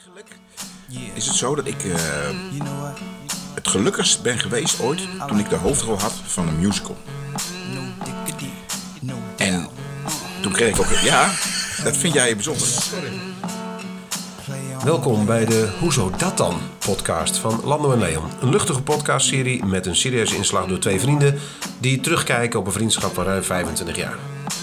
Eigenlijk 0.00 0.38
is 1.14 1.26
het 1.26 1.36
zo 1.36 1.54
dat 1.54 1.66
ik 1.66 1.84
eh, 1.84 1.94
het 3.54 3.68
gelukkigst 3.68 4.22
ben 4.22 4.38
geweest 4.38 4.80
ooit 4.80 5.08
toen 5.28 5.38
ik 5.38 5.48
de 5.48 5.56
hoofdrol 5.56 5.98
had 5.98 6.12
van 6.12 6.48
een 6.48 6.58
musical. 6.58 6.96
En 9.36 9.68
toen 10.42 10.52
kreeg 10.52 10.74
ik 10.74 10.80
ook... 10.80 10.98
Ja, 11.02 11.32
dat 11.84 11.96
vind 11.96 12.14
jij 12.14 12.34
bijzonder. 12.34 12.68
Welkom 14.84 15.26
bij 15.26 15.44
de 15.44 15.76
Hoezo 15.78 16.10
dat 16.16 16.36
dan 16.36 16.60
podcast 16.78 17.36
van 17.36 17.60
Lando 17.64 17.92
en 17.92 17.98
Leon. 17.98 18.30
Een 18.40 18.50
luchtige 18.50 18.82
podcastserie 18.82 19.64
met 19.64 19.86
een 19.86 19.96
serieuze 19.96 20.36
inslag 20.36 20.66
door 20.66 20.78
twee 20.78 21.00
vrienden 21.00 21.38
die 21.78 22.00
terugkijken 22.00 22.60
op 22.60 22.66
een 22.66 22.72
vriendschap 22.72 23.14
van 23.14 23.24
ruim 23.24 23.42
25 23.42 23.96
jaar. 23.96 24.18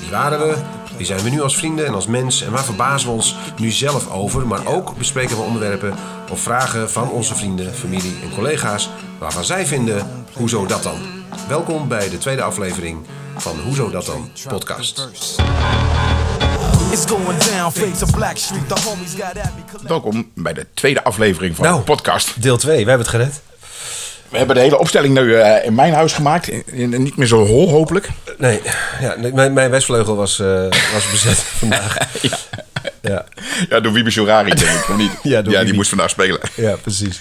Wie 0.07 0.15
waren 0.15 0.39
we? 0.39 0.55
Wie 0.97 1.05
zijn 1.05 1.19
we 1.19 1.29
nu 1.29 1.41
als 1.41 1.57
vrienden 1.57 1.85
en 1.85 1.93
als 1.93 2.07
mens? 2.07 2.41
En 2.41 2.51
waar 2.51 2.63
verbazen 2.63 3.07
we 3.09 3.13
ons 3.15 3.35
nu 3.57 3.71
zelf 3.71 4.11
over? 4.11 4.47
Maar 4.47 4.65
ook 4.65 4.97
bespreken 4.97 5.35
we 5.37 5.41
onderwerpen 5.41 5.95
of 6.31 6.39
vragen 6.39 6.89
van 6.91 7.09
onze 7.09 7.35
vrienden, 7.35 7.73
familie 7.73 8.15
en 8.23 8.33
collega's 8.35 8.89
waarvan 9.17 9.43
zij 9.43 9.65
vinden 9.65 10.25
Hoezo 10.33 10.65
dat 10.65 10.83
dan? 10.83 10.97
Welkom 11.47 11.87
bij 11.87 12.09
de 12.09 12.17
tweede 12.17 12.41
aflevering 12.41 13.05
van 13.37 13.59
Hoezo 13.59 13.89
dat 13.89 14.05
dan 14.05 14.29
podcast. 14.47 15.05
Welkom 19.87 20.31
bij 20.33 20.53
de 20.53 20.67
tweede 20.73 21.03
aflevering 21.03 21.55
van 21.55 21.65
Nou. 21.65 21.77
de 21.77 21.83
podcast. 21.83 22.41
Deel 22.41 22.57
2, 22.57 22.75
wij 22.85 22.95
hebben 22.95 23.07
het 23.07 23.15
gered. 23.15 23.41
We 24.29 24.37
hebben 24.37 24.55
de 24.55 24.61
hele 24.61 24.77
opstelling 24.79 25.13
nu 25.13 25.35
eh, 25.35 25.65
in 25.65 25.75
mijn 25.75 25.93
huis 25.93 26.13
gemaakt. 26.13 26.47
In- 26.47 26.63
in- 26.93 27.03
niet 27.03 27.17
meer 27.17 27.27
zo 27.27 27.45
hol, 27.45 27.69
hopelijk. 27.69 28.09
Nee, 28.37 28.61
ja, 29.01 29.15
mijn, 29.33 29.53
mijn 29.53 29.69
westvleugel 29.69 30.15
was, 30.15 30.39
eh, 30.39 30.47
was 30.93 31.11
bezet 31.11 31.37
vandaag. 31.59 31.97
Ja, 32.21 32.37
Ja, 33.01 33.25
ja 33.69 33.79
door 33.79 33.91
Wiebe 33.93 34.09
Sourari, 34.11 34.49
denk 34.49 34.69
ik. 34.71 34.89
Of 34.89 34.97
niet? 34.97 35.11
Ja, 35.33 35.41
die 35.63 35.73
moest 35.73 35.89
vandaag 35.89 36.09
spelen. 36.09 36.39
ja 36.55 36.75
precies. 36.75 37.19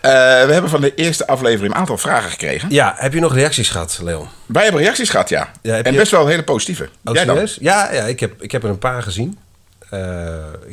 Eh, 0.00 0.10
we 0.46 0.52
hebben 0.52 0.70
van 0.70 0.80
de 0.80 0.94
eerste 0.94 1.26
aflevering 1.26 1.72
een 1.74 1.78
aantal 1.80 1.98
vragen 1.98 2.30
gekregen. 2.30 2.70
Ja, 2.70 2.94
heb 2.96 3.12
je 3.14 3.20
nog 3.20 3.34
reacties 3.34 3.68
gehad, 3.70 3.98
Leon? 4.02 4.28
Wij 4.46 4.62
hebben 4.62 4.80
reacties 4.82 5.10
gehad, 5.10 5.28
ja. 5.28 5.50
En 5.62 5.92
je- 5.92 5.98
best 5.98 6.10
wel 6.10 6.26
hele 6.26 6.42
positieve. 6.44 6.88
Oh, 7.04 7.14
Jij 7.14 7.24
dan? 7.24 7.48
Ja, 7.60 7.92
ja 7.92 8.02
ik, 8.04 8.20
heb, 8.20 8.42
ik 8.42 8.52
heb 8.52 8.62
er 8.64 8.70
een 8.70 8.78
paar 8.78 9.02
gezien. 9.02 9.38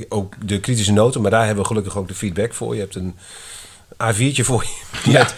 Ook 0.09 0.33
de 0.45 0.59
kritische 0.59 0.93
noten, 0.93 1.21
maar 1.21 1.31
daar 1.31 1.45
hebben 1.45 1.61
we 1.63 1.67
gelukkig 1.69 1.97
ook 1.97 2.07
de 2.07 2.13
feedback 2.15 2.53
voor. 2.53 2.73
Je 2.75 2.79
hebt 2.81 2.95
een 2.95 3.15
A4'tje 3.93 4.41
voor 4.43 4.63
je. 4.63 5.11
Ja. 5.11 5.19
Met, 5.19 5.33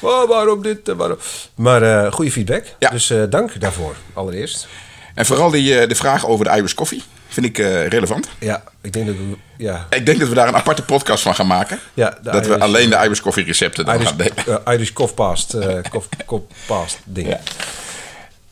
oh, 0.00 0.28
waarom 0.28 0.62
dit 0.62 0.88
en 0.88 0.96
waarom... 0.96 1.18
Maar 1.54 1.82
eh 1.82 2.12
goede 2.12 2.32
feedback. 2.32 2.64
Ja. 2.78 2.90
Dus 2.90 3.10
eh, 3.10 3.22
dank 3.30 3.60
daarvoor, 3.60 3.94
allereerst. 4.12 4.68
En 5.14 5.26
vooral 5.26 5.50
die, 5.50 5.78
eh, 5.78 5.88
de 5.88 5.94
vraag 5.94 6.26
over 6.26 6.44
de 6.44 6.50
Irish 6.56 6.74
Coffee 6.74 7.02
vind 7.28 7.46
ik 7.46 7.56
relevant. 7.88 8.28
Ja, 8.38 8.62
ik 8.80 8.92
denk 8.92 9.06
dat 9.06 9.14
we... 9.16 9.22
Ja, 9.56 9.86
Ik 9.90 10.06
denk 10.06 10.18
dat 10.20 10.28
we 10.28 10.34
daar 10.34 10.48
een 10.48 10.56
aparte 10.56 10.82
podcast 10.82 11.22
van 11.22 11.34
gaan 11.34 11.46
maken. 11.46 11.78
Ja, 11.94 12.18
dat 12.22 12.46
we 12.46 12.58
alleen 12.58 12.90
de 12.90 12.96
Irish 12.96 13.20
Coffee 13.20 13.44
recepten 13.44 13.84
dan 13.84 13.94
Irish, 13.94 14.08
gaan 14.08 14.16
delen. 14.16 14.62
Irish 14.66 14.90
Kofpast, 14.92 15.54
eh 15.54 15.76
kof, 15.90 16.08
Kofpast 16.26 16.98
ding. 17.16 17.28
Ja. 17.28 17.40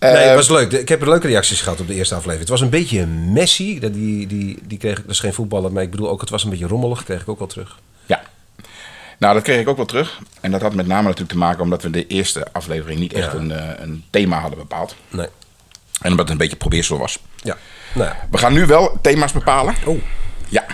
Nee, 0.00 0.10
het 0.12 0.34
was 0.36 0.48
leuk. 0.48 0.72
Ik 0.72 0.88
heb 0.88 1.04
leuke 1.06 1.26
reacties 1.26 1.60
gehad 1.60 1.80
op 1.80 1.86
de 1.86 1.94
eerste 1.94 2.14
aflevering. 2.14 2.40
Het 2.48 2.58
was 2.58 2.60
een 2.60 2.70
beetje 2.70 3.06
messy. 3.06 3.78
Dat- 3.78 3.92
Die, 3.94 4.26
die, 4.26 4.58
die 4.66 4.78
kreeg 4.78 4.96
dat 5.02 5.10
is 5.10 5.20
geen 5.20 5.32
voetballer, 5.32 5.72
maar 5.72 5.82
ik 5.82 5.90
bedoel 5.90 6.08
ook, 6.10 6.20
het 6.20 6.30
was 6.30 6.44
een 6.44 6.50
beetje 6.50 6.66
rommelig. 6.66 7.04
kreeg 7.04 7.20
ik 7.20 7.28
ook 7.28 7.38
wel 7.38 7.48
terug. 7.48 7.78
Nou, 9.18 9.34
dat 9.34 9.42
kreeg 9.42 9.60
ik 9.60 9.68
ook 9.68 9.76
wel 9.76 9.86
terug. 9.86 10.18
En 10.40 10.50
dat 10.50 10.60
had 10.60 10.74
met 10.74 10.86
name 10.86 11.02
natuurlijk 11.02 11.30
te 11.30 11.38
maken 11.38 11.62
omdat 11.62 11.82
we 11.82 11.90
de 11.90 12.06
eerste 12.06 12.46
aflevering 12.52 13.00
niet 13.00 13.12
echt 13.12 13.32
Ja. 13.32 13.38
een, 13.38 13.50
eh, 13.52 13.68
een 13.82 14.04
thema 14.10 14.38
hadden 14.40 14.58
bepaald. 14.58 14.94
Nee. 15.10 15.26
En 16.00 16.10
omdat 16.10 16.18
het 16.18 16.30
een 16.30 16.36
beetje 16.36 16.56
probeersel 16.56 16.98
was. 16.98 17.18
Ja. 17.36 17.56
Nou, 17.94 18.08
ja. 18.08 18.26
We 18.30 18.38
gaan 18.38 18.52
nu 18.52 18.66
wel 18.66 18.98
thema's 19.02 19.32
bepalen. 19.32 19.74
Oh. 19.84 20.00
Ja. 20.48 20.64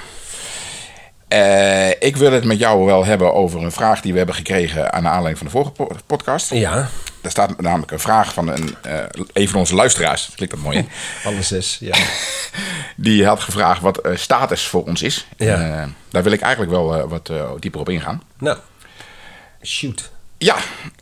Eh, 1.28 1.88
ik 1.90 2.16
wil 2.16 2.32
het 2.32 2.44
met 2.44 2.58
jou 2.58 2.84
wel 2.84 3.04
hebben 3.04 3.34
over 3.34 3.62
een 3.62 3.72
vraag 3.72 4.00
die 4.00 4.10
we 4.12 4.18
hebben 4.18 4.36
gekregen 4.36 4.92
aan 4.92 5.02
de 5.02 5.08
aanleiding 5.08 5.38
van 5.38 5.46
de 5.46 5.52
vorige 5.52 5.70
po- 5.70 5.96
podcast. 6.06 6.50
Ja, 6.50 6.88
Daar 7.20 7.30
staat 7.30 7.60
namelijk 7.60 7.90
een 7.90 8.00
vraag 8.00 8.32
van 8.32 8.48
een, 8.48 8.74
eh, 8.82 8.98
een 9.32 9.48
van 9.48 9.58
onze 9.58 9.74
luisteraars. 9.74 10.30
Klinkt 10.34 10.54
dat 10.54 10.64
mooi, 10.64 10.76
hè? 10.76 10.84
alle 11.28 11.42
zes. 11.42 11.76
Ja. 11.80 11.96
Die 12.96 13.26
had 13.26 13.40
gevraagd 13.40 13.80
wat 13.80 13.98
eh, 13.98 14.16
status 14.16 14.66
voor 14.66 14.84
ons 14.84 15.02
is. 15.02 15.26
Ja. 15.36 15.88
Daar 16.10 16.22
wil 16.22 16.32
ik 16.32 16.40
eigenlijk 16.40 16.72
wel 16.72 17.08
wat 17.08 17.30
dieper 17.58 17.80
op 17.80 17.88
ingaan. 17.88 18.22
Nou, 18.38 18.58
shoot. 19.62 20.10
Ja, 20.38 20.56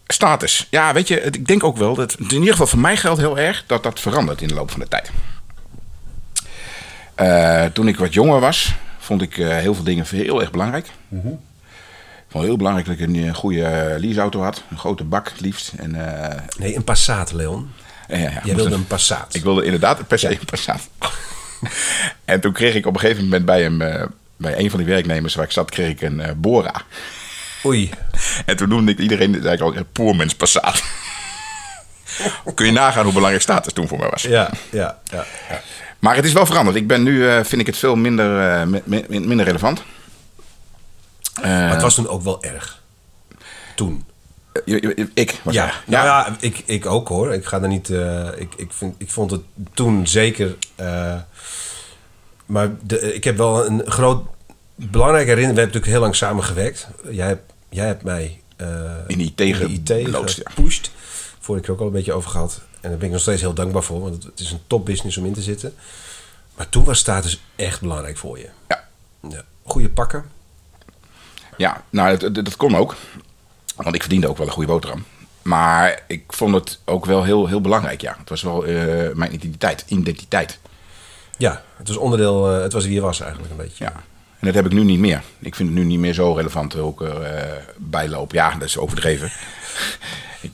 status. 0.06 0.66
Ja, 0.70 0.92
weet 0.92 1.08
je, 1.08 1.20
het- 1.20 1.36
ik 1.36 1.46
denk 1.46 1.64
ook 1.64 1.76
wel 1.76 1.94
dat, 1.94 2.16
in 2.18 2.30
ieder 2.30 2.50
geval 2.50 2.66
voor 2.66 2.78
mij 2.78 2.96
geldt 2.96 3.20
heel 3.20 3.38
erg, 3.38 3.64
dat 3.66 3.82
dat 3.82 4.00
verandert 4.00 4.40
in 4.42 4.48
de 4.48 4.54
loop 4.54 4.70
van 4.70 4.80
de 4.80 4.88
tijd. 4.88 5.10
Toen 7.74 7.88
ik 7.88 7.96
wat 7.96 8.12
jonger 8.14 8.40
was, 8.40 8.74
vond 9.02 9.22
ik 9.22 9.38
eh, 9.38 9.48
heel 9.48 9.74
veel 9.74 9.84
dingen 9.84 10.06
heel 10.08 10.40
erg 10.40 10.50
belangrijk. 10.50 10.86
Ik 12.26 12.38
vond 12.38 12.44
heel 12.44 12.56
belangrijk 12.56 12.86
dat 12.88 12.98
ik 12.98 13.06
een 13.08 13.28
eh, 13.28 13.34
goede 13.34 13.64
eh, 13.64 13.98
leaseauto 14.00 14.42
had. 14.42 14.62
Een 14.70 14.78
grote 14.78 15.04
bak 15.04 15.28
het 15.28 15.40
liefst. 15.40 15.72
En, 15.76 15.90
Nee, 16.58 16.76
een 16.76 16.84
Passat, 16.84 17.32
Leon. 17.32 17.70
ja, 18.08 18.16
ja, 18.16 18.30
Jij 18.44 18.54
wilde 18.54 18.64
een- 18.70 18.72
een 18.72 18.86
Passat. 18.86 19.34
Ik 19.34 19.42
wilde 19.42 19.64
inderdaad 19.64 20.06
per 20.08 20.18
se 20.18 20.30
een 20.30 20.44
Passat. 20.44 20.88
en 22.24 22.40
toen 22.40 22.52
kreeg 22.52 22.74
ik 22.74 22.86
op 22.86 22.94
een 22.94 23.00
gegeven 23.00 23.22
moment 23.24 23.44
bij, 23.44 23.62
hem, 23.62 23.78
bij 24.36 24.58
een 24.58 24.70
van 24.70 24.78
die 24.78 24.88
werknemers 24.88 25.34
waar 25.34 25.44
ik 25.44 25.50
zat, 25.52 25.70
kreeg 25.70 25.90
ik 25.90 26.00
een 26.00 26.22
Bora. 26.36 26.82
Oei. 27.64 27.90
En 28.46 28.56
toen 28.56 28.68
noemde 28.68 28.92
ik 28.92 28.98
iedereen 28.98 29.38
zei 29.42 29.54
ik 29.54 29.60
al 29.60 29.76
een 29.76 29.92
poormens 29.92 30.34
Passat. 30.34 30.82
Kun 32.54 32.66
je 32.66 32.72
nagaan 32.72 33.04
hoe 33.04 33.12
belangrijk 33.12 33.42
status 33.42 33.72
toen 33.72 33.88
voor 33.88 33.98
mij 33.98 34.08
was. 34.10 34.22
Ja, 34.22 34.50
ja, 34.70 34.98
ja. 35.10 35.24
ja. 35.48 35.60
Maar 36.02 36.16
het 36.16 36.24
is 36.24 36.32
wel 36.32 36.46
veranderd. 36.46 36.76
Ik 36.76 36.86
ben 36.86 37.02
nu, 37.02 37.28
eh, 37.28 37.44
vind 37.44 37.60
ik 37.60 37.66
het 37.66 37.76
veel 37.76 37.96
minder, 37.96 38.50
eh, 38.50 38.66
mi- 38.66 38.82
mi- 39.08 39.20
minder 39.20 39.46
relevant. 39.46 39.82
Eh, 41.34 41.42
Maar 41.42 41.70
het 41.72 41.82
was 41.82 41.94
toen 41.94 42.08
ook 42.08 42.22
wel 42.22 42.42
erg. 42.42 42.80
Toen. 43.76 44.04
ik 45.14 45.40
was 45.42 45.54
Ja, 45.54 45.72
nou 45.86 46.06
ja, 46.06 46.36
ik, 46.40 46.62
ik 46.66 46.86
ook 46.86 47.08
hoor. 47.08 47.32
Ik 47.32 47.44
ga 47.44 47.60
er 47.62 47.68
niet. 47.68 47.90
eh, 47.90 48.28
ik, 48.36 48.54
ik, 48.56 48.72
vind, 48.72 48.94
ik 48.98 49.10
vond 49.10 49.30
het 49.30 49.40
toen 49.74 50.06
zeker. 50.06 50.56
eh, 50.74 51.14
maar 52.46 52.70
de, 52.82 53.14
ik 53.14 53.24
heb 53.24 53.36
wel 53.36 53.66
een 53.66 53.82
groot. 53.86 54.26
Belangrijke 54.74 55.28
herinnering. 55.30 55.54
We 55.54 55.60
hebben 55.60 55.64
natuurlijk 55.80 55.92
heel 55.92 56.00
lang 56.00 56.16
samengewerkt. 56.16 56.88
Jij 57.10 57.26
hebt, 57.26 57.52
jij 57.68 57.86
hebt 57.86 58.02
mij. 58.02 58.40
eh, 58.56 58.66
In 59.06 59.20
IT 59.20 59.40
in 59.40 59.70
IT 59.70 59.92
geloodst, 60.04 60.36
ja. 60.36 60.50
gepusht. 60.54 60.90
Voor 61.40 61.56
ik 61.56 61.66
er 61.66 61.72
ook 61.72 61.80
al 61.80 61.86
een 61.86 61.92
beetje 61.92 62.12
over 62.12 62.30
gehad. 62.30 62.60
En 62.82 62.88
daar 62.90 62.98
ben 62.98 63.06
ik 63.06 63.12
nog 63.12 63.20
steeds 63.20 63.40
heel 63.40 63.54
dankbaar 63.54 63.82
voor. 63.82 64.00
Want 64.00 64.22
het, 64.24 64.40
is 64.40 64.50
een 64.50 64.60
topbusiness 64.66 65.16
om 65.16 65.26
in 65.26 65.32
te 65.32 65.42
zitten. 65.42 65.74
Maar 66.56 66.68
toen 66.68 66.84
was 66.84 66.98
status 66.98 67.42
echt 67.56 67.80
belangrijk 67.80 68.16
voor 68.16 68.38
je. 68.38 68.48
Ja. 68.68 68.88
Ja. 69.28 69.42
Goede 69.62 69.88
pakken. 69.88 70.24
Ja, 71.56 71.82
nou, 71.90 72.16
dat, 72.18 72.34
dat, 72.34 72.44
dat 72.44 72.56
kon 72.56 72.76
ook. 72.76 72.96
Want 73.76 73.94
ik 73.94 74.00
verdiende 74.00 74.28
ook 74.28 74.36
wel 74.36 74.46
een 74.46 74.52
goede 74.52 74.72
boterham. 74.72 75.04
Maar 75.42 76.02
ik 76.06 76.24
vond 76.28 76.54
het 76.54 76.78
ook 76.84 77.06
wel 77.06 77.24
heel, 77.24 77.46
heel 77.46 77.60
belangrijk, 77.60 78.00
ja. 78.00 78.16
Het 78.18 78.28
was 78.28 78.42
wel 78.42 78.64
eh, 78.64 79.14
mijn 79.14 79.34
identiteit. 79.34 79.84
Identiteit, 79.86 80.58
Ja, 81.36 81.62
het 81.76 81.88
was 81.88 81.96
onderdeel. 81.96 82.52
eh, 82.54 82.62
het 82.62 82.72
was 82.72 82.84
wie 82.84 82.94
je 82.94 83.00
was 83.00 83.20
eigenlijk 83.20 83.50
een 83.50 83.56
beetje. 83.56 83.84
ja. 83.84 83.92
En 84.38 84.46
dat 84.48 84.54
heb 84.54 84.66
ik 84.66 84.72
nu 84.72 84.82
niet 84.84 84.98
meer. 84.98 85.22
Ik 85.38 85.54
vind 85.54 85.68
het 85.68 85.78
nu 85.78 85.84
niet 85.84 85.98
meer 85.98 86.14
zo 86.14 86.32
relevant 86.32 86.72
hoe 86.72 86.92
ik 86.92 87.00
er 87.00 87.22
eh, 87.22 87.62
bij 87.76 88.08
loop. 88.08 88.32
Ja, 88.32 88.50
dat 88.50 88.68
is 88.68 88.78
overdreven. 88.78 89.30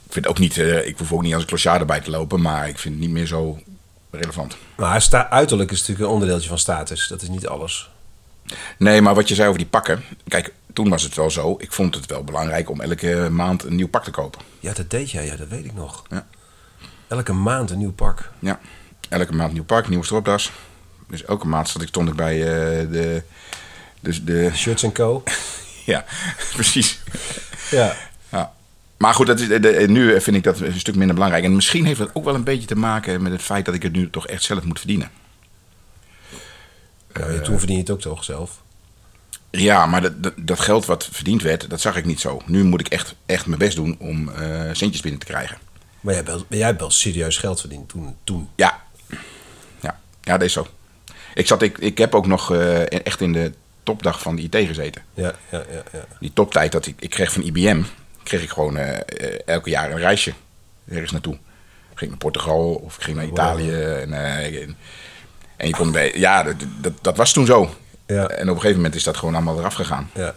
Ik 0.09 0.15
vind 0.15 0.27
ook 0.27 0.39
niet... 0.39 0.59
eh, 0.59 0.87
ik 0.87 0.99
hoef 0.99 1.13
ook 1.13 1.23
niet 1.23 1.33
als 1.33 1.43
een 1.43 1.49
clochard 1.49 1.81
erbij 1.81 2.01
te 2.01 2.11
lopen. 2.11 2.41
Maar 2.41 2.69
ik 2.69 2.79
vind 2.79 2.95
het 2.95 3.03
niet 3.05 3.13
meer 3.13 3.27
zo 3.27 3.59
relevant. 4.11 4.57
Maar 4.77 5.03
sta, 5.03 5.31
uiterlijk 5.31 5.71
is 5.71 5.79
natuurlijk 5.79 6.07
een 6.07 6.13
onderdeeltje 6.15 6.49
van 6.49 6.59
status. 6.59 7.09
Dat 7.09 7.23
is 7.23 7.29
niet 7.29 7.47
alles. 7.47 7.91
Nee, 8.79 9.01
maar 9.03 9.15
wat 9.15 9.29
je 9.29 9.35
zei 9.35 9.47
over 9.49 9.61
die 9.61 9.69
pakken. 9.69 10.05
Kijk, 10.29 10.53
toen 10.73 10.89
was 10.89 11.03
het 11.03 11.15
wel 11.15 11.31
zo. 11.31 11.57
Ik 11.59 11.73
vond 11.73 11.95
het 11.95 12.07
wel 12.07 12.25
belangrijk 12.25 12.71
om 12.71 12.81
elke 12.81 13.29
maand 13.31 13.65
een 13.65 13.75
nieuw 13.77 13.89
pak 13.89 14.05
te 14.05 14.11
kopen. 14.11 14.41
Ja, 14.61 14.73
dat 14.73 14.91
deed 14.91 15.11
jij. 15.11 15.27
Ja, 15.27 15.37
dat 15.37 15.49
weet 15.49 15.65
ik 15.65 15.75
nog. 15.75 16.05
Ja. 16.11 16.27
Elke 17.09 17.33
maand 17.33 17.71
een 17.71 17.79
nieuw 17.79 17.93
pak. 17.93 18.31
Ja, 18.39 18.61
elke 19.09 19.33
maand 19.33 19.49
een 19.49 19.55
nieuw 19.55 19.65
pak, 19.65 19.89
nieuwe 19.89 20.05
stropdas. 20.05 20.53
Dus 21.09 21.25
elke 21.25 21.47
maand 21.47 21.69
stond 21.69 21.83
ik, 21.83 21.89
stond 21.89 22.09
ik 22.09 22.15
bij 22.15 22.35
eh, 22.43 22.91
de, 22.91 23.23
dus 24.01 24.25
de... 24.25 24.51
Shirts 24.55 24.85
Co. 24.93 25.23
Ja, 25.85 26.05
precies. 26.53 27.01
Ja. 27.71 27.97
Maar 28.99 29.15
goed, 29.15 29.27
dat 29.27 29.41
is, 29.41 29.49
de, 29.49 29.61
de- 29.61 29.85
nu 29.89 30.21
vind 30.21 30.37
ik 30.37 30.43
dat 30.43 30.61
een 30.61 30.79
stuk 30.81 30.95
minder 30.95 31.15
belangrijk. 31.15 31.45
En 31.45 31.55
misschien 31.55 31.85
heeft 31.85 31.99
dat 31.99 32.11
ook 32.13 32.25
wel 32.25 32.35
een 32.35 32.45
beetje 32.45 32.67
te 32.67 32.77
maken 32.77 33.23
met 33.23 33.33
het 33.33 33.43
feit 33.43 33.65
dat 33.65 33.75
ik 33.75 33.83
het 33.83 33.93
nu 33.93 34.11
toch 34.11 34.27
echt 34.27 34.43
zelf 34.43 34.65
moet 34.65 34.79
verdienen. 34.79 35.11
Toen 37.43 37.59
verdien 37.59 37.77
je 37.77 37.83
het 37.83 37.91
ook 37.91 38.01
toch 38.01 38.25
zelf. 38.25 38.63
Ja, 39.51 39.87
maar 39.87 40.01
dat, 40.03 40.23
dat, 40.23 40.33
dat 40.37 40.61
geld 40.61 40.87
wat 40.87 41.09
verdiend 41.13 41.43
werd, 41.43 41.71
dat 41.71 41.81
zag 41.81 41.97
ik 41.97 42.05
niet 42.05 42.21
zo. 42.21 42.41
Nu 42.47 42.65
moet 42.65 42.81
ik 42.81 42.89
echt, 42.89 43.15
echt 43.27 43.47
mijn 43.47 43.59
best 43.59 43.77
doen 43.77 43.97
om 43.99 44.29
eh, 44.29 44.63
centjes 44.73 45.01
binnen 45.03 45.21
te 45.21 45.27
krijgen. 45.27 45.59
Maar 46.01 46.15
jij 46.15 46.23
hebt 46.25 46.37
wel, 46.37 46.45
jij 46.59 46.67
hebt 46.67 46.81
wel 46.81 46.91
serieus 46.91 47.37
geld 47.37 47.61
verdiend 47.61 47.89
toen. 47.89 48.17
toen. 48.25 48.49
Ja, 48.57 48.83
ja, 49.81 50.01
ja 50.23 50.33
dat 50.33 50.43
is 50.43 50.53
zo. 50.53 50.67
Ik, 51.35 51.47
zat, 51.47 51.63
ik, 51.63 51.79
ik 51.79 51.99
heb 51.99 52.15
ook 52.15 52.27
nog 52.27 52.53
eh, 52.53 53.05
echt 53.07 53.21
in 53.21 53.33
de 53.33 53.53
topdag 53.83 54.21
van 54.21 54.37
de 54.37 54.43
IT 54.43 54.57
gezeten. 54.67 55.03
Ja, 55.15 55.33
ja, 55.51 55.65
ja. 55.71 55.83
ja. 55.93 56.05
Die 56.21 56.33
toptijd 56.33 56.73
dat 56.73 56.87
ik, 56.87 56.95
ik 56.99 57.11
kreeg 57.11 57.33
van 57.33 57.43
IBM, 57.43 57.83
kreeg 58.29 58.43
ik 58.43 58.51
gewoon 58.51 58.77
eh, 58.77 58.95
eh, 58.97 59.39
elke 59.45 59.71
jaar 59.71 59.91
een 59.91 59.99
reisje 59.99 60.33
ergens 60.91 61.11
naartoe. 61.13 61.35
Ik 61.93 61.99
ging 62.05 62.11
naar 62.11 62.19
Portugal 62.19 62.75
of 62.75 62.97
ik 62.97 63.03
ging 63.03 63.17
naar 63.17 63.27
Italië. 63.27 63.73
En, 63.83 64.13
eh, 64.13 64.63
en, 64.63 64.77
en 65.57 65.67
je 65.67 65.73
kon 65.73 65.93
bij, 65.93 66.13
ja, 66.15 66.43
dat, 66.43 66.55
dat, 66.81 66.93
dat 67.01 67.17
was 67.17 67.33
toen 67.33 67.47
zo. 67.47 67.75
Ja. 68.07 68.29
En 68.29 68.43
op 68.49 68.55
een 68.55 68.61
gegeven 68.61 68.77
moment 68.77 68.95
is 68.95 69.03
dat 69.03 69.17
gewoon 69.17 69.35
allemaal 69.35 69.59
eraf 69.59 69.75
gegaan. 69.75 70.11
Ja. 70.15 70.35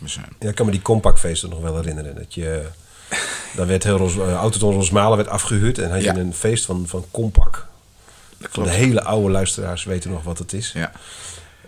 Dus, 0.00 0.18
Ja, 0.38 0.48
ik 0.48 0.54
kan 0.54 0.66
me 0.66 0.72
die 0.72 0.82
compactfeesten 0.82 1.50
nog 1.50 1.60
wel 1.60 1.76
herinneren. 1.76 2.14
Dat 2.14 2.34
je, 2.34 2.66
daar 3.56 3.66
werd 3.66 3.84
heel 3.84 3.96
Ros, 3.96 4.16
Autoton 4.16 4.74
Rosmalen 4.74 5.16
werd 5.16 5.28
afgehuurd 5.28 5.78
en 5.78 5.90
had 5.90 6.02
Ja. 6.02 6.12
je 6.14 6.20
een 6.20 6.34
feest 6.34 6.64
van, 6.64 6.84
van 6.86 7.04
Compact. 7.10 7.64
De 8.52 8.70
hele 8.70 9.02
oude 9.02 9.30
luisteraars 9.30 9.84
weten 9.84 10.10
nog 10.10 10.22
wat 10.22 10.38
het 10.38 10.52
is. 10.52 10.72
ja. 10.74 10.92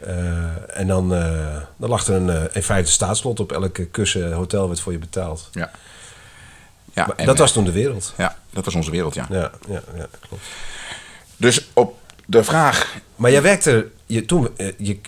Eh, 0.01 0.79
en 0.81 0.87
dan, 0.87 1.15
eh, 1.15 1.57
dan 1.77 1.89
lag 1.89 2.07
er 2.07 2.15
een, 2.15 2.31
eh, 2.31 2.43
in 2.53 2.63
feite 2.63 2.91
staatslot 2.91 3.41
op 3.41 3.53
elke 3.53 3.87
kussen 3.87 4.33
hotel 4.33 4.67
werd 4.69 4.81
voor 4.81 4.93
je 4.93 4.99
betaald. 4.99 5.49
Ja. 5.53 5.71
Ja, 6.95 7.07
Maar 7.07 7.17
en, 7.17 7.27
dat 7.27 7.39
was 7.39 7.53
toen 7.53 7.65
de 7.65 7.73
wereld. 7.73 8.15
Ja, 8.17 8.39
dat 8.51 8.65
was 8.65 8.75
onze 8.75 8.91
wereld, 8.91 9.15
ja. 9.15 9.27
Ja, 9.31 9.51
ja, 9.69 9.83
ja 9.97 10.07
klopt. 10.29 10.45
Dus 11.37 11.69
op 11.73 11.99
de 12.27 12.45
vraag... 12.45 12.95
Maar 13.17 13.31
jij 13.31 13.43
werkte, 13.43 13.89
je, 14.07 14.25
toen, 14.25 14.49
je, 14.79 14.99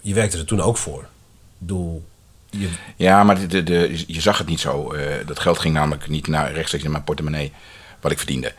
je 0.00 0.14
werkte 0.14 0.38
er 0.38 0.44
toen 0.44 0.60
ook 0.60 0.76
voor. 0.76 1.06
Je, 2.50 2.68
Ja, 2.96 3.24
maar 3.24 3.38
de, 3.40 3.46
de, 3.46 3.62
de- 3.62 4.04
je 4.06 4.20
zag 4.20 4.38
het 4.38 4.46
niet 4.46 4.60
zo. 4.60 4.94
Dat 5.26 5.38
geld 5.38 5.58
ging 5.58 5.74
namelijk 5.74 6.08
niet 6.08 6.26
naar, 6.26 6.52
rechtstreeks 6.52 6.84
in 6.84 6.90
mijn 6.90 7.04
portemonnee, 7.04 7.52
wat 8.00 8.12
ik 8.12 8.18
verdiende. 8.18 8.52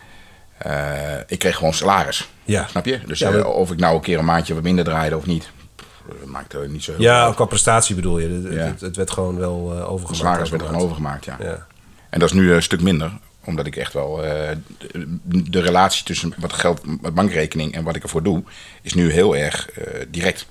Eh, 0.58 1.18
ik 1.28 1.40
kreeg 1.40 1.56
gewoon 1.56 1.74
salaris. 1.74 2.30
Ja. 2.44 2.68
Snap 2.68 2.86
je? 2.86 3.00
Dus 3.06 3.20
Ja, 3.20 3.28
eh, 3.30 3.34
maar- 3.34 3.46
of 3.46 3.72
ik 3.72 3.80
nou 3.80 3.96
een 3.96 4.02
keer 4.02 4.20
een 4.20 4.26
maandje 4.26 4.54
wat 4.54 4.64
minder 4.64 4.86
draaide 4.86 5.18
of 5.18 5.26
niet, 5.26 5.50
pff, 5.76 6.26
maakte 6.26 6.58
niet 6.70 6.84
zo 6.84 6.92
heel 6.92 7.02
ja, 7.02 7.32
qua 7.36 7.46
prestatie 7.46 7.96
bedoel 7.96 8.20
je. 8.20 8.30
Het, 8.30 8.54
Ja. 8.54 8.60
het, 8.60 8.82
het 8.82 8.96
werd 8.96 9.12
gewoon 9.12 9.38
wel 9.38 9.72
uit. 9.72 9.84
overgemaakt. 9.86 10.18
salaris 10.18 10.50
werd 10.50 10.62
er 10.62 10.68
gewoon 10.68 10.84
overgemaakt, 10.84 11.26
ja. 11.26 11.38
Ja. 11.40 11.66
En 12.10 12.20
dat 12.20 12.30
is 12.30 12.36
nu 12.36 12.54
een 12.54 12.64
stuk 12.64 12.82
minder, 12.82 13.12
omdat 13.44 13.66
ik 13.66 13.76
echt 13.76 13.94
wel... 13.94 14.16
de, 14.16 14.58
de 15.24 15.60
relatie 15.62 16.04
tussen 16.06 16.34
wat 16.38 16.54
geld, 16.54 16.82
wat 17.02 17.14
bankrekening 17.14 17.74
en 17.74 17.84
wat 17.84 17.96
ik 17.96 18.04
ervoor 18.04 18.24
doe, 18.24 18.44
is 18.82 18.94
nu 18.94 19.12
heel 19.12 19.36
erg 19.36 19.70
direct. 20.10 20.46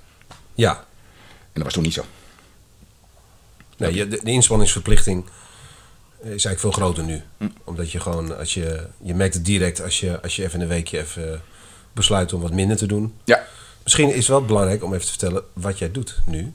ja. 0.55 0.71
En 0.73 1.63
dat 1.63 1.65
was 1.65 1.73
toen 1.73 1.83
niet 1.83 1.95
zo. 1.95 2.05
Nee, 3.77 3.95
je- 3.95 4.09
de, 4.09 4.21
de 4.25 4.31
inspanningsverplichting 4.31 5.25
is 6.23 6.29
eigenlijk 6.29 6.61
veel 6.61 6.71
groter 6.71 7.05
nu. 7.05 7.23
Hm. 7.39 7.49
Omdat 7.65 7.93
je 7.93 8.01
gewoon, 8.01 8.39
als 8.39 8.55
je, 8.55 8.87
je 9.03 9.15
merkt 9.15 9.35
het 9.35 9.45
direct 9.45 9.83
als 9.83 10.01
je, 10.01 10.23
als 10.23 10.37
je 10.37 10.43
even 10.45 10.61
een 10.61 10.69
weekje 10.69 10.99
even 10.99 11.41
besluit 11.93 12.33
om 12.33 12.41
wat 12.41 12.53
minder 12.53 12.77
te 12.77 12.87
doen. 12.87 13.15
Ja, 13.25 13.45
Misschien 13.83 14.09
is 14.09 14.17
het 14.17 14.27
wel 14.27 14.45
belangrijk 14.45 14.85
om 14.85 14.93
even 14.93 15.05
te 15.05 15.11
vertellen 15.11 15.43
wat 15.53 15.79
jij 15.79 15.91
doet 15.91 16.19
nu. 16.27 16.53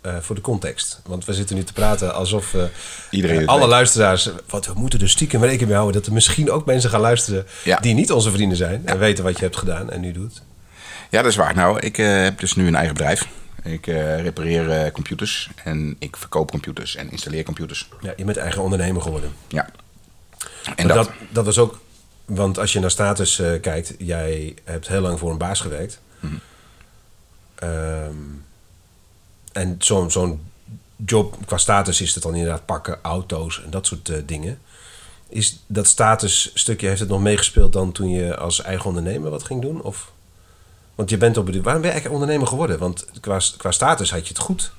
eh, 0.00 0.16
voor 0.20 0.34
de 0.34 0.40
context. 0.40 1.00
Want 1.06 1.24
we 1.24 1.34
zitten 1.34 1.56
nu 1.56 1.64
te 1.64 1.72
praten 1.72 2.14
alsof 2.14 2.54
eh, 2.54 2.62
Iedereen 3.10 3.46
alle 3.46 3.60
weet. 3.60 3.68
luisteraars. 3.68 4.30
Wat 4.48 4.66
we 4.66 4.72
moeten 4.76 5.00
er 5.00 5.08
stiekem 5.08 5.40
rekening 5.42 5.66
mee 5.68 5.74
houden 5.76 5.96
dat 6.00 6.06
er 6.06 6.12
misschien 6.14 6.50
ook 6.50 6.66
mensen 6.66 6.90
gaan 6.90 7.00
luisteren 7.00 7.46
Ja. 7.64 7.78
die 7.80 7.94
niet 7.94 8.12
onze 8.12 8.30
vrienden 8.30 8.56
zijn. 8.56 8.82
En 8.86 8.98
weten 8.98 9.24
wat 9.24 9.36
je 9.36 9.42
hebt 9.44 9.56
gedaan 9.56 9.90
en 9.90 10.00
nu 10.00 10.12
doet. 10.12 10.42
Ja, 11.10 11.22
dat 11.22 11.30
is 11.30 11.36
waar. 11.36 11.54
Nou, 11.54 11.78
ik 11.80 11.98
eh, 11.98 12.22
heb 12.22 12.38
dus 12.38 12.54
nu 12.54 12.66
een 12.66 12.74
eigen 12.74 12.94
bedrijf. 12.94 13.26
Ik 13.62 13.86
eh, 13.86 14.20
repareer 14.20 14.70
eh, 14.70 14.92
computers 14.92 15.50
en 15.64 15.96
ik 15.98 16.16
verkoop 16.16 16.50
computers 16.50 16.96
en 16.96 17.10
installeer 17.10 17.44
computers. 17.44 17.88
Ja, 18.00 18.12
je 18.16 18.24
bent 18.24 18.36
eigen 18.36 18.62
ondernemer 18.62 19.02
geworden. 19.02 19.32
Ja. 19.48 19.68
En 20.76 20.88
dat, 20.88 20.96
dat, 20.96 21.10
dat 21.30 21.44
was 21.44 21.58
ook, 21.58 21.80
want 22.24 22.58
als 22.58 22.72
je 22.72 22.80
naar 22.80 22.90
status 22.90 23.38
eh, 23.38 23.60
kijkt, 23.60 23.94
jij 23.98 24.54
hebt 24.64 24.88
heel 24.88 25.00
lang 25.00 25.18
voor 25.18 25.30
een 25.30 25.38
baas 25.38 25.60
gewerkt. 25.60 26.00
Mhm. 26.20 26.34
Ehm, 27.54 28.16
en 29.52 29.76
zo'n 29.78 30.10
zo'n 30.10 30.50
job 30.96 31.36
qua 31.46 31.56
status 31.56 32.00
is 32.00 32.14
het 32.14 32.22
dan 32.22 32.34
inderdaad 32.34 32.66
pakken, 32.66 32.98
auto's 33.02 33.62
en 33.64 33.70
dat 33.70 33.86
soort 33.86 34.28
dingen. 34.28 34.58
Is 35.28 35.62
dat 35.66 35.86
statusstukje, 35.86 36.86
heeft 36.86 37.00
het 37.00 37.08
nog 37.08 37.20
meegespeeld 37.20 37.72
dan 37.72 37.92
toen 37.92 38.10
je 38.10 38.36
als 38.36 38.62
eigen 38.62 38.86
ondernemer 38.86 39.30
wat 39.30 39.42
ging 39.42 39.62
doen? 39.62 39.82
Of, 39.82 40.11
want 40.94 41.10
je 41.10 41.16
bent 41.16 41.36
op 41.36 41.44
waarom 41.46 41.62
ben 41.62 41.72
je 41.74 41.80
eigenlijk 41.90 42.14
ondernemer 42.14 42.46
geworden? 42.46 42.78
Want 42.78 43.06
qua, 43.20 43.40
qua 43.56 43.70
status 43.70 44.10
had 44.10 44.22
je 44.22 44.28
het 44.34 44.42
goed. 44.42 44.72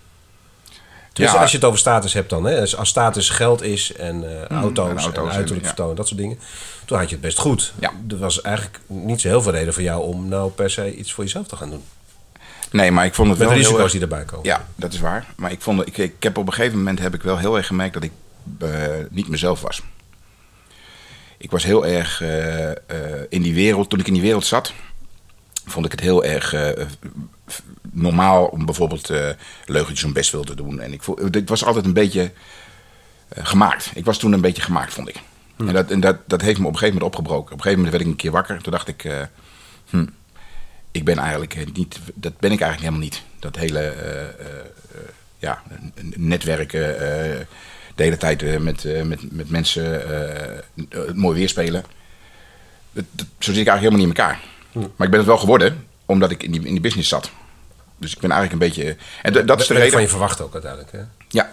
Ja. 1.14 1.32
als 1.34 1.52
je 1.52 1.58
het 1.58 1.66
over 1.66 1.80
status 1.80 2.14
hebt 2.14 2.30
dan. 2.30 2.44
Hè? 2.46 2.60
Dus 2.60 2.76
als 2.76 2.90
status 2.90 3.30
geld 3.30 3.62
is 3.62 3.94
en 3.94 4.42
eh, 4.42 4.58
auto's, 4.58 4.90
en 4.90 4.98
en, 4.98 5.04
auto's 5.04 5.30
en- 5.30 5.36
uiterlijk 5.36 5.62
ja. 5.62 5.68
vertoon, 5.68 5.96
dat 5.96 6.08
soort 6.08 6.20
dingen. 6.20 6.40
Toen 6.86 6.98
had 6.98 7.10
je 7.10 7.16
het 7.16 7.24
best 7.24 7.38
goed. 7.40 7.74
Ja. 7.80 7.92
Er 8.10 8.18
was 8.18 8.42
eigenlijk 8.42 8.80
niet 8.88 9.22
zo 9.22 9.28
heel 9.28 9.42
veel 9.42 9.52
reden 9.52 9.74
voor 9.74 9.84
jou 9.84 10.04
om 10.04 10.28
nou 10.28 10.52
per 10.52 10.70
se 10.70 10.96
iets 10.96 11.14
voor 11.14 11.24
jezelf 11.24 11.48
te 11.48 11.56
gaan 11.56 11.70
doen. 11.70 11.84
nee, 12.72 12.92
maar 12.92 13.06
ik 13.06 13.14
vond 13.14 13.30
het 13.30 13.38
Met 13.38 13.48
wel 13.48 13.58
de 13.58 13.64
heel 13.64 13.72
risico's 13.72 13.94
erg- 13.94 14.02
die 14.02 14.02
erbij 14.02 14.26
komen. 14.26 14.46
Ja, 14.46 14.68
dat 14.76 14.94
is 14.94 15.00
waar. 15.00 15.26
Maar 15.36 15.52
ik, 15.52 15.62
vond, 15.62 15.88
ik, 15.88 15.98
ik 15.98 16.24
heb 16.24 16.38
op 16.38 16.48
een 16.48 16.54
gegeven 16.54 16.78
moment 16.78 17.00
heb 17.00 17.14
ik 17.14 17.22
wel 17.22 17.38
heel 17.38 17.58
erg 17.58 17.68
gemerkt 17.68 17.94
dat 17.94 18.04
ik 18.04 18.12
eh, 18.60 18.70
niet 19.10 19.28
mezelf 19.28 19.62
was. 19.62 19.82
Ik 21.38 21.52
was 21.52 21.64
heel 21.64 21.86
erg 21.86 22.22
eh, 22.22 22.70
in 23.30 23.42
die 23.42 23.54
wereld. 23.54 23.90
Toen 23.90 24.00
ik 24.00 24.08
in 24.08 24.14
die 24.14 24.22
wereld 24.22 24.46
zat, 24.46 24.74
vond 25.66 25.86
ik 25.86 25.92
het 25.92 26.02
heel 26.02 26.24
erg 26.24 26.54
eh, 26.54 26.86
normaal 27.92 28.46
om 28.46 28.66
bijvoorbeeld 28.66 29.10
eh 29.10 29.30
leugentjes 29.66 30.06
om 30.06 30.14
best 30.14 30.32
wil 30.32 30.44
te 30.44 30.56
doen. 30.56 30.80
En 30.80 30.94
ik 30.94 31.04
voel, 31.04 31.18
het 31.32 31.50
was 31.50 31.66
altijd 31.66 31.86
een 31.86 31.94
beetje 31.94 32.32
eh, 33.28 33.46
gemaakt. 33.46 33.92
Ik 33.96 34.06
was 34.06 34.18
toen 34.18 34.34
een 34.34 34.42
beetje 34.42 34.62
gemaakt, 34.62 34.94
vond 34.94 35.10
ik. 35.10 35.22
En, 35.58 35.74
dat, 35.74 35.92
en 35.92 36.00
dat, 36.00 36.18
dat 36.28 36.42
heeft 36.42 36.60
me 36.60 36.66
op 36.66 36.74
een 36.74 36.78
gegeven 36.78 37.00
moment 37.00 37.16
opgebroken. 37.16 37.52
Op 37.54 37.58
een 37.58 37.64
gegeven 37.64 37.84
moment 37.84 37.92
werd 37.92 38.04
ik 38.04 38.12
een 38.12 38.22
keer 38.22 38.32
wakker. 38.32 38.62
Toen 38.62 38.72
dacht 38.72 38.88
ik, 38.88 39.28
hm, 39.90 40.06
ik 40.92 41.06
ben 41.06 41.18
eigenlijk 41.18 41.76
niet, 41.76 42.00
dat 42.14 42.40
ben 42.40 42.52
ik 42.52 42.62
eigenlijk 42.62 42.80
helemaal 42.80 43.00
niet. 43.00 43.22
Dat 43.40 43.56
hele 43.56 43.94
ja, 45.38 45.62
netwerken, 46.16 46.80
de 47.96 48.04
hele 48.04 48.18
tijd 48.18 48.60
met, 48.60 48.84
met, 49.06 49.32
met 49.32 49.50
mensen 49.50 50.02
het 50.90 51.16
mooi 51.16 51.38
weerspelen. 51.38 51.84
Zo 52.94 53.52
zit 53.52 53.58
ik 53.58 53.68
eigenlijk 53.68 53.80
helemaal 53.80 54.00
niet 54.00 54.18
in 54.18 54.24
elkaar. 54.24 54.40
Maar 54.74 55.06
ik 55.06 55.10
ben 55.10 55.20
het 55.20 55.26
wel 55.26 55.38
geworden, 55.38 55.88
omdat 56.06 56.32
ik 56.32 56.44
in 56.44 56.52
die, 56.52 56.66
in 56.66 56.72
die 56.72 56.82
business 56.82 57.10
zat. 57.10 57.32
Dus 57.98 58.14
ik 58.14 58.20
ben 58.20 58.32
eigenlijk 58.32 58.62
een 58.62 58.70
beetje... 58.70 58.98
En 59.22 59.46
dat 59.46 59.62
is 59.62 59.68
de 59.68 59.74
reden... 59.74 59.92
van 59.92 60.02
je 60.02 60.08
verwacht 60.08 60.42
ook 60.42 60.54
uiteindelijk. 60.54 60.92
Hè? 60.92 61.00
Ja. 61.28 61.52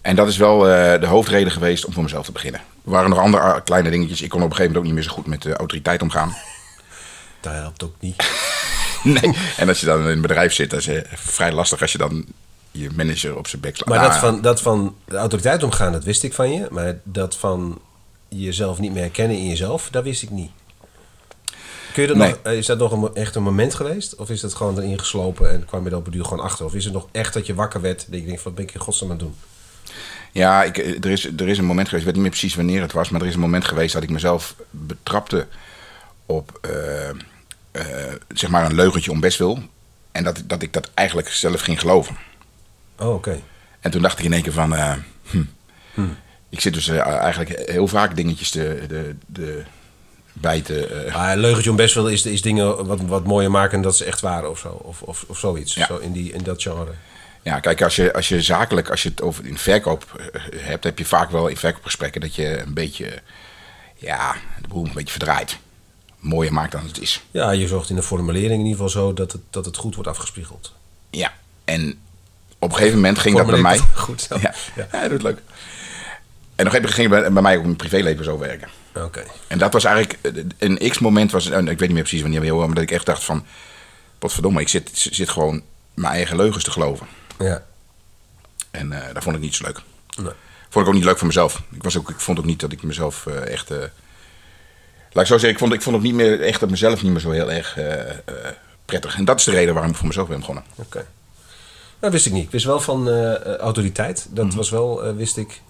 En 0.00 0.16
dat 0.16 0.28
is 0.28 0.36
wel 0.36 0.68
eh, 0.68 1.00
de 1.00 1.06
hoofdreden 1.06 1.52
geweest 1.52 1.84
om 1.84 1.92
voor 1.92 2.02
mezelf 2.02 2.24
te 2.24 2.32
beginnen. 2.32 2.60
Er 2.60 2.90
waren 2.90 3.10
nog 3.10 3.18
andere 3.18 3.42
ah, 3.42 3.64
kleine 3.64 3.90
dingetjes. 3.90 4.22
Ik 4.22 4.28
kon 4.28 4.42
op 4.42 4.50
een 4.50 4.56
gegeven 4.56 4.72
moment 4.72 4.88
ook 4.88 4.96
niet 4.96 5.04
meer 5.04 5.14
zo 5.14 5.22
goed 5.22 5.30
met 5.32 5.42
de 5.42 5.56
autoriteit 5.56 6.02
omgaan. 6.02 6.36
Dat 7.40 7.52
helpt 7.52 7.84
ook 7.84 7.94
niet. 7.98 8.24
Nee. 9.02 9.36
En 9.56 9.68
als 9.68 9.80
je 9.80 9.86
dan 9.86 10.00
in 10.00 10.06
een 10.06 10.20
bedrijf 10.20 10.52
zit, 10.52 10.70
dat 10.70 10.78
is 10.78 10.86
eh, 10.86 11.02
vrij 11.14 11.52
lastig 11.52 11.80
als 11.80 11.92
je 11.92 11.98
dan 11.98 12.24
je 12.70 12.88
manager 12.96 13.36
op 13.36 13.46
zijn 13.46 13.62
bek 13.62 13.76
slaat. 13.76 13.88
Maar 13.88 13.98
Nou, 13.98 14.10
dat 14.10 14.20
van, 14.20 14.40
dat 14.40 14.60
van 14.60 14.96
de 15.04 15.16
autoriteit 15.16 15.62
omgaan, 15.62 15.92
dat 15.92 16.04
wist 16.04 16.22
ik 16.22 16.34
van 16.34 16.52
je. 16.52 16.66
Maar 16.70 16.98
dat 17.02 17.36
van 17.36 17.80
jezelf 18.28 18.78
niet 18.78 18.92
meer 18.92 19.02
herkennen 19.02 19.36
in 19.36 19.46
jezelf, 19.46 19.88
dat 19.90 20.04
wist 20.04 20.22
ik 20.22 20.30
niet. 20.30 20.50
Kun 21.92 22.02
je 22.02 22.08
dat 22.08 22.16
Nee. 22.16 22.28
nog, 22.30 22.38
eh, 22.42 22.56
is 22.56 22.66
dat 22.66 22.78
nog 22.78 22.92
een, 22.92 23.14
echt 23.14 23.34
een 23.34 23.42
moment 23.42 23.74
geweest? 23.74 24.14
Of 24.14 24.30
is 24.30 24.40
dat 24.40 24.54
gewoon 24.54 24.78
erin 24.78 24.98
geslopen 24.98 25.50
en 25.50 25.64
kwam 25.64 25.84
je 25.84 25.90
er 25.90 25.96
op 25.96 26.06
een 26.06 26.12
duur 26.12 26.24
gewoon 26.24 26.44
achter? 26.44 26.64
Of 26.64 26.74
is 26.74 26.84
het 26.84 26.92
nog 26.92 27.08
echt 27.12 27.34
dat 27.34 27.46
je 27.46 27.54
wakker 27.54 27.80
werd 27.80 28.06
dat 28.08 28.20
je 28.20 28.26
denkt, 28.26 28.42
wat 28.42 28.54
ben 28.54 28.64
ik 28.64 28.74
in 28.74 28.80
godsnaam 28.80 29.10
aan 29.10 29.16
het 29.16 29.24
doen? 29.24 29.34
Ja, 30.32 30.62
ik, 30.62 30.78
eh, 30.78 31.04
er, 31.04 31.10
is, 31.10 31.24
er 31.24 31.48
is 31.48 31.58
een 31.58 31.64
moment 31.64 31.88
geweest, 31.88 32.06
ik 32.06 32.14
weet 32.14 32.22
niet 32.22 32.30
meer 32.30 32.40
precies 32.40 32.54
wanneer 32.56 32.82
het 32.82 32.92
was, 32.92 33.08
maar 33.08 33.20
er 33.20 33.26
is 33.26 33.34
een 33.34 33.40
moment 33.40 33.64
geweest 33.64 33.92
dat 33.92 34.02
ik 34.02 34.10
mezelf 34.10 34.54
betrapte 34.70 35.46
op 36.26 36.58
eh, 37.72 37.84
zeg 38.34 38.50
maar 38.50 38.64
een 38.64 38.74
leugentje 38.74 39.10
om 39.10 39.20
best 39.20 39.38
wil. 39.38 39.58
En 40.12 40.24
dat, 40.24 40.42
dat 40.46 40.62
ik 40.62 40.72
dat 40.72 40.90
eigenlijk 40.94 41.28
zelf 41.28 41.60
ging 41.60 41.80
geloven. 41.80 42.16
Oh, 42.98 43.14
oké. 43.14 43.40
En 43.80 43.90
toen 43.90 44.02
dacht 44.02 44.18
ik 44.18 44.24
in 44.24 44.32
één 44.32 44.42
keer 44.42 44.52
van, 44.52 44.74
eh, 44.74 44.92
hm. 45.94 46.08
ik 46.48 46.60
zit 46.60 46.74
dus 46.74 46.88
eigenlijk 46.88 47.70
heel 47.70 47.86
vaak 47.88 48.16
dingetjes 48.16 48.50
te, 48.50 48.84
de, 48.88 49.14
de, 49.26 49.62
bij 50.40 50.60
te... 50.60 50.86
eh, 50.86 51.32
leugentje 51.34 51.70
om 51.70 51.76
best 51.76 51.94
wel 51.94 52.08
is, 52.08 52.26
is 52.26 52.42
dingen 52.42 52.86
wat, 52.86 53.00
wat 53.00 53.24
mooier 53.24 53.50
maken 53.50 53.80
dat 53.82 53.96
ze 53.96 54.04
echt 54.04 54.20
waren 54.20 54.50
of 54.50 54.58
zo. 54.58 54.68
Of, 54.68 55.02
of, 55.02 55.24
of 55.28 55.38
zoiets. 55.38 55.74
Ja. 55.74 55.86
Zo 55.86 55.96
in, 55.96 56.12
die, 56.12 56.32
in 56.32 56.42
dat 56.42 56.62
genre. 56.62 56.90
Ja, 57.42 57.60
kijk, 57.60 57.82
als 57.82 57.96
je, 57.96 58.12
als 58.12 58.28
je 58.28 58.42
zakelijk, 58.42 58.90
als 58.90 59.02
je 59.02 59.08
het 59.08 59.22
over 59.22 59.46
in 59.46 59.58
verkoop 59.58 60.04
eh, 60.32 60.40
hebt, 60.56 60.84
heb 60.84 60.98
je 60.98 61.04
vaak 61.04 61.30
wel 61.30 61.46
in 61.48 61.56
verkoopgesprekken 61.56 62.20
dat 62.20 62.34
je 62.34 62.58
een 62.60 62.74
beetje, 62.74 63.18
ja, 63.96 64.34
de 64.62 64.68
boel 64.68 64.84
een 64.84 64.92
beetje 64.94 65.10
verdraait. 65.12 65.58
Mooier 66.18 66.52
maakt 66.52 66.72
dan 66.72 66.86
het 66.86 67.00
is. 67.00 67.22
Ja, 67.30 67.50
je 67.50 67.66
zorgt 67.66 67.90
in 67.90 67.96
de 67.96 68.02
formulering 68.02 68.52
in 68.60 68.66
ieder 68.66 68.72
geval 68.72 68.88
zo 68.88 69.12
dat 69.12 69.32
het, 69.32 69.40
dat 69.50 69.64
het 69.64 69.76
goed 69.76 69.94
wordt 69.94 70.10
afgespiegeld. 70.10 70.72
Ja, 71.10 71.32
en 71.64 71.98
op 72.58 72.70
een 72.70 72.76
gegeven 72.76 72.96
moment 72.96 73.18
ging 73.18 73.36
dat 73.36 73.46
bij 73.46 73.60
mij. 73.60 73.78
goed 73.94 74.20
zo? 74.22 74.38
Ja, 74.40 74.54
Ja. 74.76 74.88
ja. 74.92 75.02
dat 75.08 75.18
is 75.18 75.22
leuk. 75.22 75.38
En 76.56 76.66
op 76.66 76.72
een 76.72 76.80
gegeven 76.80 76.82
moment 76.82 76.94
ging 76.94 77.10
het 77.10 77.20
bij, 77.22 77.32
bij 77.32 77.42
mij 77.42 77.56
ook 77.56 77.64
mijn 77.64 77.76
privéleven 77.76 78.24
zo 78.24 78.38
werken. 78.38 78.68
Oké. 78.94 79.24
En 79.46 79.58
dat 79.58 79.72
was 79.72 79.84
eigenlijk 79.84 80.18
eh, 80.22 80.44
een 80.58 80.90
x-moment, 80.90 81.30
was, 81.32 81.50
en 81.50 81.60
ik 81.68 81.78
weet 81.78 81.80
niet 81.80 81.90
meer 81.92 82.02
precies 82.02 82.22
wanneer, 82.22 82.54
maar 82.56 82.68
dat 82.74 82.78
ik 82.82 82.90
echt 82.90 83.06
dacht 83.06 83.24
van, 83.24 83.44
potverdomme, 84.18 84.60
ik 84.60 84.68
zit, 84.68 84.90
zit 84.92 85.28
gewoon 85.28 85.62
mijn 85.94 86.12
eigen 86.14 86.36
leugens 86.36 86.64
te 86.64 86.70
geloven. 86.70 87.06
Ja. 87.38 87.62
En 88.70 88.92
eh 88.92 89.14
dat 89.14 89.22
vond 89.22 89.36
ik 89.36 89.42
niet 89.42 89.54
zo 89.54 89.64
leuk. 89.64 89.80
Nee. 90.16 90.32
Vond 90.68 90.84
ik 90.84 90.90
ook 90.90 90.96
niet 90.98 91.04
leuk 91.08 91.18
voor 91.18 91.26
mezelf. 91.26 91.62
Ik, 91.72 91.82
was 91.82 91.96
ook, 91.98 92.10
ik 92.10 92.20
vond 92.20 92.38
ook 92.38 92.44
niet 92.44 92.60
dat 92.60 92.72
ik 92.72 92.82
mezelf 92.82 93.26
eh, 93.26 93.46
echt. 93.52 93.70
eh, 93.70 93.78
laat 95.12 95.22
ik 95.22 95.26
zo 95.26 95.32
zeggen, 95.32 95.48
ik 95.50 95.58
vond, 95.58 95.72
ik 95.72 95.82
vond 95.82 95.96
ook 95.96 96.02
niet 96.02 96.14
meer 96.14 96.40
echt 96.40 96.60
dat 96.60 96.70
mezelf 96.70 97.02
niet 97.02 97.12
meer 97.12 97.20
zo 97.20 97.30
heel 97.30 97.50
erg 97.52 97.76
eh, 97.78 98.10
eh, 98.10 98.16
prettig. 98.84 99.16
En 99.16 99.24
dat 99.24 99.38
is 99.38 99.44
de 99.44 99.50
reden 99.50 99.72
waarom 99.74 99.92
ik 99.92 99.96
voor 99.98 100.06
mezelf 100.06 100.28
ben 100.28 100.38
begonnen. 100.38 100.64
Oké. 100.74 101.06
Dat 101.98 102.12
wist 102.12 102.26
ik 102.26 102.32
niet. 102.32 102.44
Ik 102.44 102.50
wist 102.50 102.64
wel 102.64 102.80
van 102.80 103.08
eh, 103.08 103.34
eh, 103.34 103.56
autoriteit. 103.56 104.26
Dat 104.30 104.46
Mhm. 104.46 104.56
was 104.56 104.70
wel, 104.70 105.04
eh, 105.04 105.14
wist 105.14 105.36
ik, 105.36 105.60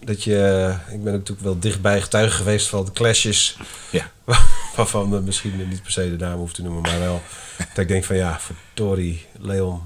dat 0.00 0.24
je... 0.24 0.74
ik 0.92 1.02
ben 1.04 1.12
natuurlijk 1.12 1.40
wel 1.40 1.58
dichtbij 1.58 2.00
getuige 2.00 2.36
geweest 2.36 2.68
van 2.68 2.84
de 2.84 2.92
clashes... 2.92 3.56
Ja. 3.90 4.10
Waarvan 4.76 5.10
we 5.10 5.20
misschien 5.20 5.68
niet 5.68 5.82
per 5.82 5.92
se 5.92 6.16
de 6.16 6.24
naam 6.24 6.38
hoeft 6.38 6.54
te 6.54 6.62
noemen, 6.62 6.82
maar 6.82 6.98
wel 6.98 7.22
dat 7.74 7.78
ik 7.78 7.88
denk 7.88 8.04
van 8.04 8.16
ja, 8.16 8.38
verdorie, 8.40 9.26
Leon. 9.38 9.80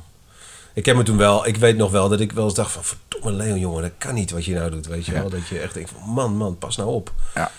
Ik 0.75 0.87
heb 0.87 0.97
me 0.97 1.03
toen 1.03 1.17
wel, 1.17 1.47
ik 1.47 1.57
weet 1.57 1.77
nog 1.77 1.91
wel 1.91 2.09
dat 2.09 2.21
ik 2.21 2.33
wel 2.33 2.45
eens 2.45 2.55
dacht 2.55 2.73
van 2.73 2.83
verdomme 2.85 3.33
Leon, 3.37 3.59
jongen, 3.59 3.83
dat 3.83 3.91
kan 3.99 4.15
niet 4.15 4.31
wat 4.31 4.45
je 4.45 4.55
nou 4.55 4.71
doet, 4.71 4.87
weet 4.87 5.07
je 5.07 5.13
Ja. 5.13 5.21
wel. 5.21 5.31
Dat 5.31 5.47
je 5.49 5.59
echt 5.59 5.75
denkt 5.75 5.91
van 5.91 6.09
man, 6.11 6.37
man, 6.37 6.59
pas 6.59 6.77
nou 6.77 6.91
op. 6.91 7.13
Ja. 7.35 7.51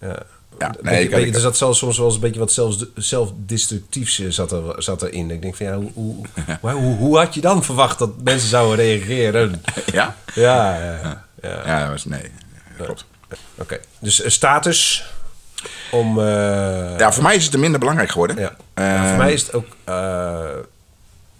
Ja. 0.00 0.74
Nee, 0.82 1.02
ik- 1.02 1.10
beetje- 1.10 1.26
ik- 1.26 1.34
er 1.34 1.40
zat 1.40 1.56
zelfs 1.56 1.78
soms 1.78 1.96
wel 1.96 2.06
eens 2.06 2.14
een 2.14 2.20
beetje 2.20 2.40
wat 2.40 2.52
zelfs, 2.52 2.84
zelfdestructiefs 2.94 4.18
eh, 4.18 4.30
zat, 4.30 4.52
er, 4.52 4.82
zat 4.82 5.02
erin. 5.02 5.30
Ik 5.30 5.42
denk 5.42 5.56
van 5.56 5.66
ja, 5.66 5.76
hoe, 5.76 5.90
hoe, 5.94 6.16
hoe, 6.60 6.70
hoe, 6.70 6.96
hoe 6.96 7.18
had 7.18 7.34
je 7.34 7.40
dan 7.40 7.64
verwacht 7.64 7.98
dat 7.98 8.10
mensen 8.22 8.48
zouden 8.48 8.76
reageren? 8.76 9.62
Ja? 9.92 10.16
Ja, 10.34 10.74
ja, 10.84 10.92
ja. 11.02 11.24
Ja, 11.42 11.80
dat 11.80 11.88
was, 11.88 12.04
nee. 12.04 12.30
Klopt. 12.76 13.04
Oké, 13.54 13.80
dus 13.98 14.20
eh, 14.22 14.30
status 14.30 15.04
om... 15.90 16.18
eh, 16.18 16.98
Ja, 16.98 17.12
voor 17.12 17.22
mij 17.22 17.36
is 17.36 17.44
het 17.44 17.54
er 17.54 17.60
minder 17.60 17.80
belangrijk 17.80 18.10
geworden. 18.10 18.38
Ja. 18.38 18.56
Eh, 18.74 18.84
Ja, 18.86 19.08
voor 19.08 19.16
mij 19.16 19.32
is 19.32 19.42
het 19.42 19.52
ook. 19.54 19.66
eh, 19.84 20.48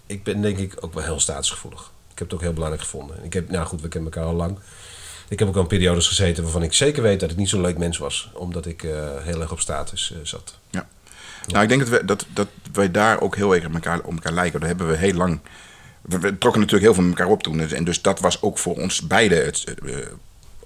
ik 0.06 0.22
ben 0.24 0.40
denk 0.42 0.58
ik 0.58 0.74
ook 0.80 0.94
wel 0.94 1.02
heel 1.04 1.20
statusgevoelig. 1.20 1.80
Ik 2.12 2.18
heb 2.18 2.26
het 2.26 2.34
ook 2.34 2.40
heel 2.40 2.52
belangrijk 2.52 2.82
gevonden. 2.84 3.24
Ik 3.24 3.32
heb, 3.32 3.50
nou 3.50 3.66
goed, 3.66 3.80
we 3.80 3.88
kennen 3.88 4.12
elkaar 4.12 4.28
al 4.30 4.36
lang. 4.36 4.58
Ik 5.28 5.38
heb 5.38 5.48
ook 5.48 5.56
al 5.56 5.64
periodes 5.66 6.08
gezeten 6.08 6.42
waarvan 6.42 6.62
ik 6.62 6.72
zeker 6.72 7.02
weet 7.02 7.20
dat 7.20 7.30
ik 7.30 7.36
niet 7.36 7.48
zo'n 7.48 7.60
leuk 7.60 7.78
mens 7.78 7.98
was. 7.98 8.30
Omdat 8.34 8.66
ik 8.66 8.80
heel 9.22 9.40
erg 9.40 9.52
op 9.52 9.60
status 9.60 10.14
zat. 10.22 10.58
Ja. 10.70 10.88
Nou, 11.46 11.62
ik 11.62 11.68
denk 11.68 11.80
dat, 11.80 11.88
we, 11.90 12.04
dat, 12.04 12.26
dat 12.32 12.48
wij 12.72 12.90
daar 12.90 13.20
ook 13.20 13.36
heel 13.36 13.54
erg 13.54 13.64
op 13.66 13.74
elkaar, 13.74 13.98
op 14.00 14.12
elkaar 14.12 14.32
lijken. 14.32 14.60
Daar 14.60 14.68
hebben 14.68 14.88
we 14.88 14.96
heel 14.96 15.14
lang... 15.14 15.40
We, 16.00 16.18
we 16.18 16.38
trokken 16.38 16.60
natuurlijk 16.60 16.82
heel 16.82 16.94
veel 16.94 17.02
met 17.02 17.18
elkaar 17.18 17.32
op 17.32 17.42
toen. 17.42 17.60
En 17.60 17.84
dus 17.84 18.02
dat 18.02 18.20
was 18.20 18.42
ook 18.42 18.58
voor 18.58 18.76
ons 18.76 19.00
beiden 19.06 19.44
het, 19.44 19.64
eh, 19.86 19.96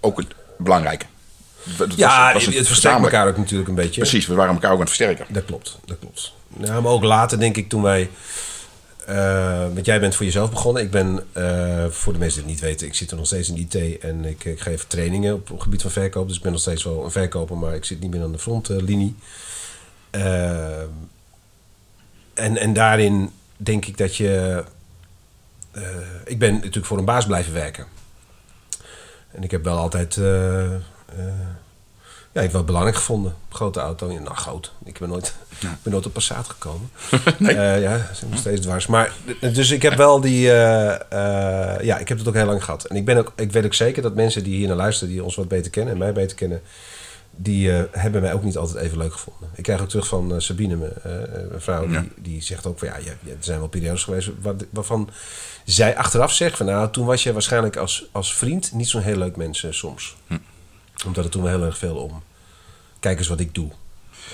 ook 0.00 0.16
het 0.18 0.26
belangrijke. 0.58 1.04
Het 1.62 1.76
was- 1.76 1.88
Ja, 1.96 2.24
het 2.26 2.34
was 2.34 2.46
een 2.46 2.52
het 2.52 2.66
versterkt 2.66 3.02
elkaar 3.02 3.28
ook 3.28 3.36
natuurlijk 3.36 3.68
een 3.68 3.74
beetje. 3.74 4.00
Precies, 4.00 4.26
we 4.26 4.34
waren 4.34 4.54
elkaar 4.54 4.70
ook 4.70 4.78
aan 4.80 4.86
het 4.86 4.94
versterken. 4.94 5.26
Dat 5.34 5.44
klopt, 5.44 5.78
dat 5.84 5.98
klopt. 5.98 6.32
Ja, 6.58 6.80
maar 6.80 6.92
ook 6.92 7.02
later 7.02 7.38
denk 7.38 7.56
ik 7.56 7.68
toen 7.68 7.82
wij... 7.82 8.10
eh, 9.06 9.58
want 9.74 9.86
jij 9.86 10.00
bent 10.00 10.14
voor 10.14 10.24
jezelf 10.24 10.50
begonnen. 10.50 10.82
Ik 10.82 10.90
ben, 10.90 11.24
eh, 11.32 11.84
voor 11.90 12.12
de 12.12 12.18
mensen 12.18 12.38
die 12.42 12.50
het 12.50 12.60
niet 12.60 12.70
weten, 12.70 12.86
ik 12.86 12.94
zit 12.94 13.10
er 13.10 13.16
nog 13.16 13.26
steeds 13.26 13.48
in 13.48 13.56
IT 13.56 13.98
en 13.98 14.24
ik, 14.24 14.44
ik 14.44 14.60
geef 14.60 14.84
trainingen 14.86 15.34
op, 15.34 15.48
het 15.48 15.62
gebied 15.62 15.82
van 15.82 15.90
verkoop. 15.90 16.26
Dus 16.28 16.36
ik 16.36 16.42
ben 16.42 16.52
nog 16.52 16.60
steeds 16.60 16.84
wel 16.84 17.04
een 17.04 17.10
verkoper, 17.10 17.56
maar 17.56 17.74
ik 17.74 17.84
zit 17.84 18.00
niet 18.00 18.10
meer 18.10 18.22
aan 18.22 18.32
de 18.32 18.38
frontlinie. 18.38 19.14
Eh, 20.10 20.80
en, 22.34 22.56
en 22.56 22.72
daarin 22.72 23.30
denk 23.56 23.84
ik 23.86 23.96
dat 23.98 24.16
je... 24.16 24.64
eh, 25.74 25.82
ik 26.24 26.38
ben 26.38 26.54
natuurlijk 26.54 26.86
voor 26.86 26.98
een 26.98 27.04
baas 27.04 27.26
blijven 27.26 27.52
werken. 27.52 27.86
En 29.30 29.42
ik 29.42 29.50
heb 29.50 29.64
wel 29.64 29.78
altijd... 29.78 30.16
eh, 30.16 30.70
ja, 32.32 32.40
ik 32.40 32.46
heb 32.46 32.52
wel 32.52 32.64
belangrijk 32.64 32.96
gevonden. 32.96 33.34
Grote 33.48 33.80
auto. 33.80 34.12
Ja, 34.12 34.20
nou, 34.20 34.34
groot. 34.34 34.72
Ik 34.84 34.98
ben 34.98 35.08
nooit, 35.08 35.34
ik 35.60 35.82
ben 35.82 35.92
nooit 35.92 36.06
op 36.06 36.12
Passat 36.12 36.48
gekomen. 36.48 36.90
Nee. 37.38 37.54
Ja, 37.80 37.98
ze 37.98 38.14
zijn 38.14 38.30
nog 38.30 38.40
steeds 38.40 38.60
dwars. 38.60 38.86
Maar, 38.86 39.12
dus 39.40 39.70
ik 39.70 39.82
heb 39.82 39.94
wel 39.94 40.20
die... 40.20 40.40
ja, 40.40 41.98
ik 41.98 42.08
heb 42.08 42.18
het 42.18 42.28
ook 42.28 42.34
heel 42.34 42.46
lang 42.46 42.64
gehad. 42.64 42.84
En 42.84 42.96
ik, 42.96 43.04
ben 43.04 43.16
ook, 43.16 43.32
ik 43.36 43.52
weet 43.52 43.64
ook 43.64 43.74
zeker 43.74 44.02
dat 44.02 44.14
mensen 44.14 44.44
die 44.44 44.56
hier 44.56 44.66
naar 44.66 44.76
luisteren... 44.76 45.12
die 45.12 45.24
ons 45.24 45.34
wat 45.34 45.48
beter 45.48 45.70
kennen 45.70 45.92
en 45.92 45.98
mij 45.98 46.12
beter 46.12 46.36
kennen... 46.36 46.62
die 47.36 47.72
eh, 47.72 47.82
hebben 47.90 48.22
mij 48.22 48.32
ook 48.32 48.42
niet 48.42 48.56
altijd 48.56 48.84
even 48.84 48.98
leuk 48.98 49.12
gevonden. 49.12 49.50
Ik 49.54 49.62
krijg 49.62 49.80
ook 49.80 49.88
terug 49.88 50.06
van 50.06 50.34
eh, 50.34 50.38
Sabine, 50.38 50.76
mijn, 50.76 50.92
eh, 51.02 51.48
mijn 51.48 51.60
vrouw... 51.60 51.88
Ja. 51.88 52.00
Die, 52.00 52.12
die 52.16 52.42
zegt 52.42 52.66
ook 52.66 52.78
van... 52.78 52.88
Ja, 52.88 52.96
ja, 52.98 53.10
er 53.10 53.36
zijn 53.40 53.58
wel 53.58 53.68
periodes 53.68 54.04
geweest... 54.04 54.30
waar- 54.40 54.54
waarvan 54.70 55.10
zij 55.64 55.96
achteraf 55.96 56.32
zegt 56.32 56.56
van... 56.56 56.66
nou, 56.66 56.90
toen 56.90 57.06
was 57.06 57.22
je 57.22 57.32
waarschijnlijk 57.32 57.76
als, 57.76 58.08
als 58.12 58.34
vriend... 58.34 58.72
niet 58.72 58.88
zo'n 58.88 59.02
heel 59.02 59.16
leuk 59.16 59.36
mens 59.36 59.66
soms. 59.70 60.16
Omdat 61.06 61.24
het 61.24 61.32
toen 61.32 61.42
wel 61.42 61.52
heel 61.56 61.64
erg 61.64 61.78
veel 61.78 61.96
om... 61.96 62.22
kijk 63.00 63.18
eens 63.18 63.28
wat 63.28 63.40
ik 63.40 63.54
doe, 63.54 63.70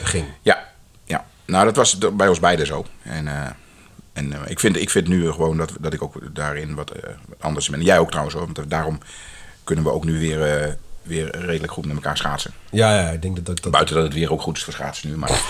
ging. 0.02 0.26
Ja, 0.42 0.68
ja. 1.04 1.26
Nou, 1.46 1.64
dat 1.64 1.76
was 1.76 1.98
bij 1.98 2.28
ons 2.28 2.40
beiden 2.40 2.66
zo. 2.66 2.86
En, 3.02 3.56
en 4.12 4.34
ik, 4.46 4.60
vind, 4.60 4.76
ik 4.76 4.90
vind 4.90 5.08
nu 5.08 5.30
gewoon 5.30 5.56
dat, 5.56 5.72
dat 5.80 5.92
ik 5.92 6.02
ook 6.02 6.34
daarin 6.34 6.74
wat 6.74 6.92
anders 7.38 7.68
ben. 7.68 7.78
En 7.78 7.84
jij 7.84 7.98
ook 7.98 8.08
trouwens 8.08 8.36
hoor, 8.36 8.48
want 8.52 8.70
daarom 8.70 8.98
kunnen 9.64 9.84
we 9.84 9.92
ook 9.92 10.04
nu 10.04 10.18
weer, 10.18 10.78
weer 11.10 11.36
redelijk 11.46 11.72
goed 11.72 11.86
met 11.86 11.94
elkaar 11.96 12.16
schaatsen. 12.16 12.52
Ja, 12.70 13.00
ja, 13.00 13.08
ik 13.08 13.22
denk 13.22 13.36
dat 13.36 13.46
dat... 13.46 13.62
dat 13.62 13.72
Buiten 13.72 13.94
dat 13.94 14.04
het 14.04 14.14
weer 14.14 14.32
ook 14.32 14.42
goed 14.42 14.56
is 14.56 14.62
voor 14.62 14.72
schaatsen 14.72 15.08
nu. 15.08 15.16
Maar 15.16 15.30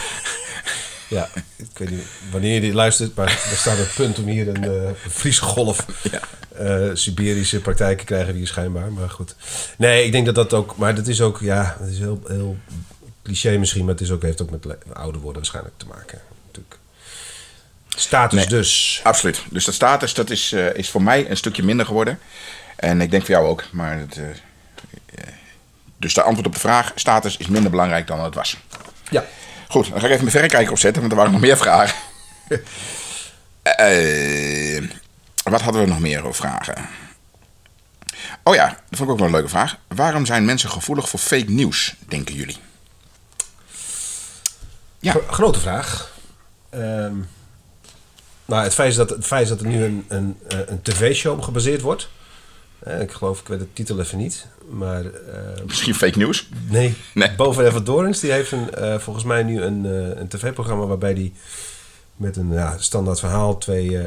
Ja, 1.11 1.29
ik 1.57 1.79
weet 1.79 1.91
niet 1.91 2.07
wanneer 2.31 2.55
je 2.55 2.61
dit 2.61 2.75
luistert, 2.75 3.15
maar 3.15 3.29
er 3.29 3.57
staat 3.57 3.79
een 3.79 3.89
punt 3.95 4.19
om 4.19 4.27
hier 4.27 4.49
een 4.49 4.63
een 4.63 4.95
Friese 5.11 5.43
golf. 5.43 5.87
Ja. 6.11 6.21
eh, 6.57 6.91
Siberische 6.95 7.61
praktijken 7.61 8.07
krijgen 8.07 8.33
we 8.33 8.39
hier 8.39 8.47
schijnbaar, 8.47 8.93
maar 8.93 9.11
goed. 9.11 9.35
Nee, 9.77 10.05
ik 10.05 10.13
denk 10.13 10.27
dat 10.27 10.35
dat 10.35 10.53
ook, 10.53 10.77
maar 10.77 10.95
dat 10.95 11.07
is 11.07 11.21
ook, 11.21 11.41
ja, 11.41 11.77
het 11.81 11.91
is 11.91 11.99
heel, 11.99 12.21
heel 12.27 12.57
cliché 13.23 13.59
misschien, 13.59 13.85
maar 13.85 13.95
het 13.95 14.03
is 14.03 14.11
ook, 14.11 14.23
heeft 14.23 14.43
ook 14.43 14.51
met 14.51 14.67
ouder 14.93 15.21
worden 15.21 15.43
waarschijnlijk 15.43 15.75
te 15.79 15.87
maken. 15.87 16.21
Natuurlijk. 16.47 16.79
Status 17.89 18.39
Nee. 18.39 18.49
dus. 18.49 19.01
absoluut. 19.03 19.43
Dus 19.51 19.65
dat 19.65 19.75
status 19.75 20.15
dat 20.15 20.31
is, 20.31 20.53
eh, 20.53 20.75
is 20.75 20.91
voor 20.91 21.03
mij 21.03 21.31
een 21.31 21.37
stukje 21.37 21.63
minder 21.63 21.87
geworden. 21.87 22.19
En 22.77 23.01
ik 23.01 23.11
denk 23.11 23.23
voor 23.23 23.35
jou 23.35 23.47
ook. 23.47 23.65
Maar 23.73 23.99
het, 23.99 24.21
dus 26.01 26.15
de 26.15 26.23
antwoord 26.23 26.47
op 26.47 26.53
de 26.55 26.61
vraag, 26.61 26.93
status 26.95 27.37
is 27.37 27.47
minder 27.49 27.71
belangrijk 27.71 28.07
dan 28.07 28.21
het 28.21 28.35
was. 28.35 28.57
Ja. 29.11 29.25
Goed, 29.69 29.91
dan 29.91 29.99
ga 30.01 30.05
ik 30.07 30.11
even 30.13 30.25
mijn 30.25 30.31
verrekijker 30.37 30.71
opzetten, 30.73 31.01
want 31.01 31.13
er 31.13 31.19
waren 31.19 31.33
nog 31.33 31.41
meer 31.41 31.57
vragen. 31.57 31.97
Eh, 33.63 34.83
wat 35.43 35.61
hadden 35.61 35.83
we 35.83 35.89
nog 35.89 36.01
meer 36.01 36.21
over 36.21 36.35
vragen? 36.35 36.89
Oh 38.43 38.55
ja, 38.55 38.67
dat 38.69 38.99
vond 38.99 39.01
ik 39.03 39.09
ook 39.09 39.19
wel 39.19 39.27
een 39.27 39.33
leuke 39.35 39.49
vraag. 39.49 39.77
Waarom 39.89 40.27
zijn 40.27 40.45
mensen 40.45 40.71
gevoelig 40.71 41.09
voor 41.09 41.19
fake 41.19 41.51
nieuws, 41.51 41.95
denken 42.09 42.35
jullie? 42.35 42.57
Ja. 44.99 45.13
Gro- 45.13 45.25
grote 45.31 45.61
vraag. 45.61 46.13
Ehm, 46.71 47.15
nou, 48.45 48.63
het 48.63 48.75
feit 48.75 48.91
is 48.91 48.97
dat, 48.97 49.11
het 49.11 49.27
feit 49.27 49.43
is 49.43 49.49
dat 49.49 49.61
er 49.61 49.67
nu 49.67 49.85
een, 49.85 50.05
een, 50.09 50.39
eh, 50.49 50.59
een 50.67 50.83
tv-show 50.83 51.43
gebaseerd 51.43 51.81
wordt. 51.81 52.09
Eh, 52.81 53.01
ik 53.01 53.13
geloof, 53.13 53.41
ik 53.41 53.47
weet 53.49 53.59
de 53.59 53.73
titel 53.73 54.01
even 54.01 54.19
niet. 54.19 54.47
Maar 54.71 55.05
eh, 55.05 55.65
Misschien 55.67 55.95
fake 55.95 56.19
nieuws? 56.19 56.49
Nee, 56.69 56.97
Nee. 57.15 57.35
boven 57.35 57.67
Evert 57.67 57.87
Dorens, 57.87 58.21
die 58.21 58.33
heeft 58.33 58.53
een, 58.53 58.75
eh, 58.75 58.99
volgens 58.99 59.25
mij 59.25 59.43
nu 59.43 59.63
een, 59.63 59.85
een 60.21 60.29
tv-programma 60.29 60.85
waarbij 60.85 61.15
die 61.15 61.35
met 62.17 62.37
een 62.37 62.53
ja, 62.53 62.79
standaard 62.79 63.19
verhaal, 63.21 63.59
twee, 63.59 63.99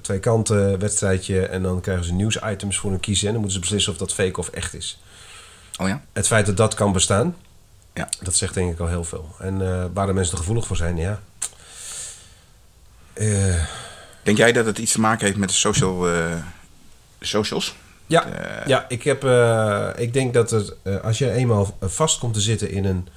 twee 0.00 0.18
kanten, 0.18 0.78
wedstrijdje 0.78 1.46
en 1.46 1.62
dan 1.62 1.80
krijgen 1.80 2.04
ze 2.04 2.12
nieuwsitems 2.12 2.78
voor 2.78 2.90
hun 2.90 3.00
kiezen 3.00 3.26
en 3.26 3.32
dan 3.32 3.42
moeten 3.42 3.60
ze 3.60 3.66
beslissen 3.66 3.92
of 3.92 3.98
dat 3.98 4.12
fake 4.14 4.40
of 4.40 4.48
echt 4.48 4.74
is. 4.74 5.00
Oh 5.78 5.88
ja? 5.88 6.02
Het 6.12 6.26
feit 6.26 6.46
dat 6.46 6.56
dat 6.56 6.74
kan 6.74 6.92
bestaan, 6.92 7.36
Ja. 7.94 8.08
dat 8.22 8.34
zegt 8.34 8.54
denk 8.54 8.72
ik 8.72 8.80
al 8.80 8.88
heel 8.88 9.04
veel. 9.04 9.34
En 9.38 9.58
waar 9.92 10.06
de 10.06 10.12
mensen 10.12 10.32
er 10.32 10.38
gevoelig 10.38 10.66
voor 10.66 10.76
zijn, 10.76 10.96
ja. 10.96 11.20
Denk 14.22 14.36
jij 14.36 14.52
dat 14.52 14.66
het 14.66 14.78
iets 14.78 14.92
te 14.92 15.00
maken 15.00 15.26
heeft 15.26 15.38
met 15.38 15.48
de 15.48 15.54
social, 15.54 15.98
de 16.00 16.36
socials? 17.20 17.74
Ja, 18.06 18.26
Eh, 18.26 18.66
ja 18.66 18.84
ik, 18.88 19.02
heb, 19.02 19.24
eh, 19.24 19.88
ik 19.96 20.12
denk 20.12 20.34
dat 20.34 20.50
het, 20.50 20.74
eh, 20.82 21.00
als 21.00 21.18
je 21.18 21.30
eenmaal 21.30 21.76
vast 21.80 22.18
komt 22.18 22.34
te 22.34 22.40
zitten 22.40 22.70
in 22.70 22.84
een, 22.84 23.08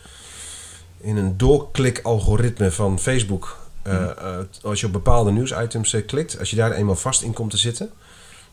in 1.02 1.18
een 1.18 1.38
doorklik-algoritme 1.38 2.72
van 2.72 3.00
Facebook. 3.00 3.58
Mhm. 3.84 4.44
als 4.62 4.80
je 4.80 4.86
op 4.86 4.92
bepaalde 4.92 5.32
nieuwsitems 5.32 5.96
klikt, 6.06 6.40
als 6.40 6.50
je 6.50 6.56
daar 6.56 6.72
eenmaal 6.72 6.96
vast 6.96 7.22
in 7.22 7.34
komt 7.34 7.52
te 7.52 7.58
zitten. 7.58 7.90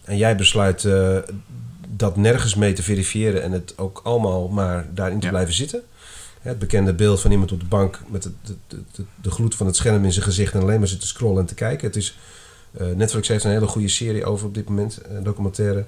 en 0.05 0.17
jij 0.17 0.37
besluit 0.37 0.89
dat 1.89 2.17
nergens 2.17 2.55
mee 2.55 2.73
te 2.73 2.83
verifiëren 2.83 3.43
en 3.43 3.53
het 3.53 3.75
ook 3.77 4.01
allemaal 4.05 4.49
maar 4.49 4.87
daarin 4.95 5.19
te 5.19 5.25
Ja. 5.27 5.33
blijven 5.33 5.55
zitten. 5.55 5.83
Het 6.41 6.59
bekende 6.59 6.95
beeld 6.95 7.21
van 7.21 7.31
iemand 7.31 7.53
op 7.53 7.61
de 7.61 7.67
bank 7.67 8.01
met 8.09 8.23
de, 8.23 8.31
de, 8.43 8.57
de, 8.93 9.05
de, 9.23 9.31
gloed 9.31 9.55
van 9.55 9.67
het 9.67 9.77
scherm 9.77 10.05
in 10.05 10.13
zijn 10.13 10.25
gezicht 10.25 10.55
en 10.55 10.61
alleen 10.61 10.79
maar 10.79 10.89
zit 10.89 11.01
te 11.01 11.07
scrollen 11.07 11.41
en 11.41 11.47
te 11.47 11.55
kijken. 11.55 11.87
Het 11.87 11.97
is, 11.97 12.19
Netflix 12.95 13.29
heeft 13.29 13.45
een 13.45 13.51
hele 13.51 13.67
goede 13.67 13.89
serie 13.89 14.25
over 14.25 14.47
op 14.47 14.55
dit 14.55 14.69
moment, 14.69 15.01
een 15.09 15.23
documentaire. 15.23 15.85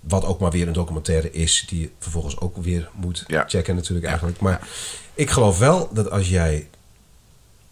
Wat 0.00 0.24
ook 0.24 0.40
maar 0.40 0.50
weer 0.50 0.66
een 0.66 0.72
documentaire 0.72 1.30
is, 1.30 1.64
die 1.68 1.80
je 1.80 1.90
vervolgens 1.98 2.40
ook 2.40 2.56
weer 2.56 2.88
moet 2.94 3.24
Ja. 3.26 3.44
checken 3.48 3.74
natuurlijk 3.74 4.06
eigenlijk. 4.06 4.40
Maar 4.40 4.68
ik 5.14 5.30
geloof 5.30 5.58
wel 5.58 5.88
dat 5.92 6.10
als 6.10 6.28
jij 6.28 6.68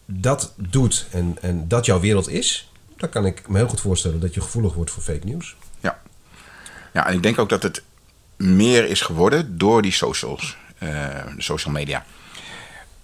dat 0.04 0.52
doet 0.56 1.06
en, 1.10 1.36
en 1.40 1.68
dat 1.68 1.86
jouw 1.86 2.00
wereld 2.00 2.28
is, 2.28 2.70
dan 2.96 3.08
kan 3.08 3.26
ik 3.26 3.48
me 3.48 3.56
heel 3.56 3.68
goed 3.68 3.80
voorstellen 3.80 4.20
dat 4.20 4.34
je 4.34 4.40
gevoelig 4.40 4.74
wordt 4.74 4.90
voor 4.90 5.02
fake 5.02 5.26
news. 5.26 5.56
Ja. 5.80 6.00
Ja, 6.92 7.06
en 7.06 7.14
ik 7.14 7.22
denk 7.22 7.38
ook 7.38 7.48
dat 7.48 7.62
het 7.62 7.82
meer 8.36 8.84
is 8.88 9.00
geworden 9.00 9.58
door 9.58 9.82
die 9.82 9.92
socials, 9.92 10.56
de 10.78 11.22
social 11.38 11.72
media. 11.74 12.04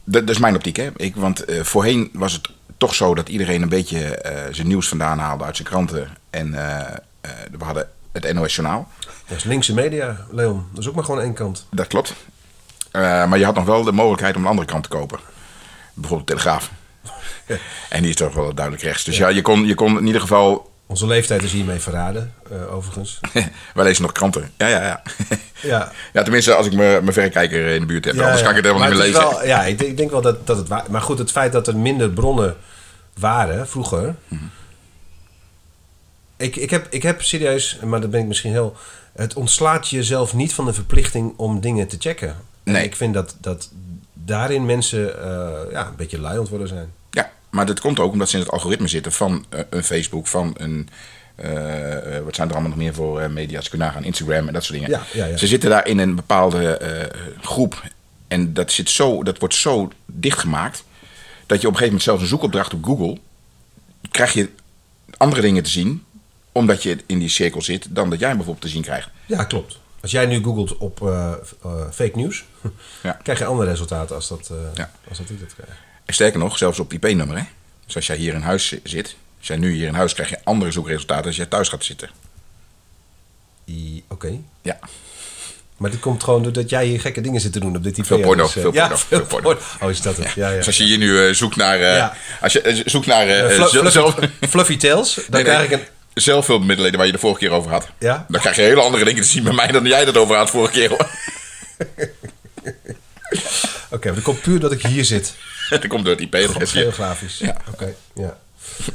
Dat, 0.04 0.26
dat 0.26 0.34
is 0.34 0.38
mijn 0.40 0.54
optiek, 0.54 0.76
hè. 0.76 0.90
Ik, 0.96 1.16
want 1.16 1.44
eh, 1.44 1.62
voorheen 1.62 2.10
was 2.12 2.32
het 2.32 2.48
toch 2.76 2.94
zo 2.94 3.14
dat 3.14 3.28
iedereen 3.28 3.62
een 3.62 3.68
beetje 3.68 4.16
eh, 4.16 4.54
zijn 4.54 4.66
nieuws 4.66 4.88
vandaan 4.88 5.18
haalde 5.18 5.44
uit 5.44 5.56
zijn 5.56 5.68
kranten. 5.68 6.08
En 6.30 6.50
we 7.58 7.64
hadden 7.64 7.88
het 8.12 8.32
NOS 8.32 8.54
Journaal. 8.54 8.88
Dat 9.26 9.36
is 9.36 9.44
linkse 9.44 9.74
media, 9.74 10.16
Leon. 10.30 10.66
Dat 10.70 10.82
is 10.82 10.88
ook 10.88 10.94
maar 10.94 11.04
gewoon 11.04 11.20
één 11.20 11.32
kant. 11.34 11.66
Dat 11.70 11.86
klopt. 11.86 12.14
Eh, 12.90 13.00
maar 13.26 13.38
je 13.38 13.44
had 13.44 13.54
nog 13.54 13.64
wel 13.64 13.82
de 13.82 13.92
mogelijkheid 13.92 14.36
om 14.36 14.42
een 14.42 14.48
andere 14.48 14.66
kant 14.68 14.82
te 14.82 14.88
kopen. 14.88 15.18
Bijvoorbeeld 15.94 16.28
Telegraaf. 16.28 16.70
En 17.88 18.00
die 18.00 18.10
is 18.10 18.16
toch 18.16 18.34
wel 18.34 18.54
duidelijk 18.54 18.84
rechts. 18.84 19.04
Dus 19.04 19.16
ja, 19.16 19.28
je, 19.28 19.42
kon, 19.42 19.66
je 19.66 19.74
kon 19.74 19.98
in 19.98 20.06
ieder 20.06 20.20
geval 20.20 20.70
Onze 20.86 21.06
leeftijd 21.06 21.42
is 21.42 21.52
hiermee 21.52 21.78
verraden, 21.78 22.34
eh, 22.50 22.74
overigens. 22.74 23.20
Wij 23.74 23.84
lezen 23.84 24.02
nog 24.02 24.12
kranten. 24.12 24.50
Ja, 24.56 24.66
ja, 24.66 24.82
ja. 24.82 25.02
Ja, 25.62 25.92
ja, 26.12 26.22
tenminste 26.22 26.54
als 26.54 26.66
ik 26.66 26.72
mijn 26.72 27.12
verrekijker 27.12 27.66
in 27.66 27.80
de 27.80 27.86
buurt 27.86 28.04
heb. 28.04 28.20
Anders 28.20 28.40
kan 28.42 28.50
ik 28.50 28.56
het 28.56 28.64
helemaal 28.64 28.88
niet 28.88 28.98
meer 28.98 29.06
lezen. 29.06 29.20
wel- 29.20 29.44
ja, 29.46 29.64
ik 29.64 29.78
denk, 29.78 29.90
ik 29.90 29.96
denk 29.96 30.10
wel 30.10 30.20
dat, 30.20 30.46
dat 30.46 30.56
het 30.56 30.68
waar 30.68 30.84
Maar 30.88 31.02
goed, 31.02 31.18
het 31.18 31.30
feit 31.30 31.52
dat 31.52 31.66
er 31.66 31.76
minder 31.76 32.10
bronnen 32.10 32.56
waren 33.18 33.68
vroeger. 33.68 34.14
Mhm. 34.28 34.42
Ik, 36.42 36.56
ik, 36.56 36.70
heb, 36.70 36.86
ik 36.90 37.02
heb 37.02 37.22
serieus, 37.22 37.78
maar 37.84 38.00
dat 38.00 38.10
ben 38.10 38.20
ik 38.20 38.26
misschien 38.26 38.50
heel. 38.52 38.76
Het 39.12 39.34
ontslaat 39.34 39.88
jezelf 39.88 40.34
niet 40.34 40.54
van 40.54 40.64
de 40.64 40.72
verplichting 40.72 41.32
om 41.36 41.60
dingen 41.60 41.88
te 41.88 41.96
checken. 41.98 42.28
En 42.64 42.72
Nee. 42.72 42.84
ik 42.84 42.96
vind 42.96 43.14
dat, 43.14 43.36
dat 43.40 43.70
daarin 44.12 44.66
mensen 44.66 45.22
eh, 45.22 45.72
ja, 45.72 45.86
een 45.86 45.96
beetje 45.96 46.20
lui 46.20 46.40
worden 46.50 46.68
zijn. 46.68 46.92
Ja, 47.10 47.30
maar 47.50 47.66
dat 47.66 47.80
komt 47.80 47.98
ook 48.00 48.12
omdat 48.12 48.28
ze 48.28 48.36
in 48.36 48.42
het 48.42 48.50
algoritme 48.52 48.88
zitten 48.88 49.12
van 49.12 49.44
eh, 49.48 49.60
een 49.70 49.84
Facebook, 49.84 50.26
van 50.26 50.54
een. 50.56 50.88
eh, 51.34 51.50
wat 52.24 52.34
zijn 52.34 52.48
er 52.48 52.54
allemaal 52.54 52.70
nog 52.70 52.76
meer 52.78 52.94
voor 52.94 53.30
media? 53.30 53.60
Ze 53.60 53.68
kunnen 53.70 53.86
nagaan, 53.88 54.04
Instagram 54.04 54.46
en 54.46 54.52
dat 54.52 54.64
soort 54.64 54.78
dingen. 54.78 54.90
Ja, 54.90 55.02
ja, 55.12 55.26
ja. 55.26 55.36
Ze 55.36 55.46
zitten 55.46 55.70
daar 55.70 55.86
in 55.86 55.98
een 55.98 56.14
bepaalde 56.14 56.78
groep. 57.40 57.82
En 58.28 58.52
dat, 58.54 58.72
zit 58.72 58.90
zo, 58.90 59.22
dat 59.22 59.38
wordt 59.38 59.54
zo 59.54 59.90
dichtgemaakt. 60.06 60.84
dat 61.46 61.60
je 61.60 61.66
op 61.66 61.72
een 61.72 61.78
gegeven 61.78 61.84
moment 61.84 62.02
zelfs 62.02 62.22
een 62.22 62.28
zoekopdracht 62.28 62.74
op 62.74 62.84
Google. 62.84 63.18
krijg 64.10 64.32
je 64.32 64.48
andere 65.16 65.40
dingen 65.42 65.62
te 65.62 65.70
zien. 65.70 66.04
Omdat 66.52 66.82
je 66.82 66.98
in 67.06 67.18
die 67.18 67.28
cirkel 67.28 67.62
zit. 67.62 67.86
dan 67.90 68.10
dat 68.10 68.18
jij 68.18 68.28
hem 68.28 68.36
bijvoorbeeld 68.36 68.66
te 68.66 68.72
zien 68.72 68.82
krijgt. 68.82 69.08
Ja, 69.26 69.44
klopt. 69.44 69.78
Als 70.02 70.10
jij 70.10 70.26
nu 70.26 70.42
googelt 70.42 70.76
op 70.78 71.02
eh, 71.08 71.32
eh, 71.62 71.70
fake 71.92 72.12
news, 72.18 72.44
Ja. 73.02 73.18
krijg 73.22 73.38
je 73.38 73.44
andere 73.44 73.70
resultaten 73.70 74.14
als 74.14 74.28
dat, 74.28 74.48
eh 74.50 74.56
Ja. 74.74 74.90
als 75.08 75.18
dat 75.18 75.30
ik 75.30 75.40
dat 75.40 75.54
krijg. 75.54 75.70
En 76.04 76.14
sterker 76.14 76.38
nog, 76.38 76.58
zelfs 76.58 76.78
op 76.78 76.92
IP-nummer. 76.92 77.36
Hè? 77.36 77.42
Dus 77.86 77.96
als 77.96 78.06
jij 78.06 78.16
hier 78.16 78.34
in 78.34 78.40
huis 78.40 78.66
zi- 78.66 78.80
zit. 78.84 79.16
als 79.38 79.46
jij 79.48 79.56
nu 79.56 79.72
hier 79.72 79.86
in 79.86 79.94
huis 79.94 80.14
krijg 80.14 80.28
je 80.30 80.38
andere 80.44 80.70
zoekresultaten. 80.70 81.26
als 81.26 81.36
jij 81.36 81.46
thuis 81.46 81.68
gaat 81.68 81.84
zitten. 81.84 82.10
Oké. 84.08 84.38
Ja. 84.62 84.78
Maar 85.76 85.90
dit 85.90 86.00
komt 86.00 86.22
gewoon 86.24 86.42
doordat 86.42 86.70
jij 86.70 86.86
hier 86.86 87.00
gekke 87.00 87.20
dingen 87.20 87.40
zit 87.40 87.52
te 87.52 87.60
doen 87.60 87.76
op 87.76 87.82
dit 87.82 87.98
IP. 87.98 88.06
Veel 88.06 88.20
porno, 88.20 88.42
Dus, 88.42 88.52
veel 88.52 88.72
ja, 88.72 88.80
porno, 88.88 88.96
veel 88.96 89.26
porno. 89.26 89.48
porno. 89.54 89.60
Oh, 89.80 89.90
is 89.90 90.00
dat 90.00 90.16
het? 90.16 90.30
Ja, 90.32 90.48
ja. 90.50 90.56
Dus 90.56 90.66
als 90.66 90.76
je 90.76 90.84
hier 90.84 90.98
nu 90.98 91.34
zoekt 91.34 91.56
naar. 91.56 92.10
Als 92.40 92.52
je 92.52 92.82
zoekt 92.86 93.06
naar. 93.06 93.50
fluffy, 93.50 94.46
fluffy 94.48 94.76
Tails, 94.76 95.14
dan 95.14 95.24
nee, 95.30 95.42
krijg 95.42 95.64
ik 95.64 95.70
een... 95.72 95.80
zelfhulpmiddelen 96.14 96.96
waar 96.96 97.06
je 97.06 97.12
de 97.12 97.18
vorige 97.18 97.38
keer 97.38 97.50
over 97.50 97.70
had. 97.70 97.88
Ja? 97.98 98.26
Dan 98.28 98.40
krijg 98.40 98.56
je 98.56 98.62
hele 98.62 98.80
andere 98.80 99.04
dingen 99.04 99.22
te 99.22 99.28
zien 99.28 99.42
bij 99.42 99.52
mij 99.52 99.66
dan 99.66 99.84
jij 99.86 100.04
dat 100.04 100.16
over 100.16 100.36
had 100.36 100.50
vorige 100.50 100.72
keer. 100.72 100.88
hoor. 100.88 101.08
Oké, 103.90 104.06
maar 104.06 104.14
dat 104.14 104.22
komt 104.24 104.40
puur 104.42 104.60
dat 104.60 104.72
ik 104.72 104.82
hier 104.82 105.04
zit. 105.04 105.34
dat 105.70 105.86
komt 105.86 106.04
door 106.04 106.14
het 106.14 106.22
IP-adres. 106.22 106.70
Geografisch. 106.72 107.38
Ja. 107.38 107.56
Oké, 107.72 107.94
ja. 108.14 108.36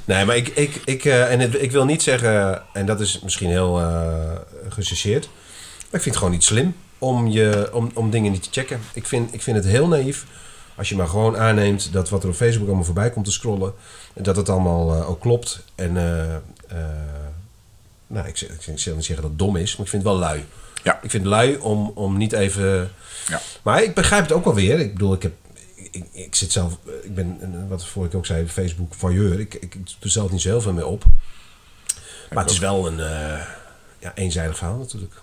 Nee, 0.06 0.26
maar 0.26 0.36
ik, 0.36 0.48
ik, 0.48 0.82
ik, 0.86 1.06
eh, 1.06 1.32
en 1.32 1.40
het- 1.40 1.62
ik 1.62 1.72
wil 1.72 1.86
niet 1.86 2.04
zeggen, 2.04 2.62
en 2.74 2.86
dat 2.86 3.00
is 3.02 3.20
misschien 3.24 3.50
heel 3.50 3.74
gechargeerd, 4.70 5.26
maar 5.26 5.80
ik 5.80 5.90
vind 6.02 6.06
het 6.06 6.18
gewoon 6.18 6.32
niet 6.32 6.44
slim 6.44 6.76
om, 6.98 7.28
je, 7.28 7.70
om, 7.74 7.92
om 7.94 8.10
dingen 8.10 8.32
niet 8.32 8.44
te 8.44 8.50
checken. 8.52 8.82
Ik 8.94 9.06
vind, 9.08 9.34
ik 9.34 9.42
vind 9.42 9.58
het 9.58 9.66
heel 9.66 9.88
naïef 9.88 10.26
als 10.78 10.90
je 10.90 10.96
maar 10.96 11.08
gewoon 11.08 11.38
aanneemt 11.38 11.94
dat 11.94 12.10
wat 12.10 12.24
er 12.24 12.30
op 12.30 12.36
Facebook 12.36 12.68
allemaal 12.68 12.86
voorbij 12.86 13.10
komt 13.12 13.26
te 13.26 13.32
scrollen, 13.32 13.74
en 14.14 14.24
dat 14.24 14.36
het 14.36 14.50
allemaal 14.50 14.94
eh, 14.96 15.10
ook 15.10 15.20
klopt. 15.22 15.60
En 15.76 15.98
eh, 15.98 16.36
eh, 16.36 16.42
nou, 18.08 18.28
ik, 18.28 18.38
zeg- 18.38 18.50
ik 18.50 18.62
zal 18.80 18.96
niet 18.96 19.06
zeggen 19.06 19.16
dat 19.16 19.24
het 19.32 19.40
dom 19.40 19.56
is, 19.56 19.76
maar 19.76 19.86
ik 19.86 19.92
vind 19.92 20.04
het 20.04 20.12
wel 20.12 20.22
lui. 20.22 20.46
Ja. 20.84 21.00
Ik 21.02 21.10
vind 21.10 21.24
het 21.24 21.32
lui 21.34 21.58
om, 21.58 21.92
om 21.96 22.18
niet 22.18 22.34
even. 22.34 22.92
Ja. 23.28 23.42
Maar 23.62 23.84
ik 23.84 23.94
begrijp 23.96 24.22
het 24.24 24.32
ook 24.32 24.44
wel 24.44 24.54
weer. 24.54 24.80
Ik 24.80 24.94
bedoel, 24.94 25.14
ik 25.14 25.22
heb. 25.22 25.34
Ik, 25.92 26.06
ik 26.12 26.36
zit 26.36 26.52
zelf. 26.52 26.78
Ik 27.04 27.16
ben, 27.16 27.66
wat 27.70 27.86
vorige 27.86 28.10
keer 28.10 28.20
ook 28.20 28.26
zei, 28.26 28.48
Facebook 28.48 28.94
voyeur. 28.94 29.40
Ik, 29.40 29.54
ik, 29.54 29.76
ik 29.76 29.86
doe 30.00 30.12
zelf 30.12 30.32
niet 30.32 30.42
zo 30.42 30.50
heel 30.50 30.62
veel 30.62 30.74
mee 30.74 30.86
op. 30.86 31.04
Maar 32.34 32.44
het 32.44 32.54
is 32.54 32.60
wel 32.60 32.88
een 32.88 32.98
ja, 34.00 34.16
eenzijdig 34.16 34.58
verhaal 34.58 34.78
natuurlijk. 34.78 35.22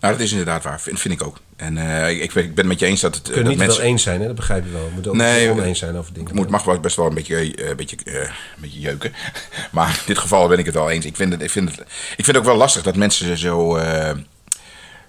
Nou, 0.00 0.12
dat 0.12 0.22
is 0.22 0.30
inderdaad 0.30 0.62
waar. 0.62 0.80
Vind, 0.80 1.00
vind 1.00 1.14
ik 1.14 1.22
ook. 1.26 1.40
En 1.56 1.78
eh, 1.78 2.10
ik, 2.10 2.34
ik 2.34 2.34
ben 2.34 2.56
het 2.56 2.66
met 2.66 2.78
je 2.80 2.86
eens 2.86 3.00
dat 3.00 3.14
het. 3.14 3.26
Eh, 3.28 3.32
kunnen 3.32 3.44
dat 3.44 3.52
niet 3.52 3.62
mensen, 3.66 3.82
wel 3.82 3.90
eens 3.92 4.02
zijn, 4.02 4.20
hè? 4.20 4.26
dat 4.26 4.36
begrijp 4.36 4.64
je 4.64 4.70
wel. 4.70 4.84
We 4.84 4.90
moeten 4.92 5.10
ook 5.10 5.16
Nee, 5.16 5.48
niet 5.48 5.58
oneens 5.60 5.78
zijn 5.78 5.96
over 5.96 6.12
dingen. 6.12 6.28
Het 6.28 6.38
moet, 6.38 6.48
mag 6.50 6.64
wel 6.64 6.80
best 6.80 6.96
wel 6.96 7.06
een 7.06 7.14
beetje, 7.14 7.54
eh, 7.54 7.74
beetje, 7.76 7.96
een 8.04 8.30
beetje 8.56 8.80
jeuken. 8.80 9.12
Maar 9.72 9.88
in 9.88 10.02
dit 10.06 10.18
geval 10.18 10.48
ben 10.48 10.58
ik 10.58 10.66
het 10.66 10.74
wel 10.74 10.90
eens. 10.90 11.04
Ik 11.04 11.16
vind 11.16 11.32
het, 11.32 11.42
ik 11.42 11.50
vind 11.50 11.70
het, 11.70 11.80
ik 12.16 12.24
vind 12.24 12.26
het 12.26 12.36
ook 12.36 12.44
wel 12.44 12.56
lastig 12.56 12.82
dat 12.82 12.96
mensen 12.96 13.38
zo, 13.38 13.78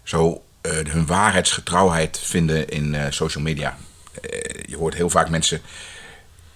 zo 0.04 0.42
hun 0.62 1.06
waarheidsgetrouwheid 1.06 2.20
vinden 2.24 2.70
in 2.70 2.96
social 3.10 3.44
media. 3.44 3.78
Je 4.66 4.76
hoort 4.78 4.94
heel 4.94 5.10
vaak 5.10 5.30
mensen. 5.30 5.62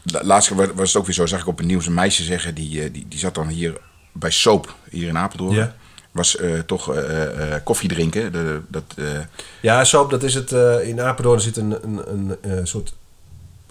La- 0.04 0.24
Laatst 0.24 0.50
was 0.50 0.88
het 0.88 0.96
ook 0.96 1.06
weer 1.06 1.16
zo, 1.16 1.26
zag 1.26 1.40
ik 1.42 1.48
op 1.48 1.58
het 1.58 1.68
nieuws 1.68 1.86
een 1.86 1.94
meisje 1.94 2.24
zeggen, 2.24 2.56
die, 2.56 2.92
die, 2.92 3.06
die 3.08 3.20
zat 3.20 3.36
dan 3.36 3.48
hier 3.48 3.78
bij 4.12 4.32
Soap, 4.32 4.76
hier 4.90 5.08
in 5.08 5.18
Apeldoorn. 5.18 5.56
Ja. 5.56 5.76
Was 6.12 6.38
eh, 6.38 6.60
toch 6.60 6.94
eh, 6.96 7.54
eh, 7.54 7.62
koffie 7.64 7.90
drinken. 7.90 8.32
De, 8.32 8.62
dat, 8.68 8.84
Ja, 9.62 9.84
Soap, 9.84 10.10
dat 10.10 10.24
is 10.24 10.34
het. 10.34 10.52
in 10.84 11.02
Apeldoorn 11.02 11.42
zit 11.42 11.58
een, 11.58 11.72
een, 11.84 12.38
een, 12.42 12.68
soort 12.68 12.94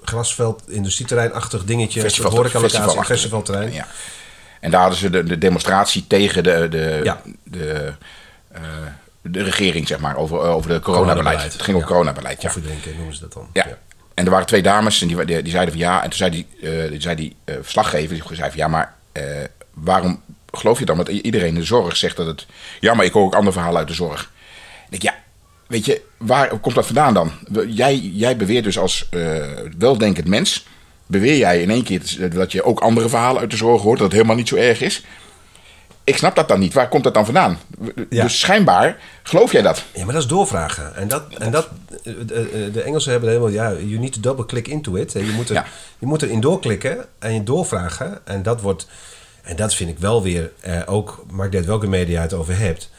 grasveld, 0.02 0.62
industrieterreinachtig 0.68 1.64
dingetje. 1.64 2.00
Festival- 2.00 2.30
een 2.30 2.36
horecalocatie, 2.36 3.04
festivalterrein. 3.04 3.72
Ja. 3.72 3.86
En 4.60 4.70
daar 4.70 4.80
hadden 4.80 4.98
ze 4.98 5.10
de, 5.10 5.22
de 5.24 5.38
demonstratie 5.38 6.06
tegen 6.06 6.42
de, 6.42 6.66
de, 6.70 7.00
Ja. 7.02 7.22
de, 7.44 7.92
de 9.22 9.42
regering, 9.42 9.88
zeg 9.88 9.98
maar, 9.98 10.16
over, 10.16 10.38
over 10.38 10.70
de 10.70 10.80
coronabeleid. 10.80 11.42
Het 11.42 11.62
ging 11.62 11.76
over 11.76 11.88
Ja. 11.88 11.94
coronabeleid, 11.94 12.42
ja. 12.42 12.48
Koffie 12.48 12.66
drinken 12.68 12.96
noemen 12.96 13.14
ze 13.14 13.20
dat 13.20 13.32
dan. 13.32 13.48
ja. 13.52 13.66
En 14.14 14.24
er 14.24 14.30
waren 14.30 14.46
twee 14.46 14.62
dames 14.62 15.02
en 15.02 15.08
die, 15.08 15.24
die, 15.24 15.42
die 15.42 15.52
zeiden 15.52 15.72
van 15.74 15.82
ja. 15.82 16.02
En 16.02 16.08
toen 16.08 16.18
zei 16.18 16.30
die, 16.30 16.46
eh, 16.62 16.90
die, 16.90 17.00
zei 17.00 17.14
die 17.16 17.36
eh, 17.44 17.54
verslaggever, 17.60 18.14
die 18.14 18.36
zei 18.36 18.48
van 18.50 18.58
ja, 18.58 18.68
maar 18.68 18.94
waarom 19.74 20.22
geloof 20.58 20.78
je 20.78 20.84
dan? 20.84 20.96
Want 20.96 21.08
iedereen 21.08 21.48
in 21.48 21.54
de 21.54 21.62
zorg 21.62 21.96
zegt 21.96 22.16
dat 22.16 22.26
het... 22.26 22.46
Ja, 22.80 22.94
maar 22.94 23.04
ik 23.04 23.12
hoor 23.12 23.24
ook 23.24 23.34
andere 23.34 23.52
verhalen 23.52 23.78
uit 23.78 23.88
de 23.88 23.94
zorg. 23.94 24.30
Ik 24.90 24.90
denk, 24.90 25.02
ja, 25.02 25.14
weet 25.66 25.84
je, 25.84 26.02
waar 26.16 26.58
komt 26.58 26.74
dat 26.74 26.86
vandaan 26.86 27.14
dan? 27.14 27.32
Jij, 27.68 27.96
jij 27.96 28.36
beweert 28.36 28.64
dus 28.64 28.78
als 28.78 29.08
eh, 29.10 29.42
weldenkend 29.78 30.26
mens... 30.26 30.66
beweer 31.06 31.36
jij 31.36 31.62
in 31.62 31.70
één 31.70 31.84
keer 31.84 32.30
dat 32.34 32.52
je 32.52 32.62
ook 32.62 32.80
andere 32.80 33.08
verhalen 33.08 33.40
uit 33.40 33.50
de 33.50 33.56
zorg 33.56 33.82
hoort... 33.82 33.98
dat 33.98 34.06
het 34.06 34.16
helemaal 34.16 34.36
niet 34.36 34.48
zo 34.48 34.56
erg 34.56 34.80
is. 34.80 35.04
Ik 36.04 36.16
snap 36.16 36.36
dat 36.36 36.48
dan 36.48 36.58
niet. 36.58 36.72
Waar 36.72 36.88
komt 36.88 37.04
dat 37.04 37.14
dan 37.14 37.24
vandaan? 37.24 37.58
Ja. 38.10 38.22
Dus 38.22 38.40
schijnbaar 38.40 38.96
geloof 39.22 39.52
jij 39.52 39.62
dat. 39.62 39.84
Ja, 39.94 40.04
maar 40.04 40.14
dat 40.14 40.22
is 40.22 40.28
doorvragen. 40.28 40.96
En 40.96 41.08
dat, 41.08 41.22
en 41.38 41.50
dat 41.50 41.68
de, 42.02 42.70
de 42.72 42.82
Engelsen 42.82 43.10
hebben 43.10 43.28
helemaal, 43.28 43.50
ja, 43.50 43.72
you 43.72 43.98
need 43.98 44.12
to 44.12 44.20
double 44.20 44.46
click 44.46 44.68
into 44.68 44.94
it. 44.94 45.12
Je 45.12 45.32
moet, 45.36 45.48
er, 45.48 45.54
Ja. 45.54 45.66
je 45.98 46.06
moet 46.06 46.22
erin 46.22 46.40
doorklikken 46.40 47.04
en 47.18 47.34
je 47.34 47.42
doorvragen. 47.42 48.18
En 48.24 48.42
dat 48.42 48.60
wordt, 48.60 48.86
en 49.48 49.56
dat 49.56 49.74
vind 49.74 49.90
ik 49.90 49.98
wel 49.98 50.22
weer, 50.22 50.50
eh, 50.60 50.80
ook, 50.86 51.24
maakt 51.30 51.54
uit 51.54 51.64
welke 51.66 51.86
media 51.86 52.14
je 52.14 52.20
het 52.20 52.32
over 52.34 52.58
hebt. 52.58 52.90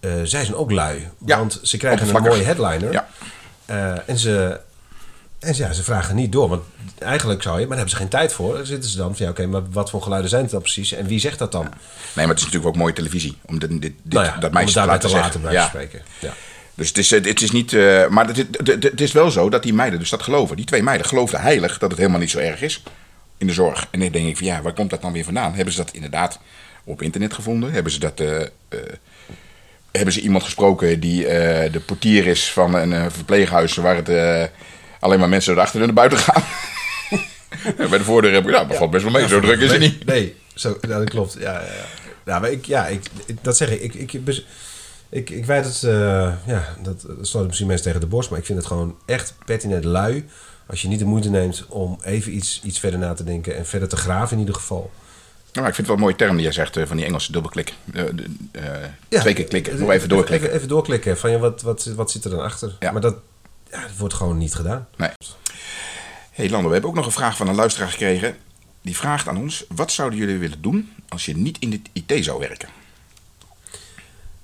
eh, 0.00 0.10
zij 0.24 0.44
zijn 0.44 0.54
ook 0.54 0.70
lui. 0.70 1.08
Ja, 1.26 1.38
want 1.38 1.60
ze 1.62 1.76
krijgen 1.76 2.14
een 2.16 2.22
mooie 2.22 2.42
headliner. 2.42 2.92
Ja. 2.92 3.08
Eh, 3.66 4.08
en 4.08 4.18
ze, 4.18 4.60
en 5.38 5.54
ja, 5.56 5.72
ze 5.72 5.82
vragen 5.82 6.14
niet 6.16 6.32
door. 6.32 6.48
Want 6.48 6.62
eigenlijk 6.98 7.42
zou 7.42 7.54
je, 7.54 7.66
maar 7.66 7.76
daar 7.76 7.86
hebben 7.86 7.94
ze 7.96 8.00
geen 8.02 8.08
tijd 8.10 8.32
voor. 8.32 8.56
Dan 8.56 8.66
zitten 8.66 8.90
ze 8.90 8.96
dan 8.96 9.16
van, 9.16 9.24
ja, 9.26 9.30
oké, 9.32 9.46
maar 9.46 9.70
wat 9.70 9.90
voor 9.90 10.02
geluiden 10.02 10.30
zijn 10.30 10.42
het 10.42 10.50
dan 10.50 10.60
precies? 10.60 10.92
En 10.92 11.06
wie 11.06 11.18
zegt 11.20 11.38
dat 11.38 11.52
dan? 11.52 11.62
Nee, 11.62 11.72
maar 12.14 12.28
het 12.28 12.38
is 12.38 12.44
natuurlijk 12.44 12.66
ook 12.74 12.76
mooie 12.76 12.92
televisie. 12.92 13.36
Om 13.46 13.58
dit, 13.58 13.80
dit, 13.82 13.92
nou 14.02 14.24
ja, 14.26 14.36
dat 14.36 14.52
meisje 14.52 14.72
te 14.72 14.86
laten 14.86 15.08
te 15.30 15.40
laten 15.40 15.68
spreken. 15.68 16.02
Ja. 16.18 16.32
Dus 16.74 16.88
het 16.88 16.98
is, 16.98 17.12
eh, 17.12 17.24
het 17.24 17.42
is 17.42 17.50
niet. 17.50 17.72
maar 18.08 18.26
het, 18.26 18.36
het, 18.36 18.66
het- 18.66 18.82
het 18.82 19.00
is 19.00 19.12
wel 19.12 19.30
zo 19.30 19.50
dat 19.50 19.62
die 19.62 19.74
meiden 19.74 19.98
dus 19.98 20.10
dat 20.10 20.22
geloven. 20.22 20.56
Die 20.56 20.64
twee 20.64 20.82
meiden 20.82 21.06
geloofden 21.06 21.40
heilig 21.40 21.78
dat 21.78 21.90
het 21.90 21.98
helemaal 21.98 22.20
niet 22.20 22.30
zo 22.30 22.38
erg 22.38 22.62
is 22.62 22.82
in 23.42 23.48
de 23.48 23.52
zorg. 23.52 23.86
En 23.90 24.00
dan 24.00 24.10
denk 24.12 24.26
ik 24.28 24.36
van 24.36 24.46
ja, 24.46 24.62
waar 24.62 24.72
komt 24.72 24.90
dat 24.90 25.02
dan 25.02 25.12
weer 25.12 25.24
vandaan? 25.24 25.54
Hebben 25.54 25.74
ze 25.74 25.82
dat 25.84 25.92
inderdaad 25.94 26.38
op 26.84 27.02
internet 27.02 27.32
gevonden? 27.34 27.72
Hebben 27.72 27.92
ze 27.92 27.98
dat. 27.98 28.20
eh, 28.20 28.40
hebben 29.92 30.12
ze 30.14 30.20
iemand 30.20 30.42
gesproken 30.44 31.00
die 31.00 31.26
eh, 31.26 31.72
de 31.72 31.80
portier 31.80 32.26
is 32.26 32.52
van 32.52 32.74
een 32.74 33.10
verpleeghuis 33.10 33.74
waar 33.74 33.96
het 34.04 34.50
alleen 35.00 35.18
maar 35.18 35.28
mensen 35.28 35.52
erachter 35.52 35.80
en 35.80 35.86
naar 35.86 35.94
buiten 35.94 36.18
gaan? 36.18 36.42
Bij 37.90 37.98
de 37.98 38.04
voordeur 38.04 38.32
heb 38.32 38.44
ik, 38.44 38.50
nou, 38.50 38.68
dat 38.68 38.76
valt 38.76 38.90
best 38.90 39.02
wel 39.02 39.12
mee, 39.12 39.28
zo 39.28 39.40
druk 39.40 39.60
is 39.60 39.70
het 39.70 39.80
niet. 39.80 40.04
Nee, 40.04 40.34
zo, 40.54 40.78
ja, 40.80 40.98
dat 40.98 41.10
klopt. 41.10 41.36
Ja, 41.38 41.52
ja, 41.52 41.60
ja. 41.60 41.84
Nou, 42.24 42.40
maar 42.40 42.50
ik, 42.50 42.66
ja, 42.66 42.86
ik, 42.86 43.02
dat 43.42 43.56
zeg 43.56 43.70
ik. 43.70 43.94
Ik, 43.94 44.12
ik, 44.12 44.20
ik, 45.12 45.30
ik 45.30 45.44
weet 45.44 45.64
het, 45.64 45.82
eh, 45.82 46.32
ja, 46.46 46.76
dat, 46.82 47.06
slaat 47.20 47.46
misschien 47.46 47.66
mensen 47.66 47.86
tegen 47.86 48.00
de 48.00 48.06
borst, 48.06 48.30
maar 48.30 48.38
ik 48.38 48.44
vind 48.44 48.58
het 48.58 48.66
gewoon 48.66 48.96
echt 49.06 49.34
pertinent 49.44 49.84
lui. 49.84 50.28
Als 50.66 50.82
je 50.82 50.88
niet 50.88 50.98
de 50.98 51.04
moeite 51.04 51.30
neemt 51.30 51.66
om 51.68 51.98
even 52.02 52.36
iets, 52.36 52.60
iets 52.64 52.78
verder 52.78 52.98
na 52.98 53.14
te 53.14 53.24
denken 53.24 53.56
en 53.56 53.66
verder 53.66 53.88
te 53.88 53.96
graven 53.96 54.32
in 54.32 54.38
ieder 54.38 54.54
geval. 54.54 54.90
Nou, 55.52 55.68
ik 55.68 55.74
vind 55.74 55.76
het 55.76 55.86
wel 55.86 55.96
een 55.96 56.02
mooie 56.02 56.16
term 56.16 56.34
die 56.34 56.42
jij 56.42 56.52
zegt 56.52 56.76
eh, 56.76 56.86
van 56.86 56.96
die 56.96 57.06
Engelse 57.06 57.32
dubbelklik. 57.32 57.74
Eh, 57.92 58.04
Ja, 59.08 59.20
twee 59.20 59.34
keer 59.34 59.44
klikken, 59.44 59.78
nog 59.78 59.90
even 59.90 60.08
doorklikken. 60.08 60.46
Even, 60.46 60.56
even 60.56 60.68
doorklikken 60.68 61.18
van 61.18 61.30
ja, 61.30 61.38
wat, 61.38 61.62
wat, 61.62 61.84
wat 61.84 62.10
zit 62.10 62.24
er 62.24 62.30
dan 62.30 62.42
achter? 62.42 62.76
Ja. 62.80 62.92
Maar 62.92 63.00
dat, 63.00 63.16
ja, 63.70 63.80
dat 63.80 63.96
wordt 63.96 64.14
gewoon 64.14 64.38
niet 64.38 64.54
gedaan. 64.54 64.88
Nee. 64.96 65.10
hey 66.30 66.50
Lando, 66.50 66.66
we 66.66 66.72
hebben 66.72 66.90
ook 66.90 66.96
nog 66.96 67.06
een 67.06 67.12
vraag 67.12 67.36
van 67.36 67.48
een 67.48 67.54
luisteraar 67.54 67.90
gekregen. 67.90 68.36
Die 68.82 68.96
vraagt 68.96 69.28
aan 69.28 69.36
ons: 69.36 69.64
wat 69.68 69.92
zouden 69.92 70.18
jullie 70.18 70.38
willen 70.38 70.62
doen 70.62 70.92
als 71.08 71.24
je 71.24 71.36
niet 71.36 71.58
in 71.58 71.70
de 71.70 71.80
IT 71.92 72.24
zou 72.24 72.38
werken? 72.38 72.68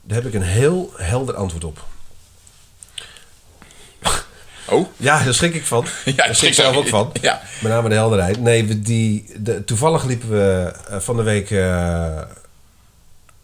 Daar 0.08 0.16
heb 0.16 0.26
ik 0.26 0.34
een 0.34 0.46
heel 0.46 0.92
helder 0.96 1.34
antwoord 1.34 1.64
op. 1.64 1.84
Oh? 4.68 4.86
Ja, 4.96 5.24
daar 5.24 5.34
schrik 5.34 5.54
ik 5.54 5.64
van. 5.66 5.86
Ja, 6.04 6.14
daar 6.14 6.34
schrik 6.34 6.50
ik 6.50 6.56
zelf 6.56 6.76
ook 6.76 6.86
van. 6.86 7.12
Ja. 7.20 7.40
Met 7.60 7.72
name 7.72 7.88
de 7.88 7.94
helderheid. 7.94 8.40
Nee, 8.40 8.66
we 8.66 8.80
die, 8.80 9.32
de, 9.38 9.64
toevallig 9.64 10.04
liepen 10.04 10.30
we 10.30 10.72
eh, 10.88 10.98
van 10.98 11.16
de 11.16 11.22
week... 11.22 11.50
eh, 11.50 12.22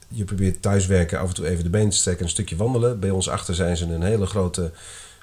je 0.09 0.25
probeert 0.25 0.63
thuiswerken, 0.63 1.19
af 1.19 1.29
en 1.29 1.35
toe 1.35 1.49
even 1.49 1.65
de 1.65 1.71
benen 1.71 1.91
te 1.91 1.97
strekken... 1.97 2.23
en 2.23 2.29
een 2.29 2.35
stukje 2.35 2.57
wandelen. 2.57 3.01
Bij 3.01 3.11
ons 3.11 3.29
achter 3.29 3.55
zijn 3.55 3.77
ze 3.77 3.85
een 3.85 4.03
hele 4.03 4.27
grote 4.27 4.71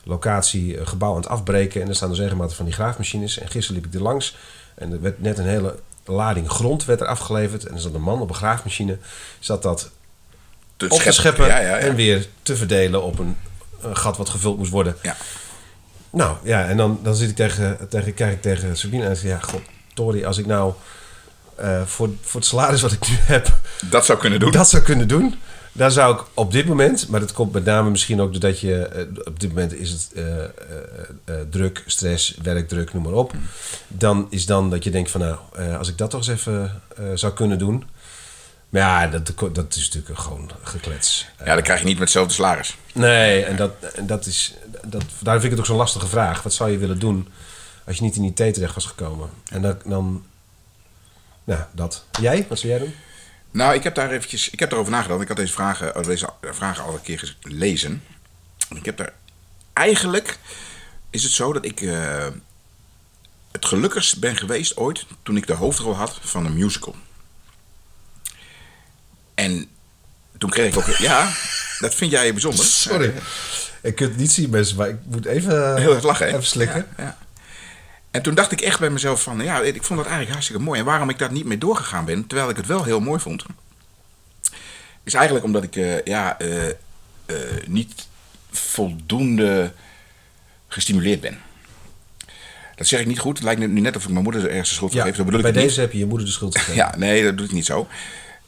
locatie, 0.04 0.80
een 0.80 0.88
gebouw 0.88 1.12
aan 1.12 1.22
het 1.22 1.28
afbreken... 1.28 1.82
en 1.82 1.88
er 1.88 1.96
staan 1.96 2.10
dus 2.10 2.20
regelmatig 2.20 2.56
van 2.56 2.66
die 2.66 2.74
graafmachines. 2.74 3.40
En 3.40 3.50
gisteren 3.50 3.82
liep 3.82 3.92
ik 3.92 4.00
er 4.00 4.06
langs 4.06 4.36
en 4.76 4.92
er 4.92 5.02
werd 5.02 5.22
net 5.22 5.38
een 5.38 5.48
hele 5.48 5.76
lading 6.06 6.50
grond 6.50 6.86
werd 6.86 7.02
er 7.02 7.08
afgeleverd... 7.08 7.66
en 7.66 7.74
er 7.74 7.82
zat 7.82 7.94
een 7.94 8.02
man 8.02 8.22
op 8.22 8.30
een 8.30 8.36
graafmachine. 8.36 8.98
Zat 9.40 9.62
dat 9.62 9.92
Te 10.88 10.96
op 10.96 11.02
te 11.02 11.12
scheppen 11.12 11.48
Ja, 11.48 11.60
ja, 11.60 11.67
ja. 11.67 11.78
en 11.78 11.96
weer 11.96 12.28
te 12.41 12.56
verdelen 12.56 13.04
op 13.04 13.20
een, 13.20 13.38
een 13.82 13.98
gat 13.98 14.17
wat 14.17 14.30
gevuld 14.30 14.58
moest 14.58 14.72
worden. 14.72 14.96
Ja. 15.02 15.15
Nou 16.10 16.38
ja, 16.44 16.67
en 16.67 16.78
dan, 16.78 17.00
dan 17.04 17.15
zit 17.15 17.30
ik 17.30 17.36
tegen, 17.36 17.78
tegen, 17.89 18.13
kijk 18.13 18.34
ik 18.34 18.41
tegen 18.41 18.78
Sabine 18.78 19.06
en 19.06 19.15
zeg 19.15 19.32
ja, 19.32 19.39
god, 19.39 19.62
Tori, 19.94 20.26
als 20.26 20.38
ik 20.38 20.46
nou 20.46 20.74
eh, 21.56 21.82
voor, 21.86 22.10
voor 22.22 22.39
het 22.39 22.50
salaris 22.50 22.82
wat 22.82 22.91
ik 22.91 23.10
nu 23.10 23.15
heb, 23.22 23.60
Dat 23.89 24.06
zou 24.06 24.20
kunnen 24.20 24.39
doen. 24.39 24.52
dat 24.52 24.70
zou 24.70 24.84
kunnen 24.84 25.08
doen, 25.08 25.36
dan 25.72 25.91
zou 25.91 26.15
ik 26.15 26.24
op 26.34 26.52
dit 26.52 26.65
moment, 26.65 27.08
maar 27.08 27.20
dat 27.20 27.34
komt 27.34 27.52
met 27.52 27.65
name 27.65 27.89
misschien 27.89 28.22
ook 28.22 28.32
doordat 28.32 28.60
je, 28.60 28.76
eh, 28.76 29.02
op 29.24 29.39
dit 29.39 29.50
moment 29.50 29.74
is 29.74 29.89
het 29.89 30.12
eh, 30.13 31.36
druk, 31.50 31.84
stress, 31.86 32.38
werkdruk, 32.41 32.94
noem 32.94 33.04
maar 33.04 33.13
op. 33.13 33.34
Dan 33.88 34.28
is 34.30 34.46
dan 34.46 34.70
dat 34.70 34.84
je 34.84 34.89
denkt 34.89 35.12
van 35.12 35.22
nou, 35.22 35.38
als 35.78 35.88
ik 35.88 35.98
dat 35.98 36.10
toch 36.10 36.20
eens 36.20 36.39
even 36.39 36.82
zou 37.13 37.34
kunnen 37.34 37.58
doen. 37.58 37.84
Maar 38.72 38.82
ja, 38.82 39.08
dat, 39.08 39.56
dat 39.56 39.76
is 39.76 39.90
natuurlijk 39.92 40.20
gewoon 40.20 40.52
geklets. 40.62 41.28
Ja, 41.46 41.54
dan 41.54 41.64
krijg 41.64 41.80
je 41.80 41.86
niet 41.86 41.94
met 41.94 42.04
hetzelfde 42.04 42.34
salaris. 42.34 42.78
Nee, 42.94 43.44
en 43.44 43.56
dat, 43.56 43.72
en 43.96 44.08
dat 44.08 44.26
is. 44.26 44.54
Dat, 44.86 45.04
daar 45.20 45.34
vind 45.34 45.44
ik 45.44 45.50
het 45.50 45.60
ook 45.60 45.66
zo'n 45.66 45.76
lastige 45.76 46.08
vraag. 46.08 46.44
Wat 46.44 46.54
zou 46.54 46.72
je 46.72 46.78
willen 46.78 47.00
doen 47.00 47.28
als 47.86 47.98
je 47.98 48.04
niet 48.04 48.16
in 48.16 48.22
die 48.22 48.46
IT 48.46 48.54
terecht 48.54 48.74
was 48.74 48.86
gekomen? 48.86 49.30
En 49.50 49.62
dan. 49.62 49.78
dan 49.86 50.26
nou, 51.44 51.62
dat. 51.72 52.06
Jij? 52.22 52.46
Wat 52.50 52.60
zou 52.60 52.72
jij 52.72 52.82
doen? 52.82 52.96
Nou, 53.52 53.74
ik 53.74 53.84
heb 53.84 53.96
daar 53.96 54.12
eventjes, 54.12 54.50
ik 54.50 54.60
heb 54.60 54.72
erover 54.72 54.92
nagedacht. 54.92 55.22
Ik 55.22 55.28
had 55.28 55.38
deze 55.38 55.54
vragen, 55.54 55.96
oh, 55.96 56.04
deze 56.04 56.30
vragen 56.42 56.84
al 56.84 56.94
een 56.94 57.02
keer 57.02 57.36
gelezen. 57.40 58.04
En 58.70 58.78
Ik 58.78 58.86
heb 58.86 58.98
daar, 58.98 59.14
eigenlijk 59.74 60.38
is 61.10 61.24
het 61.24 61.32
zo 61.32 61.54
dat 61.54 61.66
ik 61.66 61.82
eh, 61.82 62.28
het 63.52 63.66
gelukkigst 63.66 64.20
ben 64.20 64.36
geweest 64.36 64.78
ooit 64.78 65.06
toen 65.24 65.38
ik 65.38 65.48
de 65.48 65.54
hoofdrol 65.54 65.96
had 65.96 66.20
van 66.22 66.46
een 66.46 66.54
musical. 66.54 66.96
En 69.42 69.68
toen 70.38 70.50
kreeg 70.50 70.72
ik 70.72 70.78
ook, 70.78 70.88
ja, 70.88 71.32
dat 71.80 71.96
vind 71.96 72.12
jij 72.12 72.32
bijzonder. 72.32 72.66
Sorry. 72.66 73.14
Ik 73.82 73.96
kunt 73.96 74.10
het 74.10 74.20
niet 74.20 74.32
zien, 74.32 74.50
mensen, 74.50 74.78
maar 74.78 74.90
ik 74.90 74.98
moet 75.04 75.26
even. 75.26 75.78
Heel 75.78 75.94
erg 75.94 76.04
lachen, 76.04 76.26
hè? 76.26 76.32
Even 76.32 76.46
slikken. 76.46 76.88
Ja, 76.98 77.04
ja. 77.04 77.18
En 78.12 78.22
toen 78.22 78.36
dacht 78.36 78.52
ik 78.52 78.62
echt 78.62 78.80
bij 78.80 78.90
mezelf 78.90 79.24
van, 79.24 79.44
ja, 79.44 79.62
ik 79.62 79.84
vond 79.84 80.00
dat 80.00 80.08
eigenlijk 80.08 80.32
hartstikke 80.32 80.62
mooi. 80.62 80.80
En 80.80 80.86
waarom 80.86 81.10
ik 81.10 81.20
daar 81.20 81.32
niet 81.32 81.46
mee 81.46 81.58
doorgegaan 81.58 82.06
ben, 82.06 82.28
terwijl 82.28 82.50
ik 82.50 82.58
het 82.58 82.66
wel 82.66 82.84
heel 82.84 83.00
mooi 83.00 83.20
vond, 83.20 83.46
is 85.04 85.14
eigenlijk 85.14 85.46
omdat 85.46 85.64
ik, 85.64 85.76
eh, 85.76 86.04
ja, 86.04 86.40
eh, 86.40 86.70
eh, 86.70 86.76
niet 87.68 88.08
voldoende 88.52 89.74
gestimuleerd 90.68 91.22
ben. 91.22 91.40
Dat 92.76 92.88
zeg 92.88 93.00
ik 93.00 93.08
niet 93.08 93.20
goed. 93.20 93.36
Het 93.38 93.46
lijkt 93.46 93.60
nu 93.60 93.80
net 93.80 93.96
of 93.96 94.04
ik 94.04 94.10
mijn 94.10 94.24
moeder 94.24 94.50
ergens 94.50 94.70
de 94.70 94.76
schuld 94.76 94.94
Ja, 94.94 95.04
geef. 95.04 95.16
Dat 95.16 95.26
bedoel 95.26 95.40
ik 95.40 95.46
bij 95.46 95.56
niet. 95.56 95.70
deze 95.70 95.80
heb 95.80 95.92
je 95.92 95.98
je 95.98 96.06
moeder 96.06 96.26
de 96.26 96.34
schuld 96.34 96.58
gegeven. 96.58 96.76
Ja, 96.76 96.94
nee, 96.98 97.24
dat 97.24 97.38
doe 97.38 97.46
ik 97.46 97.52
niet 97.52 97.66
zo. 97.66 97.88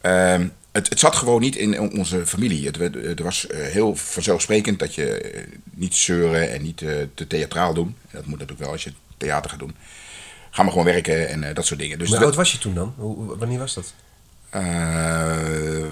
Ehm, 0.01 0.47
het, 0.73 0.89
het 0.89 0.99
zat 0.99 1.15
gewoon 1.15 1.41
niet 1.41 1.55
in 1.55 1.79
onze 1.99 2.25
familie. 2.27 2.65
Het, 2.65 2.77
het 2.95 3.19
was 3.19 3.47
eh, 3.47 3.65
heel 3.65 3.95
vanzelfsprekend 3.95 4.79
dat 4.79 4.95
je 4.95 5.05
eh, 5.21 5.43
niet 5.71 5.95
zeuren 5.95 6.51
en 6.51 6.61
niet 6.61 6.81
eh, 6.81 6.95
te 7.13 7.27
theatraal 7.27 7.73
doen. 7.73 7.95
Dat 8.11 8.21
moet 8.25 8.31
natuurlijk 8.39 8.59
wel 8.59 8.71
als 8.71 8.83
je 8.83 8.93
theater 9.17 9.49
gaat 9.49 9.59
doen. 9.59 9.75
Ga 10.51 10.61
maar 10.63 10.71
gewoon 10.71 10.87
werken 10.87 11.29
en 11.29 11.43
eh, 11.43 11.55
dat 11.55 11.65
soort 11.65 11.79
dingen. 11.79 11.99
Dus 11.99 12.09
Hoe 12.09 12.17
oud 12.19 12.35
was 12.35 12.51
je 12.51 12.57
toen 12.57 12.73
dan? 12.73 12.93
Hoe, 12.97 13.37
wanneer 13.37 13.59
was 13.59 13.73
dat? 13.73 13.93
eh, 14.49 15.85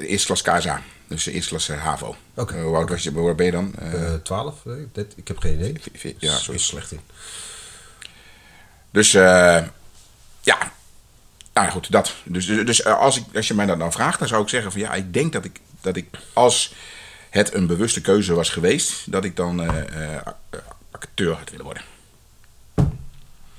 eerste 0.00 0.26
klas 0.26 0.42
KSA. 0.42 0.82
Dus 1.08 1.26
eerste 1.26 1.48
klas 1.48 1.68
eh, 1.68 1.82
HAVO. 1.82 2.16
Oké. 2.34 2.54
Eh, 2.56 2.62
hoe 2.62 2.76
oud 2.76 2.88
was 2.88 3.02
je? 3.02 3.12
Oud 3.16 3.36
ben 3.36 3.46
je 3.46 3.52
dan? 3.52 3.74
Eh, 3.78 4.14
Eh 4.14 4.20
12? 4.22 4.64
Nee, 4.64 4.88
dit- 4.92 5.12
ik 5.16 5.28
heb 5.28 5.38
geen 5.38 5.54
idee. 5.54 5.74
ja, 6.18 6.38
is 6.52 6.66
slecht 6.66 6.92
in. 6.92 7.00
Dus 8.90 9.14
eh, 9.14 9.62
ja, 10.40 10.72
nou 11.56 11.68
ja, 11.68 11.72
goed, 11.74 11.90
dat. 11.92 12.14
Dus, 12.24 12.46
dus 12.46 12.82
eh, 12.82 12.98
als, 12.98 13.16
ik, 13.16 13.24
als 13.34 13.48
je 13.48 13.54
mij 13.54 13.66
dat 13.66 13.78
dan 13.78 13.92
vraagt, 13.92 14.18
dan 14.18 14.28
zou 14.28 14.42
ik 14.42 14.48
zeggen 14.48 14.72
van 14.72 14.80
ja, 14.80 14.94
ik 14.94 15.12
denk 15.12 15.32
dat 15.32 15.44
ik, 15.44 15.60
dat 15.80 15.96
ik 15.96 16.06
als 16.32 16.74
het 17.30 17.54
een 17.54 17.66
bewuste 17.66 18.00
keuze 18.00 18.34
was 18.34 18.48
geweest, 18.50 19.12
dat 19.12 19.24
ik 19.24 19.36
dan 19.36 19.60
eh, 19.62 20.14
eh, 20.14 20.20
acteur 20.90 21.34
had 21.34 21.50
willen 21.50 21.64
worden. 21.64 21.82
Dat 22.74 22.86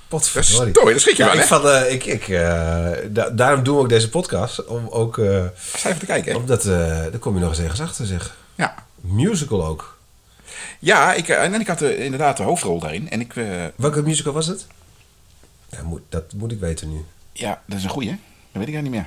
Potverdorie. 0.07 0.73
tooi, 0.73 0.93
dat 0.93 1.01
schrik 1.01 1.17
je 1.17 1.23
Ja, 1.23 1.31
wel, 1.31 1.41
ik 1.41 1.47
van, 1.47 1.85
ik, 1.85 2.05
ik, 2.05 2.27
da- 3.13 3.29
daarom 3.29 3.63
doen 3.63 3.75
we 3.75 3.81
ook 3.81 3.89
deze 3.89 4.09
podcast. 4.09 4.65
Om 4.65 4.87
ook, 4.87 5.15
Sta 5.75 5.89
even 5.89 5.99
te 5.99 6.05
kijken, 6.05 6.31
hè? 6.31 6.37
omdat, 6.37 6.63
daar 6.63 7.17
kom 7.19 7.33
je 7.33 7.39
nog 7.39 7.49
eens 7.49 7.59
ergens 7.59 7.81
achter, 7.81 8.05
zeg. 8.05 8.35
Ja, 8.55 8.75
Musical 8.95 9.65
ook. 9.65 9.97
ja 10.79 11.13
ik, 11.13 11.27
en 11.29 11.53
ik 11.59 11.67
had 11.67 11.81
inderdaad 11.81 12.37
de 12.37 12.43
hoofdrol 12.43 12.79
daarin. 12.79 13.09
En 13.09 13.19
ik, 13.19 13.33
Welke 13.75 14.01
musical 14.01 14.33
was 14.33 14.47
het? 14.47 14.67
Ja, 15.69 15.83
moet, 15.83 16.01
dat 16.09 16.33
moet 16.33 16.51
ik 16.51 16.59
weten 16.59 16.89
nu. 16.89 17.05
Ja, 17.39 17.61
dat 17.65 17.77
is 17.77 17.83
een 17.83 17.89
goeie, 17.89 18.09
hè? 18.09 18.15
Dat 18.51 18.65
weet 18.65 18.67
ik 18.67 18.73
eigenlijk 18.75 18.95
niet 18.95 19.05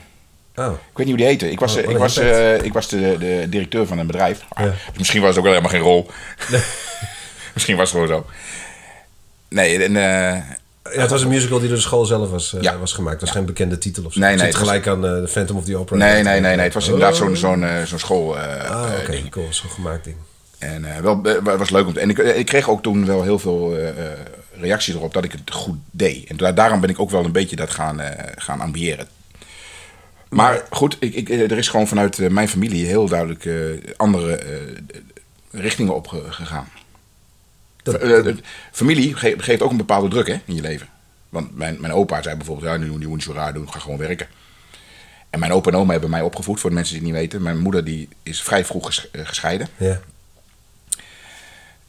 meer. 0.54 0.66
Oh, 0.66 0.72
Ik 0.72 0.96
weet 0.96 1.06
niet 1.06 1.08
hoe 1.08 1.16
die 1.16 1.26
heette. 1.26 1.50
Ik 1.50 1.60
was, 1.60 1.76
Oh, 1.76 1.82
eh, 1.82 1.90
ik 1.90 1.96
was, 1.96 2.16
eh, 2.16 2.62
ik 2.62 2.72
was 2.72 2.88
de, 2.88 3.16
de 3.18 3.46
directeur 3.48 3.86
van 3.86 3.98
een 3.98 4.06
bedrijf. 4.06 4.40
Ah, 4.48 4.64
Ja. 4.64 4.70
dus 4.70 4.98
misschien 4.98 5.20
was 5.20 5.28
het 5.28 5.38
ook 5.38 5.44
wel 5.44 5.52
helemaal 5.52 5.72
geen 5.74 5.82
rol. 5.90 6.10
misschien 7.54 7.76
was 7.76 7.92
het 7.92 8.00
gewoon 8.00 8.16
zo. 8.16 8.26
Nee, 9.48 9.84
en, 9.84 9.96
eh, 9.96 10.42
ja, 10.94 11.00
het 11.00 11.10
was 11.10 11.22
een 11.22 11.28
musical 11.28 11.58
die 11.58 11.68
door 11.68 11.76
de 11.76 11.82
school 11.82 12.04
zelf 12.04 12.30
was, 12.30 12.54
Ja. 12.60 12.78
was 12.78 12.92
gemaakt. 12.92 13.12
Het 13.20 13.24
was 13.24 13.30
geen 13.30 13.44
bekende 13.46 13.78
titel 13.78 14.04
of 14.04 14.12
zo. 14.12 14.20
Nee, 14.20 14.28
nee, 14.36 14.38
zit 14.44 14.52
was- 14.52 14.62
gelijk 14.62 14.86
aan 14.86 15.00
The 15.00 15.26
Phantom 15.30 15.56
of 15.56 15.64
the 15.64 15.76
Opera. 15.76 15.96
Nee, 15.98 16.22
nee, 16.22 16.40
nee, 16.40 16.54
nee. 16.56 16.64
Het 16.64 16.74
was 16.74 16.84
inderdaad 16.84 17.16
zo'n 17.16 17.28
Oh. 17.30 17.34
zo'n 17.36 17.64
zo'n 17.86 17.98
school. 17.98 18.38
Ah, 18.38 18.92
oké, 19.00 19.10
ding. 19.10 19.30
cool. 19.30 19.46
Zo'n 19.50 19.70
gemaakt 19.70 20.04
ding. 20.04 20.16
En 20.58 21.02
wel, 21.02 21.22
was 21.56 21.70
leuk 21.70 21.86
om 21.86 21.92
te. 21.92 22.00
En 22.00 22.10
ik, 22.10 22.18
ik 22.18 22.46
kreeg 22.46 22.68
ook 22.68 22.82
toen 22.82 23.06
wel 23.06 23.22
heel 23.22 23.38
veel 23.38 23.76
reactie 24.60 24.94
erop 24.94 25.12
dat 25.14 25.24
ik 25.24 25.32
het 25.32 25.50
goed 25.50 25.78
deed. 25.90 26.28
En 26.28 26.36
da- 26.36 26.52
daarom 26.52 26.80
ben 26.80 26.90
ik 26.90 26.98
ook 27.00 27.10
wel 27.10 27.24
een 27.24 27.32
beetje 27.32 27.56
dat 27.56 27.70
gaan, 27.70 28.00
eh, 28.00 28.32
gaan 28.36 28.60
ambiëren. 28.60 29.08
Maar 30.28 30.62
goed, 30.70 30.96
ik, 31.00 31.14
ik, 31.14 31.28
eh, 31.28 31.40
er 31.50 31.58
is 31.58 31.68
gewoon 31.68 31.88
vanuit 31.88 32.18
eh, 32.18 32.28
mijn 32.30 32.48
familie 32.48 32.86
heel 32.86 33.08
duidelijk 33.08 33.48
andere 33.96 34.40
richtingen. 35.50 36.02
Dat- 37.82 37.94
Eh, 37.94 38.26
eh, 38.28 38.36
familie 38.72 39.14
ge- 39.16 39.34
geeft 39.38 39.62
ook 39.62 39.70
een 39.70 39.76
bepaalde 39.76 40.08
druk 40.08 40.26
hè, 40.26 40.40
in 40.44 40.54
je 40.54 40.60
leven. 40.60 40.88
Want 41.28 41.56
mijn, 41.56 41.76
mijn 41.80 41.92
opa 41.92 42.22
zei 42.22 42.36
bijvoorbeeld, 42.36 42.68
ja, 42.68 42.76
nu, 42.76 42.96
nu 42.96 43.08
moet 43.08 43.22
je 43.22 43.30
zo 43.30 43.36
raar 43.36 43.52
doen, 43.54 43.72
ga 43.72 43.78
gewoon 43.78 43.98
werken. 43.98 44.26
En 45.30 45.38
mijn 45.38 45.52
opa 45.52 45.70
en 45.70 45.76
oma 45.76 45.92
hebben 45.92 46.10
mij 46.10 46.22
opgevoed, 46.22 46.60
voor 46.60 46.70
de 46.70 46.76
mensen 46.76 46.94
die 46.94 47.02
het 47.02 47.12
niet 47.12 47.20
weten. 47.22 47.42
Mijn 47.42 47.58
moeder 47.58 47.84
die 47.84 48.08
is 48.22 48.42
vrij 48.42 48.64
vroeg 48.64 48.86
ges- 48.86 49.08
gescheiden. 49.12 49.68
Ja. 49.76 50.00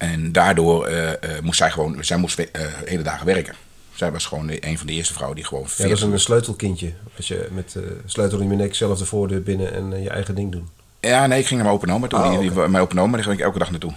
En 0.02 0.32
daardoor 0.32 0.86
eh, 0.86 1.12
eh, 1.12 1.42
moest 1.44 1.58
zij 1.58 1.72
gewoon, 1.72 2.04
zij 2.04 2.18
moest 2.18 2.40
eh, 2.40 2.62
hele 2.86 3.04
dagen 3.04 3.26
werken. 3.26 3.56
Zij 3.94 4.12
was 4.12 4.26
gewoon 4.26 4.50
een 4.60 4.78
van 4.78 4.88
de 4.88 4.94
eerste 4.94 5.14
vrouwen 5.14 5.38
die 5.38 5.46
gewoon 5.48 5.64
ja, 5.64 5.68
dat 5.70 5.76
40 5.78 5.98
is 6.08 6.14
een 6.14 6.20
sleutelkindje. 6.20 6.94
Als 7.18 7.28
je 7.28 7.48
met 7.52 7.76
sleutel 8.06 8.40
in 8.40 8.50
je 8.50 8.56
nek 8.56 8.76
zelf 8.76 8.98
de 9.00 9.06
voordeur 9.06 9.44
binnen 9.44 9.74
en 9.74 10.02
je 10.02 10.10
eigen 10.10 10.36
ding 10.36 10.52
doen. 10.52 10.70
Ja, 11.00 11.28
nee, 11.28 11.40
ik 11.40 11.46
ging 11.48 11.62
naar 11.62 11.70
mijn 11.70 11.80
opa 11.82 11.88
en 11.88 11.94
oma 11.94 12.08
toe. 12.08 12.20
Oh, 12.20 12.34
oké. 12.34 12.68
Mijn 12.70 12.84
opa 12.84 12.92
en 12.96 13.00
oma, 13.02 13.16
daar 13.16 13.24
ging 13.24 13.36
ik 13.38 13.44
elke 13.44 13.60
dag 13.60 13.72
naartoe. 13.72 13.94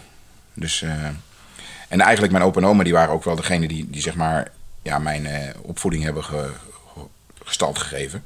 Dus, 0.54 0.82
en 1.88 2.00
eigenlijk 2.00 2.32
mijn 2.32 2.44
opa 2.44 2.60
en 2.60 2.66
oma, 2.66 2.82
die 2.84 2.92
waren 2.92 3.14
ook 3.14 3.24
wel 3.24 3.36
degene 3.36 3.68
die, 3.68 3.90
die 3.90 4.02
zeg 4.02 4.14
maar, 4.14 4.50
ja, 4.82 4.98
mijn 4.98 5.26
opvoeding 5.62 6.02
hebben 6.02 6.24
ge, 6.24 6.50
ge- 6.94 7.00
gestalte 7.44 7.80
gegeven. 7.80 8.24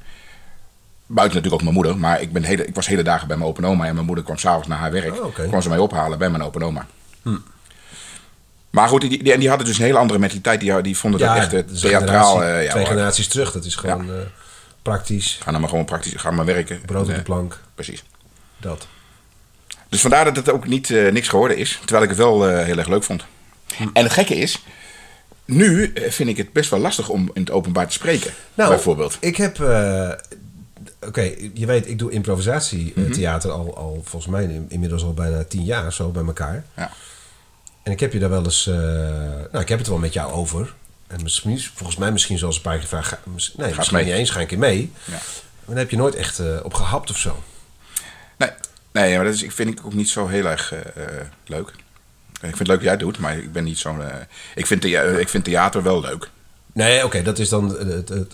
Buiten 1.05 1.35
natuurlijk 1.37 1.53
ook 1.53 1.71
mijn 1.73 1.73
moeder, 1.83 1.97
maar 1.97 2.21
ik, 2.21 2.31
ben 2.33 2.43
hele, 2.43 2.65
ik 2.65 2.75
was 2.75 2.87
hele 2.87 3.03
dagen 3.03 3.27
bij 3.27 3.37
mijn 3.37 3.49
opa 3.49 3.61
en 3.61 3.67
oma. 3.67 3.85
En 3.85 3.93
mijn 3.93 4.05
moeder 4.05 4.23
kwam 4.23 4.37
s'avonds 4.37 4.67
naar 4.67 4.77
haar 4.77 4.91
werk. 4.91 5.23
Oh, 5.23 5.33
kwam 5.33 5.61
ze 5.61 5.69
mij 5.69 5.77
ophalen 5.77 6.17
bij 6.17 6.29
mijn 6.29 6.43
opa 6.43 6.59
en 6.59 6.65
oma. 6.65 6.85
Maar 8.69 8.87
goed, 8.87 9.01
die, 9.01 9.23
die, 9.23 9.33
en 9.33 9.39
die 9.39 9.49
hadden 9.49 9.67
dus 9.67 9.77
een 9.77 9.83
hele 9.85 9.97
andere 9.97 10.19
mentaliteit. 10.19 10.59
Die, 10.59 10.81
die 10.81 10.97
vonden 10.97 11.19
dat 11.19 11.35
echt 11.35 11.53
eh, 11.53 11.59
is 11.59 11.65
een 11.83 11.89
theatraal. 11.89 12.35
generatie- 12.35 12.57
eh, 12.59 12.63
ja, 12.65 12.71
twee 12.71 12.85
generaties 12.85 13.27
terug. 13.27 13.51
Dat 13.51 13.65
is 13.65 13.75
gewoon 13.75 14.09
eh, 14.09 14.15
praktisch. 14.81 15.37
Ga 15.41 15.49
nou 15.49 15.59
maar 15.61 15.69
gewoon 15.69 15.85
praktisch, 15.85 16.13
ga 16.15 16.31
maar 16.31 16.45
werken. 16.45 16.81
Brood 16.85 17.01
op 17.01 17.07
de 17.09 17.13
eh, 17.13 17.23
plank. 17.23 17.59
Precies. 17.75 18.03
Dat. 18.57 18.87
Dus 19.89 20.01
vandaar 20.01 20.25
dat 20.25 20.35
het 20.35 20.51
ook 20.51 20.67
niet 20.67 20.89
eh, 20.91 21.11
niks 21.11 21.27
geworden 21.27 21.57
is. 21.57 21.77
Terwijl 21.79 22.03
ik 22.03 22.09
het 22.09 22.17
wel 22.17 22.49
eh, 22.49 22.65
heel 22.65 22.77
erg 22.77 22.87
leuk 22.87 23.03
vond. 23.03 23.25
Hm. 23.75 23.87
En 23.93 24.03
het 24.03 24.13
gekke 24.13 24.35
is, 24.35 24.63
nu 25.45 25.93
eh, 25.93 26.11
vind 26.11 26.29
ik 26.29 26.37
het 26.37 26.53
best 26.53 26.69
wel 26.69 26.79
lastig 26.79 27.09
om 27.09 27.31
in 27.33 27.41
het 27.41 27.51
openbaar 27.51 27.87
te 27.87 27.93
spreken. 27.93 28.31
Nou, 28.53 28.69
bijvoorbeeld. 28.69 29.17
Ik 29.19 29.35
heb. 29.37 29.59
eh, 29.59 30.09
Oké, 31.07 31.21
je 31.53 31.65
weet, 31.65 31.87
ik 31.87 31.99
doe 31.99 32.11
improvisatietheater 32.11 33.49
Mhm. 33.49 33.59
al, 33.59 33.77
al 33.77 34.01
volgens 34.05 34.31
mij 34.31 34.43
in- 34.43 34.65
inmiddels 34.69 35.03
al 35.03 35.13
bijna 35.13 35.43
tien 35.43 35.63
jaar 35.63 35.93
zo 35.93 36.09
bij 36.09 36.23
elkaar. 36.25 36.63
Ja. 36.77 36.91
En 37.83 37.91
ik 37.91 37.99
heb 37.99 38.13
je 38.13 38.19
daar 38.19 38.29
wel 38.29 38.43
eens. 38.43 38.67
eh, 38.67 38.75
nou, 39.51 39.59
ik 39.59 39.69
heb 39.69 39.77
het 39.79 39.87
wel 39.87 39.97
met 39.97 40.13
jou 40.13 40.31
over. 40.31 40.73
En 41.07 41.23
misschien, 41.23 41.59
volgens 41.73 41.97
mij 41.97 42.11
misschien 42.11 42.37
zoals 42.37 42.55
een 42.55 42.61
paar 42.61 42.73
keer 42.73 42.81
gevraagd. 42.81 43.17
nee, 43.25 43.73
misschien 43.75 43.95
mee. 43.97 44.05
niet 44.05 44.13
eens, 44.13 44.29
ga 44.29 44.39
ik 44.39 44.47
keer 44.47 44.57
mee. 44.57 44.91
Ja. 45.05 45.11
Maar 45.11 45.21
dan 45.65 45.77
heb 45.77 45.89
je 45.89 45.97
nooit 45.97 46.15
echt 46.15 46.39
eh, 46.39 46.45
op 46.63 46.73
gehapt 46.73 47.09
of 47.09 47.17
zo. 47.17 47.43
Nee, 48.37 48.49
nee 48.91 49.15
maar 49.15 49.25
dat 49.25 49.33
is, 49.33 49.43
ik 49.43 49.51
vind 49.51 49.69
ik 49.69 49.85
ook 49.85 49.93
niet 49.93 50.09
zo 50.09 50.27
heel 50.27 50.45
erg 50.45 50.73
eh, 50.73 51.03
leuk. 51.45 51.71
vind 52.55 52.57
het 52.59 52.67
leuk 52.67 52.75
dat 52.75 52.81
jij 52.83 52.91
het 52.91 52.99
doet, 52.99 53.17
maar 53.17 53.37
ik 53.37 53.51
ben 53.51 53.63
niet 53.63 53.77
zo'n... 53.79 54.01
ik, 54.55 54.65
vind 54.67 54.81
thea- 54.81 55.01
ik 55.03 55.29
vind 55.29 55.43
theater 55.43 55.83
wel 55.83 56.01
leuk. 56.01 56.29
Nee, 56.73 57.05
oké, 57.05 57.21
dat 57.21 57.39
is 57.39 57.49
dan 57.49 57.69
het, 57.69 58.09
het, 58.09 58.33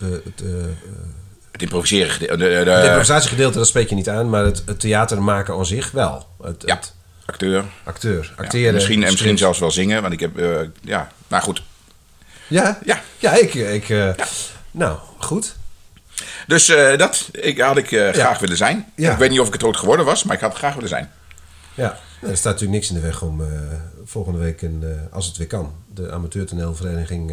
improviseren... 1.62 2.10
gede- 2.10 2.26
De, 2.26 2.36
de, 2.36 2.44
het 2.44 2.64
de- 2.64 2.82
improvisatiegedeelte, 2.84 3.58
dat 3.58 3.66
spreek 3.66 3.88
je 3.88 3.94
niet 3.94 4.08
aan, 4.08 4.30
maar 4.30 4.44
het, 4.44 4.62
het 4.66 4.80
theater 4.80 5.22
maken 5.22 5.54
aan 5.54 5.66
zich 5.66 5.90
wel. 5.90 6.26
Het, 6.42 6.62
ja, 6.66 6.74
het 6.74 6.94
acteur. 7.26 7.64
acteur, 7.84 8.32
Ja, 8.36 8.42
acteren. 8.42 8.74
misschien, 8.74 9.04
en 9.04 9.10
misschien 9.10 9.38
zelfs 9.38 9.58
wel 9.58 9.70
zingen, 9.70 10.02
want 10.02 10.12
ik 10.14 10.20
heb... 10.20 10.38
eh, 10.38 10.60
ja, 10.82 11.10
nou 11.28 11.42
goed. 11.42 11.62
Ja? 12.48 12.78
Ja. 12.84 13.02
Ja, 13.18 13.32
ik... 13.32 13.54
ik 13.54 13.88
eh, 13.88 14.10
Nou, 14.70 14.98
goed. 15.18 15.56
Dus 16.46 16.68
eh, 16.68 16.98
dat 16.98 17.28
ik, 17.32 17.60
had 17.60 17.76
ik 17.76 17.86
graag 17.88 18.38
willen 18.38 18.56
zijn. 18.56 18.92
Ik 18.94 19.10
weet 19.10 19.30
niet 19.30 19.40
of 19.40 19.46
ik 19.46 19.52
het 19.52 19.64
ooit 19.64 19.76
geworden 19.76 20.06
was, 20.06 20.24
maar 20.24 20.34
ik 20.34 20.40
had 20.40 20.50
het 20.50 20.58
graag 20.58 20.74
willen 20.74 20.88
zijn. 20.88 21.10
Ja, 21.74 21.98
Nou, 22.20 22.32
er 22.32 22.36
staat 22.38 22.52
natuurlijk 22.52 22.78
niks 22.78 22.88
in 22.88 22.94
de 22.94 23.00
weg 23.00 23.22
om 23.22 23.42
volgende 24.04 24.38
week, 24.38 24.62
een, 24.62 24.84
als 25.10 25.26
het 25.26 25.36
weer 25.36 25.46
kan, 25.46 25.74
de 25.94 26.10
amateurtoneelvereniging 26.12 27.32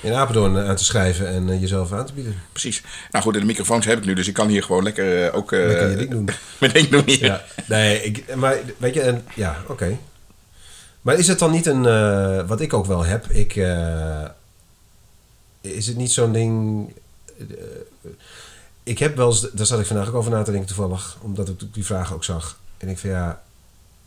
in 0.00 0.12
Apeldoorn 0.14 0.58
aan 0.58 0.76
te 0.76 0.84
schrijven 0.84 1.28
en 1.28 1.50
eh, 1.50 1.60
jezelf 1.60 1.92
aan 1.92 2.06
te 2.06 2.12
bieden. 2.12 2.40
Precies. 2.52 2.82
Nou 3.10 3.24
goed, 3.24 3.34
de 3.34 3.44
microfoons 3.44 3.86
heb 3.86 3.98
ik 3.98 4.04
nu, 4.04 4.14
dus 4.14 4.28
ik 4.28 4.34
kan 4.34 4.48
hier 4.48 4.62
gewoon 4.62 4.82
lekker 4.82 5.26
eh, 5.26 5.34
ook... 5.36 5.52
eh, 5.52 5.66
Lekker 5.66 5.90
je 5.90 5.96
ding 5.96 6.10
doen. 6.10 6.28
Mijn 6.60 6.72
ding 6.72 6.88
doen 6.88 7.02
hier. 7.06 7.24
Ja, 7.24 7.44
nee, 7.66 8.02
ik, 8.02 8.34
maar 8.34 8.56
weet 8.76 8.94
je, 8.94 9.00
en, 9.00 9.24
ja, 9.34 9.56
oké. 9.66 9.98
Maar 11.00 11.18
is 11.18 11.28
het 11.28 11.38
dan 11.38 11.50
niet 11.50 11.66
een, 11.66 11.86
eh, 11.86 12.46
wat 12.46 12.60
ik 12.60 12.72
ook 12.72 12.86
wel 12.86 13.04
heb, 13.04 13.26
ik, 13.30 13.56
eh, 13.56 14.24
is 15.60 15.86
het 15.86 15.96
niet 15.96 16.12
zo'n 16.12 16.32
ding, 16.32 16.86
eh, 17.38 17.44
ik 18.82 18.98
heb 18.98 19.16
wel 19.16 19.28
eens, 19.28 19.50
daar 19.52 19.66
zat 19.66 19.80
ik 19.80 19.86
vandaag 19.86 20.08
ook 20.08 20.14
over 20.14 20.30
na 20.30 20.42
te 20.42 20.50
denken 20.50 20.68
toevallig, 20.74 21.16
omdat 21.20 21.48
ik 21.48 21.60
die 21.74 21.84
vraag 21.84 22.12
ook 22.14 22.24
zag. 22.24 22.58
En 22.78 22.88
ik 22.88 22.98
van 22.98 23.10
ja, 23.10 23.42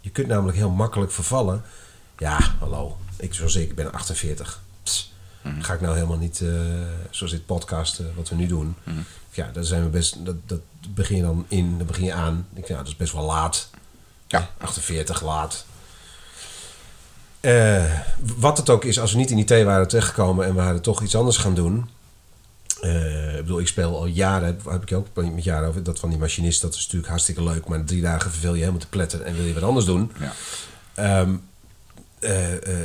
je 0.01 0.09
kunt 0.09 0.27
namelijk 0.27 0.57
heel 0.57 0.69
makkelijk 0.69 1.11
vervallen. 1.11 1.61
Ja, 2.17 2.37
hallo, 2.59 2.97
ik, 3.17 3.33
zoals 3.33 3.55
ik, 3.55 3.69
ik 3.69 3.75
ben 3.75 3.91
48. 3.91 4.61
Pss, 5.41 5.65
Ga 5.65 5.73
ik 5.73 5.81
nou 5.81 5.93
helemaal 5.95 6.17
niet, 6.17 6.41
eh, 6.41 6.49
zoals 7.09 7.31
dit 7.31 7.45
podcast, 7.45 7.99
eh, 7.99 8.05
wat 8.15 8.29
we 8.29 8.35
nu 8.35 8.47
doen. 8.47 8.75
Ja, 9.31 9.49
daar 9.53 9.63
zijn 9.63 9.83
we 9.83 9.89
best, 9.89 10.25
dat, 10.25 10.35
dat 10.45 10.59
begin 10.93 11.15
je 11.15 11.21
dan 11.21 11.45
in, 11.47 11.77
dat 11.77 11.87
begin 11.87 12.05
je 12.05 12.13
aan. 12.13 12.47
Ik, 12.53 12.67
ja, 12.67 12.77
dat 12.77 12.87
is 12.87 12.95
best 12.95 13.13
wel 13.13 13.25
laat. 13.25 13.69
Ja. 14.27 14.49
48 14.57 15.21
laat. 15.21 15.65
Eh, 17.39 17.99
wat 18.37 18.57
het 18.57 18.69
ook 18.69 18.83
is, 18.83 18.99
als 18.99 19.11
we 19.11 19.17
niet 19.17 19.31
in 19.31 19.37
IT 19.37 19.49
waren 19.49 19.87
terechtgekomen 19.87 20.45
en 20.45 20.55
we 20.55 20.61
hadden 20.61 20.81
toch 20.81 21.01
iets 21.01 21.15
anders 21.15 21.37
gaan 21.37 21.55
doen. 21.55 21.89
Ik 22.81 23.45
bedoel, 23.45 23.59
ik 23.59 23.67
speel 23.67 23.97
al 23.97 24.05
jaren, 24.05 24.45
heb, 24.45 24.65
heb 24.65 24.81
ik 24.81 24.97
ook 24.97 25.07
met 25.13 25.43
jaren 25.43 25.67
over, 25.67 25.83
dat 25.83 25.99
van 25.99 26.09
die 26.09 26.19
machinist, 26.19 26.61
dat 26.61 26.73
is 26.73 26.83
natuurlijk 26.83 27.09
hartstikke 27.09 27.43
leuk, 27.43 27.67
maar 27.67 27.83
drie 27.83 28.01
dagen 28.01 28.31
verveel 28.31 28.53
je 28.53 28.59
helemaal 28.59 28.79
te 28.79 28.87
pletten 28.87 29.25
en 29.25 29.35
wil 29.35 29.45
je 29.45 29.53
wat 29.53 29.63
anders 29.63 29.85
doen. 29.85 30.11
Ja. 30.19 30.33
Ehm, 30.93 31.03
eh, 31.03 31.21
eh, 31.21 31.27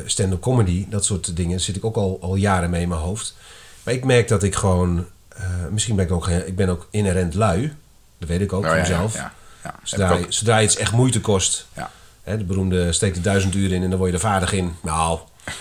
stand-up 0.06 0.40
comedy, 0.40 0.86
dat 0.88 1.04
soort 1.04 1.36
dingen, 1.36 1.60
zit 1.60 1.76
ik 1.76 1.84
ook 1.84 1.96
al, 1.96 2.18
al 2.22 2.34
jaren 2.34 2.70
mee 2.70 2.82
in 2.82 2.88
mijn 2.88 3.00
hoofd. 3.00 3.34
Maar 3.82 3.94
ik 3.94 4.04
merk 4.04 4.28
dat 4.28 4.42
ik 4.42 4.54
gewoon, 4.54 5.06
eh, 5.28 5.42
misschien 5.70 5.96
ben 5.96 6.04
ik 6.04 6.12
ook, 6.12 6.28
ik 6.28 6.56
ben 6.56 6.68
ook 6.68 6.86
inherent 6.90 7.34
lui, 7.34 7.72
dat 8.18 8.28
weet 8.28 8.40
ik 8.40 8.52
ook 8.52 8.62
Oh, 8.62 8.68
van 8.68 8.76
ja, 8.78 8.84
ja, 8.84 8.90
mezelf. 8.90 9.14
ja, 9.14 9.32
ja. 9.64 9.74
Zodra, 9.82 10.18
zodra 10.28 10.62
iets 10.62 10.76
echt 10.76 10.92
moeite 10.92 11.20
kost, 11.20 11.66
Ja. 11.76 11.90
hè, 12.22 12.36
de 12.38 12.44
beroemde 12.44 12.92
steek 12.92 13.16
er 13.16 13.22
duizend 13.22 13.54
uur 13.54 13.72
in 13.72 13.82
en 13.82 13.88
dan 13.90 13.98
word 13.98 14.10
je 14.10 14.16
er 14.16 14.22
vaardig 14.22 14.52
in. 14.52 14.74
Nou, 14.82 15.18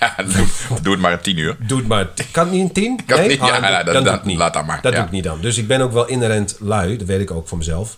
Ja, 0.00 0.14
doe, 0.22 0.46
doe 0.82 0.92
het 0.92 1.00
maar 1.02 1.12
in 1.12 1.20
tien 1.20 1.36
uur. 1.38 1.56
Doe 1.66 1.78
het 1.78 1.86
maar. 1.88 2.08
Kan 2.30 2.44
het 2.44 2.52
niet 2.52 2.62
in 2.62 2.72
tien? 2.72 3.04
Kan 3.06 3.18
nee? 3.18 3.28
niet, 3.28 3.38
ja, 3.38 3.44
Ah, 3.56 3.60
nou, 3.60 3.84
dat- 3.84 4.04
doe 4.04 4.14
ik 4.14 4.24
niet. 4.24 4.36
laat 4.38 4.52
dat 4.54 4.66
maar, 4.66 4.80
Dat 4.82 4.92
ja. 4.92 4.98
doe 4.98 5.06
ik 5.06 5.12
niet 5.12 5.24
dan. 5.24 5.40
Dus 5.40 5.58
ik 5.58 5.66
ben 5.66 5.80
ook 5.80 5.92
wel 5.92 6.06
inherent 6.06 6.56
lui. 6.60 6.96
Dat 6.96 7.06
weet 7.06 7.20
ik 7.20 7.30
ook 7.30 7.48
van 7.48 7.58
mezelf. 7.58 7.96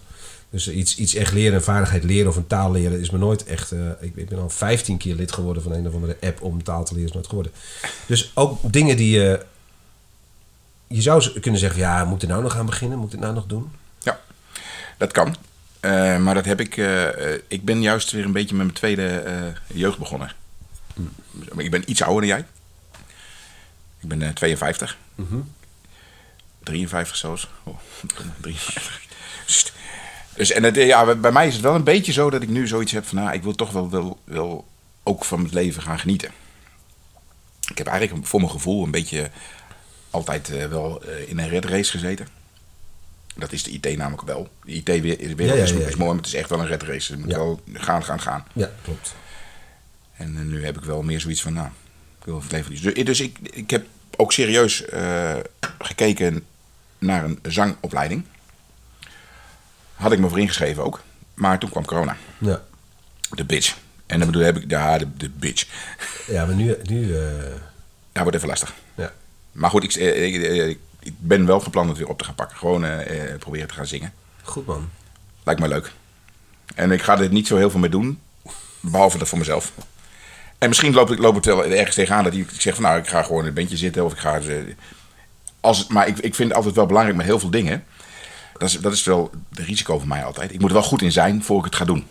Dus 0.55 0.69
iets, 0.69 0.97
iets 0.97 1.15
echt 1.15 1.33
leren, 1.33 1.55
een 1.55 1.63
vaardigheid 1.63 2.05
leren 2.05 2.29
of 2.29 2.37
een 2.37 2.47
taal 2.47 2.71
leren 2.73 3.01
is 3.01 3.11
me 3.11 3.19
nooit 3.19 3.45
echt... 3.45 3.73
eh, 3.73 3.89
ik, 4.01 4.17
ik 4.17 4.29
ben 4.29 4.39
al 4.39 4.51
15 4.51 4.97
keer 4.97 5.15
lid 5.15 5.33
geworden 5.33 5.63
van 5.63 5.73
een 5.73 5.87
of 5.89 5.95
andere 5.95 6.17
app 6.21 6.43
om 6.43 6.63
taal 6.63 6.85
te 6.85 6.93
leren. 6.95 7.09
Is 7.09 7.15
nooit 7.15 7.27
geworden. 7.27 7.53
Dus 8.07 8.31
ook 8.35 8.73
dingen 8.73 8.97
die 8.97 9.11
je... 9.19 9.45
je 10.87 11.03
zou 11.03 11.41
kunnen 11.41 11.61
zeggen, 11.61 11.81
ja, 11.81 12.05
moet 12.05 12.23
ik 12.23 12.29
nou 12.29 12.43
nog 12.43 12.57
aan 12.57 12.67
beginnen? 12.67 12.99
Moet 12.99 13.13
ik 13.13 13.19
nou 13.21 13.35
nog 13.35 13.47
doen? 13.47 13.71
Ja, 13.99 14.21
dat 14.99 15.13
kan. 15.13 15.37
Eh, 15.81 16.19
maar 16.19 16.35
dat 16.35 16.45
heb 16.45 16.61
ik. 16.61 16.77
eh, 16.77 17.33
eh, 17.35 17.41
ik 17.49 17.65
ben 17.65 17.83
juist 17.83 18.11
weer 18.11 18.25
een 18.25 18.33
beetje 18.33 18.55
met 18.55 18.65
mijn 18.65 18.77
tweede 18.79 19.07
eh, 19.09 19.43
jeugd 19.77 19.99
begonnen. 19.99 20.33
Ik 21.57 21.71
ben 21.71 21.91
iets 21.91 22.03
ouder 22.03 22.29
dan 22.29 22.37
jij. 22.39 22.47
Ik 24.01 24.09
ben 24.09 24.23
eh, 24.23 24.29
52. 24.29 24.97
53 26.63 27.17
zelfs. 27.17 27.49
Oh, 27.65 27.79
53. 28.41 29.01
Dus 30.37 30.51
en 30.51 30.63
het, 30.63 30.77
ja, 30.77 31.15
bij 31.15 31.33
mij 31.33 31.47
is 31.47 31.53
het 31.53 31.63
wel 31.63 31.75
een 31.75 31.85
beetje 31.85 32.13
zo 32.13 32.31
dat 32.31 32.43
ik 32.43 32.49
nu 32.49 32.67
zoiets 32.67 32.93
heb 32.93 33.07
van, 33.07 33.19
nou, 33.19 33.33
ik 33.33 33.43
wil 33.43 33.55
toch 33.55 33.71
wel, 33.71 33.91
wel, 33.91 34.19
wel 34.25 34.67
ook 35.03 35.25
van 35.25 35.45
het 35.45 35.53
leven 35.53 35.83
gaan 35.83 35.99
genieten. 35.99 36.31
Ik 37.71 37.79
heb 37.79 37.87
eigenlijk 37.87 38.27
voor 38.27 38.41
mijn 38.41 38.53
gevoel 38.53 38.85
een 38.85 38.91
beetje 38.91 39.31
altijd 40.11 40.51
eh, 40.51 40.67
wel 40.67 41.03
eh, 41.03 41.29
in 41.29 41.39
een 41.39 41.49
red 41.49 41.65
race 41.65 41.91
gezeten. 41.91 42.29
Dat 43.37 43.53
is 43.53 43.63
de 43.63 43.71
IT 43.71 43.97
namelijk 43.97 44.23
wel. 44.23 44.49
De 44.65 44.83
ja, 44.85 45.55
is, 45.55 45.71
ja, 45.71 45.79
ja. 45.79 45.87
is 45.87 45.97
mooi, 45.97 46.11
maar 46.11 46.17
het 46.17 46.27
is 46.27 46.35
echt 46.35 46.49
wel 46.49 46.61
een 46.61 46.67
red 46.67 46.83
race. 46.83 47.13
Je 47.13 47.19
moet 47.19 47.35
wel 47.35 47.61
gaan, 47.73 48.05
gaan, 48.05 48.21
gaan. 48.21 48.47
Ja, 48.53 48.71
klopt. 48.83 49.15
En 50.17 50.37
eh, 50.37 50.43
nu 50.43 50.65
heb 50.65 50.77
ik 50.77 50.85
wel 50.85 51.03
meer 51.03 51.21
zoiets 51.21 51.43
van, 51.43 51.53
nou, 51.53 51.69
ik 52.19 52.25
wil 52.25 52.41
het 52.41 52.53
leven. 52.53 52.71
Dus, 52.83 53.05
dus 53.05 53.21
ik, 53.21 53.39
ik 53.43 53.71
heb 53.71 53.87
ook 54.17 54.33
serieus 54.33 54.85
gekeken 55.79 56.45
naar 56.99 57.25
een 57.25 57.39
zangopleiding. 57.43 58.25
Had 59.95 60.13
ik 60.13 60.19
me 60.19 60.29
voor 60.29 60.39
ingeschreven 60.41 60.85
ook. 60.85 61.01
Maar 61.35 61.59
toen 61.59 61.71
kwam 61.71 61.85
corona. 61.85 62.17
Ja, 62.39 62.63
De 63.31 63.45
bitch. 63.45 63.77
En 64.07 64.19
dan 64.19 64.27
bedoel 64.31 64.43
heb 64.45 64.57
ik, 64.57 64.71
ja, 64.71 64.99
de, 64.99 65.17
de 65.17 65.29
bitch. 65.31 65.67
ja 66.27 66.47
maar 66.47 66.55
nu... 66.55 66.77
nu 66.83 67.17
eh, 67.17 67.23
Ja, 68.13 68.23
wordt 68.23 68.37
even 68.37 68.49
lastig. 68.49 68.75
ja. 68.95 69.13
Maar 69.53 69.71
goed, 69.71 69.85
ik, 69.85 69.95
eh, 69.95 70.25
ik, 70.25 70.43
eh, 70.43 70.69
ik 71.01 71.13
ben 71.19 71.47
wel 71.47 71.61
van 71.61 71.71
plan 71.71 71.89
het 71.89 71.99
weer 71.99 72.09
op 72.09 72.19
te 72.19 72.25
gaan 72.25 72.35
pakken. 72.35 72.57
Gewoon 72.57 72.87
proberen 73.39 73.69
te 73.69 73.75
gaan 73.75 73.87
zingen. 73.87 74.13
Goed, 74.43 74.67
man. 74.67 74.91
Lijkt 75.45 75.61
me 75.61 75.69
leuk. 75.69 75.93
En 76.75 76.91
ik 76.93 77.03
ga 77.03 77.19
er 77.21 77.29
niet 77.33 77.47
zo 77.47 77.57
heel 77.57 77.71
veel 77.71 77.81
mee 77.81 77.91
doen. 77.91 78.21
Behalve 78.81 79.19
dat 79.19 79.29
voor 79.29 79.39
mezelf. 79.39 79.73
En 80.59 80.69
misschien 80.69 80.95
loop 80.95 81.11
ik, 81.11 81.19
loop 81.19 81.37
ik 81.37 81.45
wel 81.45 81.65
ergens 81.65 81.95
tegenaan 81.95 82.25
dat 82.25 82.35
ik 82.35 82.51
zeg 82.59 82.75
van 82.75 82.83
nou, 82.83 82.99
ik 82.99 83.09
ga 83.09 83.23
gewoon 83.23 83.41
in 83.43 83.49
een 83.49 83.55
bandje 83.55 83.77
zitten. 83.77 84.05
Of 84.05 84.13
ik 84.13 84.19
ga. 84.19 84.41
Als, 85.61 85.79
het- 85.79 85.89
maar 85.89 86.07
ik, 86.09 86.19
ik 86.19 86.35
vind 86.35 86.49
het 86.49 86.57
altijd 86.57 86.75
wel 86.75 86.87
belangrijk 86.87 87.17
met 87.17 87.27
heel 87.27 87.39
veel 87.39 87.51
dingen. 87.51 87.85
Dat 88.59 88.69
is, 88.69 88.79
dat 88.81 88.93
is 88.93 89.05
wel 89.05 89.31
de 89.49 89.63
risico 89.63 89.99
voor 89.99 90.09
mij 90.09 90.25
altijd. 90.25 90.53
Ik 90.53 90.61
moet 90.61 90.69
er 90.69 90.77
wel 90.77 90.85
goed 90.85 91.03
in 91.03 91.13
zijn 91.13 91.43
voor 91.43 91.59
ik 91.59 91.65
het 91.65 91.75
ga 91.75 91.85
doen. 91.85 92.07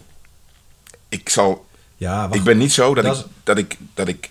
Ik 1.10 1.30
zal. 1.30 1.66
Ja, 1.98 2.22
wacht. 2.22 2.36
Ik 2.36 2.44
ben 2.44 2.58
niet 2.58 2.74
zo 2.74 2.94
dat, 2.94 3.04
Dat 3.04 3.16
ik, 3.18 3.26
dat 3.44 3.58
ik. 3.58 3.78
Dat 3.94 4.08
ik. 4.08 4.30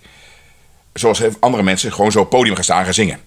Zoals 0.93 1.23
andere 1.41 1.63
mensen 1.63 1.93
gewoon 1.93 2.13
zo 2.13 2.19
op 2.19 2.25
het 2.25 2.35
podium 2.39 2.55
gaan 2.55 2.65
staan 2.65 2.79
en 2.79 2.85
gaan 2.85 2.95
zingen. 2.95 3.21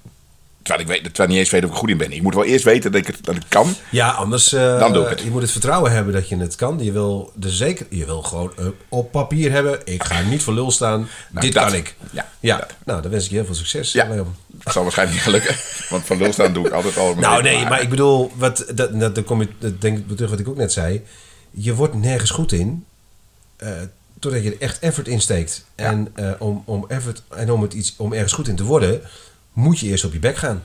Terwijl 0.66 0.88
ik, 0.88 0.94
weet, 0.94 1.04
terwijl 1.04 1.24
ik 1.30 1.36
niet 1.36 1.38
eens 1.38 1.50
weet 1.50 1.64
of 1.64 1.70
ik 1.70 1.76
goed 1.76 1.90
in 1.90 1.98
ben. 1.98 2.12
Ik 2.12 2.22
moet 2.22 2.34
wel 2.34 2.44
eerst 2.44 2.64
weten 2.64 2.92
dat 2.92 3.02
ik 3.02 3.08
het, 3.08 3.18
dat 3.26 3.36
ik 3.36 3.42
kan. 3.48 3.74
Ja, 3.92 4.10
anders. 4.10 4.54
eh, 4.54 4.80
Dan 4.80 4.94
doe 4.94 5.04
ik 5.04 5.10
het. 5.10 5.22
Je 5.22 5.30
moet 5.30 5.42
het 5.42 5.52
vertrouwen 5.52 5.92
hebben 5.92 6.14
dat 6.14 6.30
je 6.30 6.38
het 6.38 6.56
kan. 6.56 6.84
Je 6.84 6.92
wil, 6.92 7.32
de 7.36 7.50
zeker, 7.50 7.86
je 7.90 8.06
wil 8.06 8.22
gewoon 8.22 8.52
eh, 8.58 8.66
op 8.90 9.12
papier 9.12 9.52
hebben. 9.52 9.80
Ik 9.84 10.04
ga 10.04 10.22
niet 10.22 10.44
voor 10.44 10.54
lul 10.54 10.72
staan. 10.72 11.00
Nou, 11.30 11.46
Dit 11.46 11.54
dat. 11.54 11.64
kan 11.64 11.74
ik. 11.74 11.96
Ja, 12.12 12.30
ja. 12.40 12.58
dat. 12.58 12.74
Nou, 12.86 13.02
dan 13.02 13.12
wens 13.12 13.24
ik 13.24 13.30
je 13.30 13.36
heel 13.36 13.46
veel 13.46 13.56
succes. 13.56 13.92
Ja. 13.92 14.06
Dat 14.48 14.74
zal 14.74 14.84
waarschijnlijk 14.84 15.26
niet 15.26 15.34
lukken. 15.34 15.56
Want 15.90 16.06
van 16.06 16.18
lul 16.18 16.34
staan 16.34 16.54
doe 16.54 16.66
ik 16.68 16.74
altijd 16.74 16.98
al. 16.98 17.16
Nou, 17.16 17.42
nee, 17.44 17.66
maar 17.66 17.82
ik 17.82 17.90
bedoel, 17.90 18.32
wat, 18.36 18.66
dat, 18.76 19.00
dat, 19.00 19.16
dan 19.16 19.24
kom 19.24 19.42
je, 19.42 19.48
dat 19.60 19.82
denk 19.82 19.98
ik 19.98 20.16
terug 20.16 20.30
wat 20.30 20.40
ik 20.40 20.48
ook 20.50 20.58
net 20.58 20.72
zei. 20.72 21.04
Je 21.52 21.74
wordt 21.76 21.94
nergens 21.94 22.32
goed 22.32 22.52
in. 22.52 22.86
eh 23.58 23.70
totdat 24.20 24.44
je 24.44 24.50
er 24.52 24.62
echt 24.62 24.80
effort 24.80 25.08
in 25.08 25.22
steekt. 25.22 25.66
Ja. 25.76 25.84
En, 25.86 26.14
om, 26.40 26.64
om, 26.66 26.86
effort, 26.88 27.22
en 27.36 27.52
om, 27.52 27.62
het 27.62 27.74
iets, 27.74 27.94
om 27.98 28.14
ergens 28.14 28.34
goed 28.34 28.48
in 28.48 28.56
te 28.56 28.64
worden, 28.64 29.02
moet 29.56 29.80
je 29.80 29.88
eerst 29.88 30.04
op 30.06 30.14
je 30.14 30.20
bek 30.20 30.38
gaan. 30.38 30.64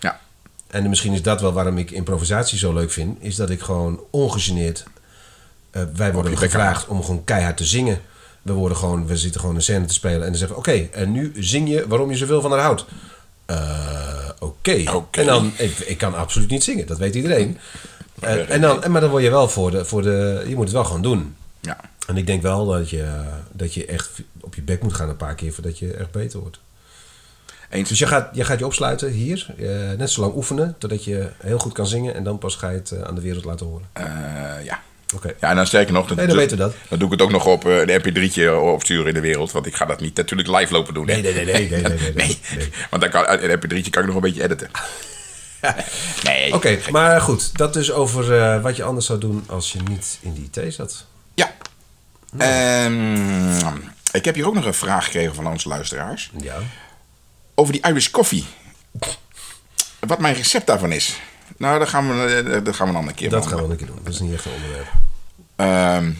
Ja, 0.00 0.20
En 0.66 0.88
misschien 0.88 1.12
is 1.12 1.22
dat 1.22 1.40
wel 1.40 1.52
waarom 1.52 1.78
ik 1.78 1.90
improvisatie 1.90 2.58
zo 2.58 2.72
leuk 2.72 2.90
vind. 2.90 3.16
Is 3.20 3.36
dat 3.36 3.50
ik 3.50 3.60
gewoon 3.60 4.00
ongegeneerd... 4.10 4.84
eh, 5.70 5.82
wij 5.94 6.12
worden 6.12 6.38
gevraagd 6.38 6.86
om 6.86 7.02
gewoon 7.04 7.24
keihard 7.24 7.56
te 7.56 7.64
zingen. 7.64 8.00
We, 8.42 8.52
worden 8.52 8.78
gewoon, 8.78 9.06
we 9.06 9.16
zitten 9.16 9.40
gewoon 9.40 9.54
een 9.56 9.62
scène 9.62 9.84
te 9.84 9.94
spelen. 9.94 10.20
En 10.22 10.28
dan 10.28 10.34
zeggen 10.36 10.56
we... 10.56 10.62
Oké, 10.62 10.88
en 10.92 11.12
nu 11.12 11.32
zing 11.36 11.68
je 11.68 11.88
waarom 11.88 12.10
je 12.10 12.16
zoveel 12.16 12.40
van 12.40 12.50
haar 12.50 12.60
houdt. 12.60 12.84
Eh, 13.46 14.28
Oké. 14.38 14.82
En 15.10 15.26
dan... 15.26 15.52
Ik, 15.56 15.78
ik 15.78 15.98
kan 15.98 16.14
absoluut 16.14 16.50
niet 16.50 16.64
zingen. 16.64 16.86
Dat 16.86 16.98
weet 16.98 17.14
iedereen. 17.14 17.58
Eh, 18.20 18.50
en 18.50 18.60
dan, 18.60 18.82
en, 18.82 18.90
maar 18.90 19.00
dan 19.00 19.10
word 19.10 19.22
je 19.22 19.30
wel 19.30 19.48
voor 19.48 19.70
de, 19.70 19.84
voor 19.84 20.02
de... 20.02 20.44
Je 20.48 20.54
moet 20.54 20.64
het 20.64 20.72
wel 20.72 20.84
gewoon 20.84 21.02
doen. 21.02 21.36
ja. 21.60 21.80
En 22.06 22.16
ik 22.16 22.26
denk 22.26 22.42
wel 22.42 22.66
dat 22.66 22.90
je, 22.90 23.20
dat 23.52 23.74
je 23.74 23.86
echt 23.86 24.10
op 24.40 24.54
je 24.54 24.62
bek 24.62 24.82
moet 24.82 24.94
gaan 24.94 25.08
een 25.08 25.16
paar 25.16 25.34
keer... 25.34 25.52
voordat 25.52 25.78
je 25.78 25.92
echt 25.92 26.10
beter 26.10 26.40
wordt. 26.40 26.58
Eens. 27.70 27.88
Dus 27.88 27.98
je 27.98 28.06
gaat, 28.06 28.28
je 28.32 28.44
gaat 28.44 28.58
je 28.58 28.64
opsluiten 28.66 29.10
hier, 29.10 29.46
eh, 29.58 29.66
net 29.98 30.10
zo 30.10 30.20
lang 30.20 30.34
oefenen, 30.34 30.74
totdat 30.78 31.04
je 31.04 31.28
heel 31.38 31.58
goed 31.58 31.72
kan 31.72 31.86
zingen 31.86 32.14
en 32.14 32.24
dan 32.24 32.38
pas 32.38 32.56
ga 32.56 32.68
je 32.70 32.76
het 32.76 32.90
eh, 32.90 33.02
aan 33.02 33.14
de 33.14 33.20
wereld 33.20 33.44
laten 33.44 33.66
horen. 33.66 33.86
Eh, 33.92 34.04
ja. 34.64 34.82
Oké. 35.14 35.34
Ja, 35.40 35.50
en 35.50 35.56
dan 35.56 35.66
sterker 35.66 35.92
nog, 35.92 36.06
dan, 36.06 36.16
Nee, 36.16 36.26
dan 36.26 36.36
weten 36.36 36.56
we 36.56 36.62
dat. 36.62 36.74
dan 36.88 36.98
doe 36.98 37.06
ik 37.06 37.12
het 37.12 37.22
ook 37.22 37.30
nog 37.30 37.46
op 37.46 37.64
een 37.64 38.00
mp3'tje 38.00 38.50
opsturen 38.62 39.06
in 39.06 39.14
de 39.14 39.20
wereld. 39.20 39.52
Want 39.52 39.66
ik 39.66 39.74
ga 39.74 39.84
dat 39.84 40.00
niet 40.00 40.16
natuurlijk 40.16 40.48
live 40.48 40.72
lopen 40.72 40.94
doen. 40.94 41.08
hè. 41.08 41.14
Nee, 41.20 41.22
nee, 41.22 41.44
nee, 41.44 41.44
nee, 41.44 41.68
nee, 41.68 41.82
nee, 41.82 41.98
nee, 41.98 42.12
nee. 42.14 42.38
Nee, 42.56 42.70
Want 42.90 43.02
dan 43.02 43.10
kan, 43.10 43.24
een 43.28 43.58
mp3'tje 43.58 43.90
kan 43.90 44.02
ik 44.02 44.06
nog 44.06 44.14
een 44.14 44.20
beetje 44.20 44.42
editen. 44.42 44.70
nee. 46.24 46.54
Oké, 46.54 46.78
maar 46.90 47.20
goed, 47.20 47.58
dat 47.58 47.72
dus 47.72 47.92
over 47.92 48.60
wat 48.60 48.76
je 48.76 48.82
anders 48.82 49.06
zou 49.06 49.18
doen 49.18 49.44
als 49.46 49.72
je 49.72 49.78
niet 49.88 50.18
in 50.20 50.32
die 50.32 50.62
IT 50.62 50.74
zat. 50.74 51.04
Ja. 51.34 51.50
Ehm, 52.38 53.76
ik 54.12 54.24
heb 54.24 54.34
hier 54.34 54.46
ook 54.46 54.54
nog 54.54 54.64
een 54.64 54.74
vraag 54.74 55.04
gekregen 55.04 55.34
van 55.34 55.46
onze 55.46 55.68
luisteraars. 55.68 56.30
Ja. 56.40 56.56
Over 57.58 57.72
die 57.72 57.82
Irish 57.82 58.10
coffee. 58.10 58.44
Wat 60.00 60.18
mijn 60.18 60.34
recept 60.34 60.66
daarvan 60.66 60.92
is. 60.92 61.20
Nou, 61.56 61.78
dat 61.78 61.88
gaan 61.88 62.08
we, 62.08 62.34
eh, 62.34 62.64
dat 62.64 62.74
gaan 62.74 62.86
we 62.86 62.92
een 62.92 62.98
andere 62.98 63.16
keer 63.16 63.30
Dat 63.30 63.46
gaan 63.46 63.56
we 63.66 63.70
een 63.70 63.76
keer 63.76 63.86
doen. 63.86 64.00
Dat 64.02 64.14
is 64.14 64.20
niet 64.20 64.32
echt 64.32 64.44
een 64.44 64.52
onderwerp. 64.52 64.92
Ehm, 65.56 66.12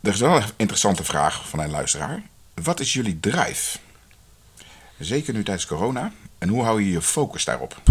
er 0.00 0.12
is 0.12 0.20
wel 0.20 0.36
een 0.36 0.44
interessante 0.56 1.04
vraag 1.04 1.48
van 1.48 1.58
een 1.58 1.70
luisteraar. 1.70 2.22
Wat 2.54 2.80
is 2.80 2.92
jullie 2.92 3.20
drive? 3.20 3.78
Zeker 4.98 5.34
nu 5.34 5.42
tijdens 5.42 5.66
corona. 5.66 6.12
En 6.38 6.48
hoe 6.48 6.62
hou 6.62 6.82
je 6.82 6.90
je 6.90 7.02
focus 7.02 7.44
daarop? 7.44 7.82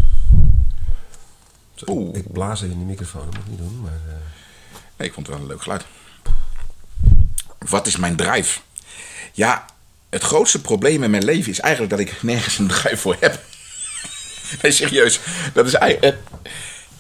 Zo. 1.75 2.09
Ik 2.13 2.31
blaas 2.31 2.61
even 2.61 2.73
in 2.73 2.79
de 2.79 2.85
microfoon. 2.85 3.25
Dat 3.25 3.33
moet 3.33 3.43
ik 3.43 3.49
niet 3.49 3.59
doen. 3.59 3.81
Maar, 3.81 3.91
eh, 3.91 4.15
Nee, 4.95 5.07
ik 5.07 5.13
vond 5.13 5.27
het 5.27 5.35
wel 5.35 5.45
een 5.45 5.51
leuk 5.51 5.61
geluid. 5.61 5.85
Wat 7.57 7.87
is 7.87 7.95
mijn 7.97 8.15
drive? 8.15 8.59
Ja, 9.31 9.65
het 10.11 10.23
grootste 10.23 10.61
probleem 10.61 11.03
in 11.03 11.11
mijn 11.11 11.23
leven 11.25 11.51
is 11.51 11.59
eigenlijk 11.59 11.91
dat 11.91 12.01
ik 12.07 12.23
nergens 12.23 12.57
een 12.57 12.67
drive 12.67 12.97
voor 12.97 13.17
heb. 13.19 13.39
Nee, 14.61 14.71
serieus. 14.71 15.19
Dat 15.53 15.65
is 15.67 15.73
eigenlijk. 15.73 16.17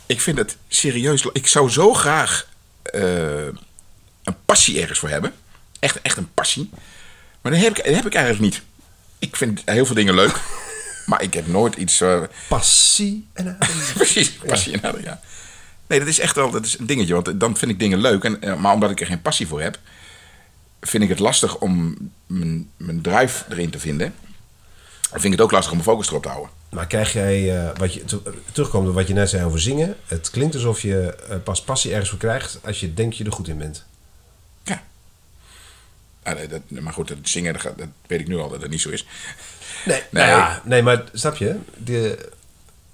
Ik 0.05 0.21
vind 0.21 0.37
het 0.37 0.57
serieus. 0.67 1.25
Ik 1.33 1.47
zou 1.47 1.69
zo 1.69 1.93
graag 1.93 2.47
eh, 2.83 3.45
een 4.23 4.35
passie 4.45 4.81
ergens 4.81 4.99
voor 4.99 5.09
hebben. 5.09 5.33
Echt, 5.79 6.01
echt 6.01 6.17
een 6.17 6.33
passie. 6.33 6.69
Maar 7.41 7.51
dat 7.51 7.61
heb 7.61 7.77
ik, 7.77 7.85
dat 7.85 7.95
heb 7.95 8.05
ik 8.05 8.13
eigenlijk 8.13 8.43
niet. 8.53 8.61
Ik 9.19 9.35
vind 9.35 9.61
heel 9.65 9.85
veel 9.85 9.95
dingen 9.95 10.15
leuk. 10.15 10.35
Maar 11.05 11.21
ik 11.21 11.33
heb 11.33 11.47
nooit 11.47 11.75
iets. 11.75 12.01
eh, 12.01 12.21
passie 12.47 13.27
en. 13.33 13.57
Precies, 13.93 14.31
passie 14.31 14.73
en 14.73 14.83
adem, 14.83 15.03
ja. 15.03 15.19
Nee, 15.87 15.99
dat 15.99 16.07
is 16.07 16.19
echt 16.19 16.35
wel 16.35 16.51
dat 16.51 16.65
is 16.65 16.79
een 16.79 16.85
dingetje. 16.85 17.13
Want 17.13 17.39
dan 17.39 17.57
vind 17.57 17.71
ik 17.71 17.79
dingen 17.79 17.99
leuk. 18.01 18.23
En, 18.23 18.41
eh, 18.41 18.55
maar 18.55 18.73
omdat 18.73 18.91
ik 18.91 18.99
er 18.99 19.05
geen 19.05 19.21
passie 19.21 19.47
voor 19.47 19.61
heb, 19.61 19.77
vind 20.81 21.03
ik 21.03 21.09
het 21.09 21.19
lastig 21.19 21.57
om 21.57 21.97
mijn, 22.27 22.69
mijn 22.77 23.01
drive 23.01 23.43
erin 23.49 23.69
te 23.69 23.79
vinden. 23.79 24.13
Dan 25.11 25.19
vind 25.21 25.33
ik 25.33 25.39
het 25.39 25.41
ook 25.41 25.51
lastig 25.51 25.71
om 25.71 25.77
mijn 25.77 25.89
focus 25.89 26.07
erop 26.07 26.23
te 26.23 26.29
houden. 26.29 26.51
Maar 26.69 26.87
krijg 26.87 27.13
jij, 27.13 27.63
eh, 27.65 27.77
wat 27.77 27.93
je, 27.93 28.05
te- 28.05 28.33
terugkomt 28.51 28.87
op 28.87 28.93
wat 28.93 29.07
je 29.07 29.13
net 29.13 29.29
zei 29.29 29.45
over 29.45 29.61
zingen. 29.61 29.95
Het 30.05 30.29
klinkt 30.29 30.55
alsof 30.55 30.81
je 30.81 31.15
eh, 31.29 31.37
pas 31.43 31.61
passie 31.63 31.91
ergens 31.91 32.09
voor 32.09 32.19
krijgt 32.19 32.59
als 32.63 32.79
je 32.79 32.93
denkt 32.93 33.17
je 33.17 33.23
er 33.23 33.31
goed 33.31 33.47
in 33.47 33.57
bent. 33.57 33.85
Ja. 34.63 34.83
Ah, 36.23 36.35
nee, 36.35 36.47
dat, 36.47 36.61
maar 36.69 36.93
goed, 36.93 37.07
dat 37.07 37.17
zingen, 37.21 37.53
dat, 37.53 37.61
dat 37.63 37.87
weet 38.07 38.19
ik 38.19 38.27
nu 38.27 38.37
al 38.37 38.49
dat 38.49 38.61
het 38.61 38.71
niet 38.71 38.81
zo 38.81 38.89
is. 38.89 39.05
Nee, 39.85 40.01
Nee. 40.09 40.23
nou 40.25 40.27
ja, 40.39 40.61
nee 40.65 40.81
maar 40.81 41.03
snap 41.13 41.35
je? 41.35 41.55
De, 41.77 42.29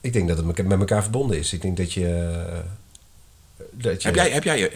ik 0.02 0.13
denk 0.13 0.28
dat 0.28 0.38
het 0.38 0.45
met 0.67 0.80
elkaar 0.80 1.02
verbonden 1.02 1.38
is. 1.38 1.54
Ik 1.54 1.62
denk 1.62 1.78
dat 1.78 1.93
je... 1.93 2.08
eh, 2.47 2.60
dat 3.71 4.02
je 4.02 4.08
Heb 4.08 4.15
jij, 4.15 4.30
heb 4.32 4.43
jij 4.43 4.71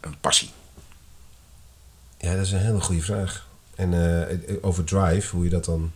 een 0.00 0.16
passie? 0.20 0.50
Ja, 2.20 2.34
dat 2.34 2.44
is 2.44 2.52
een 2.52 2.58
hele 2.58 2.80
goede 2.80 3.02
vraag. 3.02 3.46
En 3.74 4.20
eh, 4.28 4.56
over 4.60 4.84
drive, 4.84 5.34
hoe 5.34 5.44
je 5.44 5.50
dat 5.50 5.64
dan... 5.64 5.92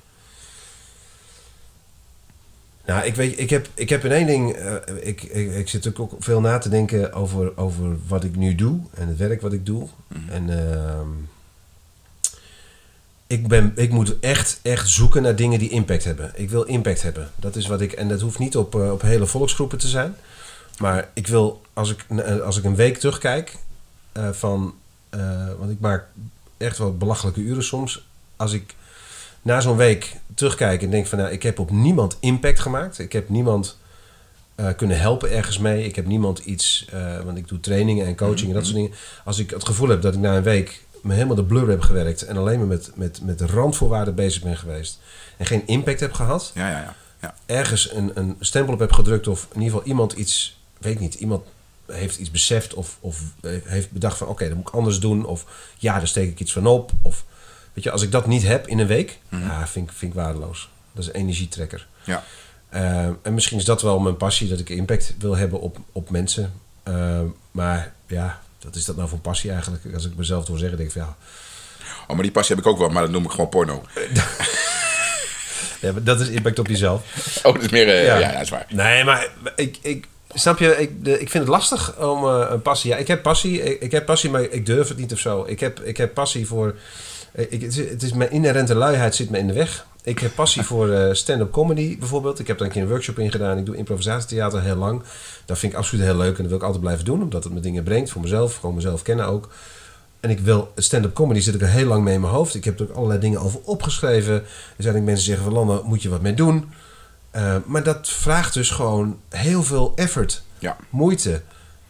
Nou, 2.87 3.05
ik 3.05 3.15
weet, 3.15 3.39
ik 3.39 3.51
heb, 3.51 3.69
ik 3.75 3.89
heb 3.89 4.05
in 4.05 4.13
één 4.13 4.27
ding... 4.27 4.53
eh, 4.53 4.75
ik, 5.01 5.23
ik, 5.23 5.55
ik 5.55 5.69
zit 5.69 5.85
natuurlijk 5.85 6.13
ook 6.13 6.23
veel 6.23 6.41
na 6.41 6.59
te 6.59 6.69
denken 6.69 7.13
over, 7.13 7.57
over 7.57 7.97
wat 8.07 8.25
ik 8.25 8.37
nu 8.37 8.55
doe. 8.55 8.81
En 8.95 9.09
het 9.09 9.17
werk 9.17 9.41
wat 9.41 9.53
ik 9.53 9.67
doe. 9.67 9.89
En 10.29 10.69
ehm, 10.69 11.09
ik, 13.27 13.49
ben, 13.49 13.73
ik 13.77 13.91
moet 13.91 14.21
echt, 14.21 14.59
echt 14.63 14.89
zoeken 14.89 15.23
naar 15.23 15.37
dingen 15.37 15.59
die 15.59 15.71
impact 15.71 16.05
hebben. 16.05 16.33
Ik 16.35 16.51
wil 16.51 16.63
impact 16.63 17.03
hebben. 17.03 17.31
Dat 17.37 17.57
is 17.57 17.67
wat 17.67 17.81
ik... 17.81 17.93
En 17.93 18.09
dat 18.09 18.21
hoeft 18.21 18.39
niet 18.39 18.57
op, 18.57 18.75
eh, 18.75 18.93
op 18.93 19.03
hele 19.03 19.27
volksgroepen 19.27 19.79
te 19.79 19.89
zijn. 19.89 20.15
Maar 20.79 21.09
ik 21.15 21.27
wil, 21.27 21.63
als 21.73 21.91
ik, 21.91 22.07
als 22.45 22.59
ik 22.59 22.65
een 22.65 22.77
week 22.77 22.99
terugkijk 22.99 23.57
eh, 24.13 24.31
van... 24.31 24.75
eh, 25.15 25.47
want 25.59 25.71
ik 25.71 25.81
maak 25.81 26.05
echt 26.57 26.79
wel 26.79 26.97
belachelijke 26.97 27.41
uren 27.41 27.65
soms. 27.65 28.07
Als 28.37 28.53
ik 28.53 28.75
na 29.43 29.61
zo'n 29.61 29.77
week 29.77 30.17
terugkijk 30.35 30.83
en 30.83 30.91
denk 30.91 31.07
van... 31.07 31.19
Nou, 31.19 31.31
ik 31.31 31.43
heb 31.43 31.59
op 31.59 31.71
niemand 31.71 32.17
impact 32.21 32.61
gemaakt. 32.61 32.99
Ik 32.99 33.13
heb 33.13 33.29
niemand 33.29 33.79
eh, 34.55 34.69
kunnen 34.77 34.99
helpen 34.99 35.31
ergens 35.31 35.59
mee. 35.59 35.85
Ik 35.85 35.97
heb 35.97 36.07
niemand 36.07 36.39
iets... 36.39 36.87
eh, 36.91 37.21
want 37.21 37.39
ik 37.39 37.49
doe 37.49 37.61
trainingen 37.61 38.07
en 38.07 38.17
coaching 38.17 38.49
en 38.49 38.55
dat 38.55 38.65
soort 38.65 38.77
dingen. 38.77 38.93
Als 39.25 39.39
ik 39.39 39.51
het 39.51 39.67
gevoel 39.67 39.89
heb 39.89 40.03
dat 40.03 40.15
ik 40.15 40.21
na 40.21 40.37
een 40.37 40.43
week 40.43 40.83
me 41.03 41.15
helemaal 41.15 41.37
de 41.37 41.45
blur 41.45 41.69
heb 41.69 41.81
gewerkt... 41.81 42.23
en 42.23 42.37
alleen 42.37 42.59
maar 42.59 42.67
met, 42.67 42.91
met, 42.95 43.21
met 43.23 43.41
randvoorwaarden 43.41 44.15
bezig 44.15 44.43
ben 44.43 44.57
geweest... 44.57 44.99
en 45.37 45.47
geen 45.47 45.67
impact 45.67 46.01
heb 46.01 46.13
gehad 46.13 46.51
Ja, 46.55 46.71
ja, 46.71 46.79
ja. 46.79 46.95
ja. 47.21 47.35
ergens 47.47 47.93
een, 47.93 48.11
een 48.15 48.37
stempel 48.41 48.73
op 48.73 48.79
heb 48.79 48.93
gedrukt 48.93 49.29
of 49.29 49.47
in 49.53 49.61
ieder 49.61 49.73
geval 49.73 49.89
iemand 49.89 50.13
iets, 50.13 50.61
weet 50.79 51.01
niet, 51.01 51.15
iemand 51.15 51.45
heeft 51.87 52.17
iets 52.19 52.31
beseft 52.31 52.75
of, 52.75 52.97
of 53.01 53.21
heeft 53.65 53.91
bedacht 53.91 54.19
van 54.19 54.27
oké, 54.29 54.47
dat 54.49 54.57
moet 54.57 54.69
ik 54.69 54.75
anders 54.75 54.99
doen 55.01 55.25
of 55.25 55.45
ja, 55.79 55.99
daar 55.99 56.09
steek 56.09 56.31
ik 56.31 56.41
iets 56.41 56.53
van 56.53 56.67
op 56.67 56.91
of 57.03 57.25
weet 57.73 57.85
je, 57.85 57.91
als 57.91 58.03
ik 58.03 58.11
dat 58.11 58.27
niet 58.27 58.43
heb 58.43 58.67
in 58.69 58.79
een 58.79 58.87
week, 58.87 59.19
ja, 59.31 59.67
vind, 59.67 59.89
ik- 59.91 59.97
vind 59.97 60.13
ik 60.15 60.19
waardeloos. 60.19 60.69
Dat 60.93 61.03
is 61.05 61.09
een 61.09 61.15
energietrekker. 61.21 61.87
ja. 62.05 62.25
Eh, 62.69 63.05
en 63.23 63.35
misschien 63.35 63.59
is 63.59 63.65
dat 63.65 63.83
wel 63.83 63.99
mijn 63.99 64.17
passie, 64.17 64.49
dat 64.49 64.59
ik 64.59 64.69
impact 64.69 65.15
wil 65.19 65.37
hebben 65.37 65.61
op, 65.61 65.79
op 65.93 66.11
mensen. 66.11 66.53
Eh, 66.83 67.21
maar 67.51 67.93
ja, 68.07 68.41
wat 68.63 68.75
is 68.77 68.85
dat 68.85 68.97
nou 68.97 69.09
voor 69.09 69.19
passie 69.19 69.51
eigenlijk? 69.51 69.95
Als 69.95 70.05
ik 70.07 70.17
mezelf 70.17 70.45
door 70.45 70.59
zeggen, 70.59 70.77
denk 70.77 70.89
ik 70.91 70.97
van 70.97 71.05
ja, 71.07 71.17
Oh, 72.07 72.15
maar 72.15 72.23
die 72.23 72.31
passie 72.33 72.55
heb 72.57 72.65
ik 72.65 72.71
ook 72.71 72.79
wel, 72.79 72.89
maar 72.89 73.03
dat 73.03 73.11
noem 73.11 73.25
ik 73.25 73.31
gewoon 73.31 73.49
porno. 73.49 73.85
ja, 75.81 75.93
dat 75.93 76.21
is 76.21 76.29
impact 76.29 76.59
op 76.59 76.67
jezelf. 76.67 77.03
Oh, 77.43 77.55
dat 77.55 77.63
is 77.63 77.69
meer... 77.71 77.89
eh, 77.89 78.05
ja. 78.05 78.19
ja, 78.19 78.33
dat 78.33 78.41
is 78.43 78.49
waar. 78.51 78.67
Nee, 78.69 79.05
maar 79.05 79.29
ik, 79.57 79.79
ik 79.83 80.07
snap 80.35 80.59
je, 80.59 80.77
ik, 80.77 81.05
de, 81.05 81.21
ik 81.21 81.31
vind 81.31 81.45
het 81.45 81.53
lastig 81.53 81.99
om 82.01 82.25
eh, 82.25 82.47
een 82.51 82.63
passie. 82.63 82.91
Ja, 82.91 82.97
ik 82.97 83.09
heb 83.09 83.23
passie, 83.23 83.63
ik, 83.63 83.81
ik 83.81 83.91
heb 83.93 84.05
passie, 84.07 84.31
maar 84.31 84.43
ik 84.43 84.67
durf 84.67 84.89
het 84.89 84.99
niet 84.99 85.13
of 85.13 85.19
zo. 85.19 85.45
Ik 85.47 85.61
heb, 85.61 85.81
ik 85.81 85.97
heb 85.97 86.15
passie 86.15 86.47
voor. 86.47 86.75
eh, 87.33 87.45
Ik, 87.53 87.61
het, 87.61 87.77
is, 87.77 87.89
het 87.91 88.03
is 88.03 88.13
mijn 88.13 88.31
inherente 88.31 88.75
luiheid 88.75 89.15
zit 89.15 89.31
me 89.31 89.39
in 89.39 89.47
de 89.47 89.53
weg. 89.53 89.87
Ik 90.03 90.19
heb 90.19 90.35
passie 90.35 90.63
voor 90.71 90.91
eh, 90.91 91.13
stand-up 91.15 91.53
comedy 91.53 91.99
bijvoorbeeld. 91.99 92.39
Ik 92.39 92.47
heb 92.47 92.59
daar 92.59 92.67
een 92.67 92.73
keer 92.73 92.83
een 92.83 92.89
workshop 92.89 93.19
in 93.19 93.31
gedaan. 93.31 93.59
Ik 93.59 93.67
doe 93.67 93.77
improvisatietheater 93.77 94.63
heel 94.63 94.77
lang. 94.77 95.03
Dat 95.47 95.59
vind 95.59 95.73
ik 95.73 95.79
absoluut 95.79 96.05
heel 96.05 96.17
leuk 96.17 96.37
en 96.37 96.37
dat 96.43 96.47
wil 96.47 96.57
ik 96.57 96.63
altijd 96.63 96.83
blijven 96.83 97.05
doen, 97.05 97.23
omdat 97.23 97.45
het 97.45 97.53
me 97.53 97.61
dingen 97.61 97.83
brengt 97.85 98.11
voor 98.11 98.23
mezelf, 98.23 98.57
gewoon 98.57 98.75
mezelf 98.75 99.03
kennen 99.03 99.27
ook. 99.27 99.49
En 100.21 100.31
ik 100.31 100.41
wil 100.41 100.73
stand-up 100.77 101.15
comedy 101.15 101.41
zit 101.41 101.55
ik 101.55 101.61
er 101.61 101.69
heel 101.69 101.87
lang 101.87 102.05
mee 102.05 102.15
in 102.15 102.21
mijn 102.21 102.33
hoofd. 102.33 102.55
Ik 102.55 102.65
heb 102.65 102.81
er 102.81 102.87
ook 102.91 102.97
allerlei 102.97 103.21
dingen 103.21 103.41
over 103.41 103.61
opgeschreven. 103.65 104.35
Er 104.35 104.43
zijn 104.83 104.97
ook 104.97 105.03
mensen 105.03 105.25
die 105.27 105.35
zeggen 105.37 105.45
van 105.45 105.53
Landa, 105.67 105.81
moet 105.89 106.03
je 106.03 106.09
wat 106.09 106.21
mee 106.23 106.35
doen? 106.35 106.71
Uh, 107.37 107.57
maar 107.65 107.83
dat 107.83 108.09
vraagt 108.09 108.55
dus 108.55 108.71
gewoon 108.71 109.21
heel 109.29 109.63
veel 109.63 109.93
effort, 109.97 110.43
Ja. 110.59 110.77
moeite. 110.91 111.43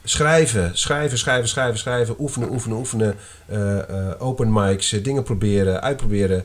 Schrijven, 0.05 0.79
schrijven, 0.79 1.19
schrijven, 1.19 1.49
schrijven, 1.49 1.79
schrijven. 1.79 2.15
Oefenen, 2.19 2.51
oefenen, 2.51 2.77
oefenen. 2.77 3.17
Uh, 3.53 3.59
uh, 3.91 4.11
open 4.19 4.53
mics, 4.53 4.89
dingen 4.91 5.23
proberen, 5.23 5.83
uitproberen. 5.83 6.45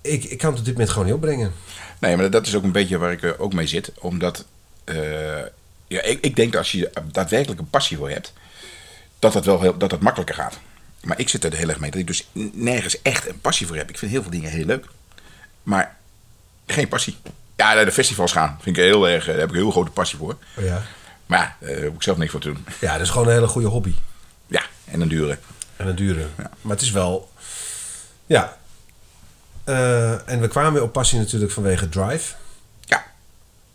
Ik, 0.00 0.24
ik 0.24 0.38
kan 0.38 0.50
het 0.50 0.58
op 0.58 0.64
dit 0.64 0.72
moment 0.74 0.90
gewoon 0.90 1.06
niet 1.06 1.14
opbrengen. 1.14 1.52
Nee, 1.98 2.16
maar 2.16 2.30
dat 2.30 2.46
is 2.46 2.54
ook 2.54 2.62
een 2.62 2.72
beetje 2.72 2.98
waar 2.98 3.12
ik 3.12 3.22
eh, 3.22 3.30
ook 3.38 3.52
mee 3.52 3.66
zit. 3.66 3.92
Omdat, 3.98 4.44
eh, 4.84 4.96
ja, 5.86 6.02
ik, 6.02 6.18
ik 6.20 6.36
denk 6.36 6.52
dat 6.52 6.60
als 6.60 6.72
je 6.72 6.90
daadwerkelijk 7.12 7.60
een 7.60 7.70
passie 7.70 7.96
voor 7.96 8.10
hebt, 8.10 8.32
dat 9.18 9.32
dat 9.32 9.44
wel 9.44 9.60
heel, 9.60 9.78
dat 9.78 9.90
dat 9.90 10.00
makkelijker 10.00 10.34
gaat. 10.34 10.58
Maar 11.02 11.18
ik 11.18 11.28
zit 11.28 11.44
er 11.44 11.54
heel 11.54 11.68
erg 11.68 11.80
mee 11.80 11.90
dat 11.90 12.00
ik 12.00 12.06
dus 12.06 12.28
nergens 12.52 13.02
echt 13.02 13.28
een 13.28 13.40
passie 13.40 13.66
voor 13.66 13.76
heb. 13.76 13.88
Ik 13.88 13.98
vind 13.98 14.10
heel 14.10 14.22
veel 14.22 14.30
dingen 14.30 14.50
heel 14.50 14.64
leuk. 14.64 14.86
Maar 15.62 15.96
geen 16.66 16.88
passie. 16.88 17.16
Ja, 17.56 17.74
naar 17.74 17.84
de 17.84 17.92
festivals 17.92 18.32
gaan 18.32 18.58
vind 18.60 18.76
ik 18.76 18.82
heel 18.82 19.08
erg, 19.08 19.24
daar 19.24 19.36
heb 19.36 19.48
ik 19.48 19.54
een 19.54 19.60
heel 19.60 19.70
grote 19.70 19.90
passie 19.90 20.18
voor. 20.18 20.36
Oh 20.56 20.64
ja. 20.64 20.82
Maar 21.26 21.38
ja, 21.38 21.66
daar 21.66 21.76
heb 21.76 21.94
ik 21.94 22.02
zelf 22.02 22.16
niks 22.16 22.30
voor 22.30 22.40
te 22.40 22.52
doen. 22.52 22.64
Ja, 22.80 22.92
dat 22.92 23.00
is 23.00 23.10
gewoon 23.10 23.26
een 23.26 23.32
hele 23.32 23.46
goede 23.46 23.68
hobby. 23.68 23.94
Ja, 24.46 24.62
en 24.84 25.00
een 25.00 25.08
dure. 25.08 25.38
En 25.76 25.86
een 25.86 25.96
dure. 25.96 26.26
Ja. 26.38 26.50
Maar 26.60 26.72
het 26.72 26.80
is 26.80 26.90
wel... 26.90 27.30
Ja. 28.26 28.56
Uh, 29.64 30.28
en 30.28 30.40
we 30.40 30.48
kwamen 30.48 30.72
weer 30.72 30.82
op 30.82 30.92
passie 30.92 31.18
natuurlijk 31.18 31.52
vanwege 31.52 31.88
drive. 31.88 32.34
Ja. 32.80 33.04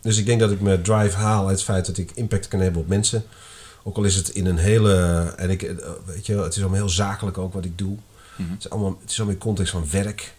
Dus 0.01 0.17
ik 0.17 0.25
denk 0.25 0.39
dat 0.39 0.51
ik 0.51 0.61
mijn 0.61 0.81
drive 0.81 1.17
haal 1.17 1.47
uit 1.47 1.55
het 1.55 1.63
feit 1.63 1.85
dat 1.85 1.97
ik 1.97 2.11
impact 2.13 2.47
kan 2.47 2.59
hebben 2.59 2.81
op 2.81 2.87
mensen. 2.87 3.25
Ook 3.83 3.97
al 3.97 4.03
is 4.03 4.15
het 4.15 4.29
in 4.29 4.45
een 4.45 4.57
hele... 4.57 5.23
En 5.37 5.49
ik, 5.49 5.71
weet 6.05 6.25
je, 6.25 6.37
het 6.37 6.53
is 6.55 6.59
allemaal 6.59 6.79
heel 6.79 6.89
zakelijk 6.89 7.37
ook 7.37 7.53
wat 7.53 7.65
ik 7.65 7.77
doe. 7.77 7.97
Mm-hmm. 8.35 8.53
Het, 8.53 8.65
is 8.65 8.69
allemaal, 8.69 8.97
het 9.01 9.09
is 9.11 9.17
allemaal 9.17 9.35
in 9.35 9.41
context 9.41 9.71
van 9.71 9.89
werk. 9.91 10.33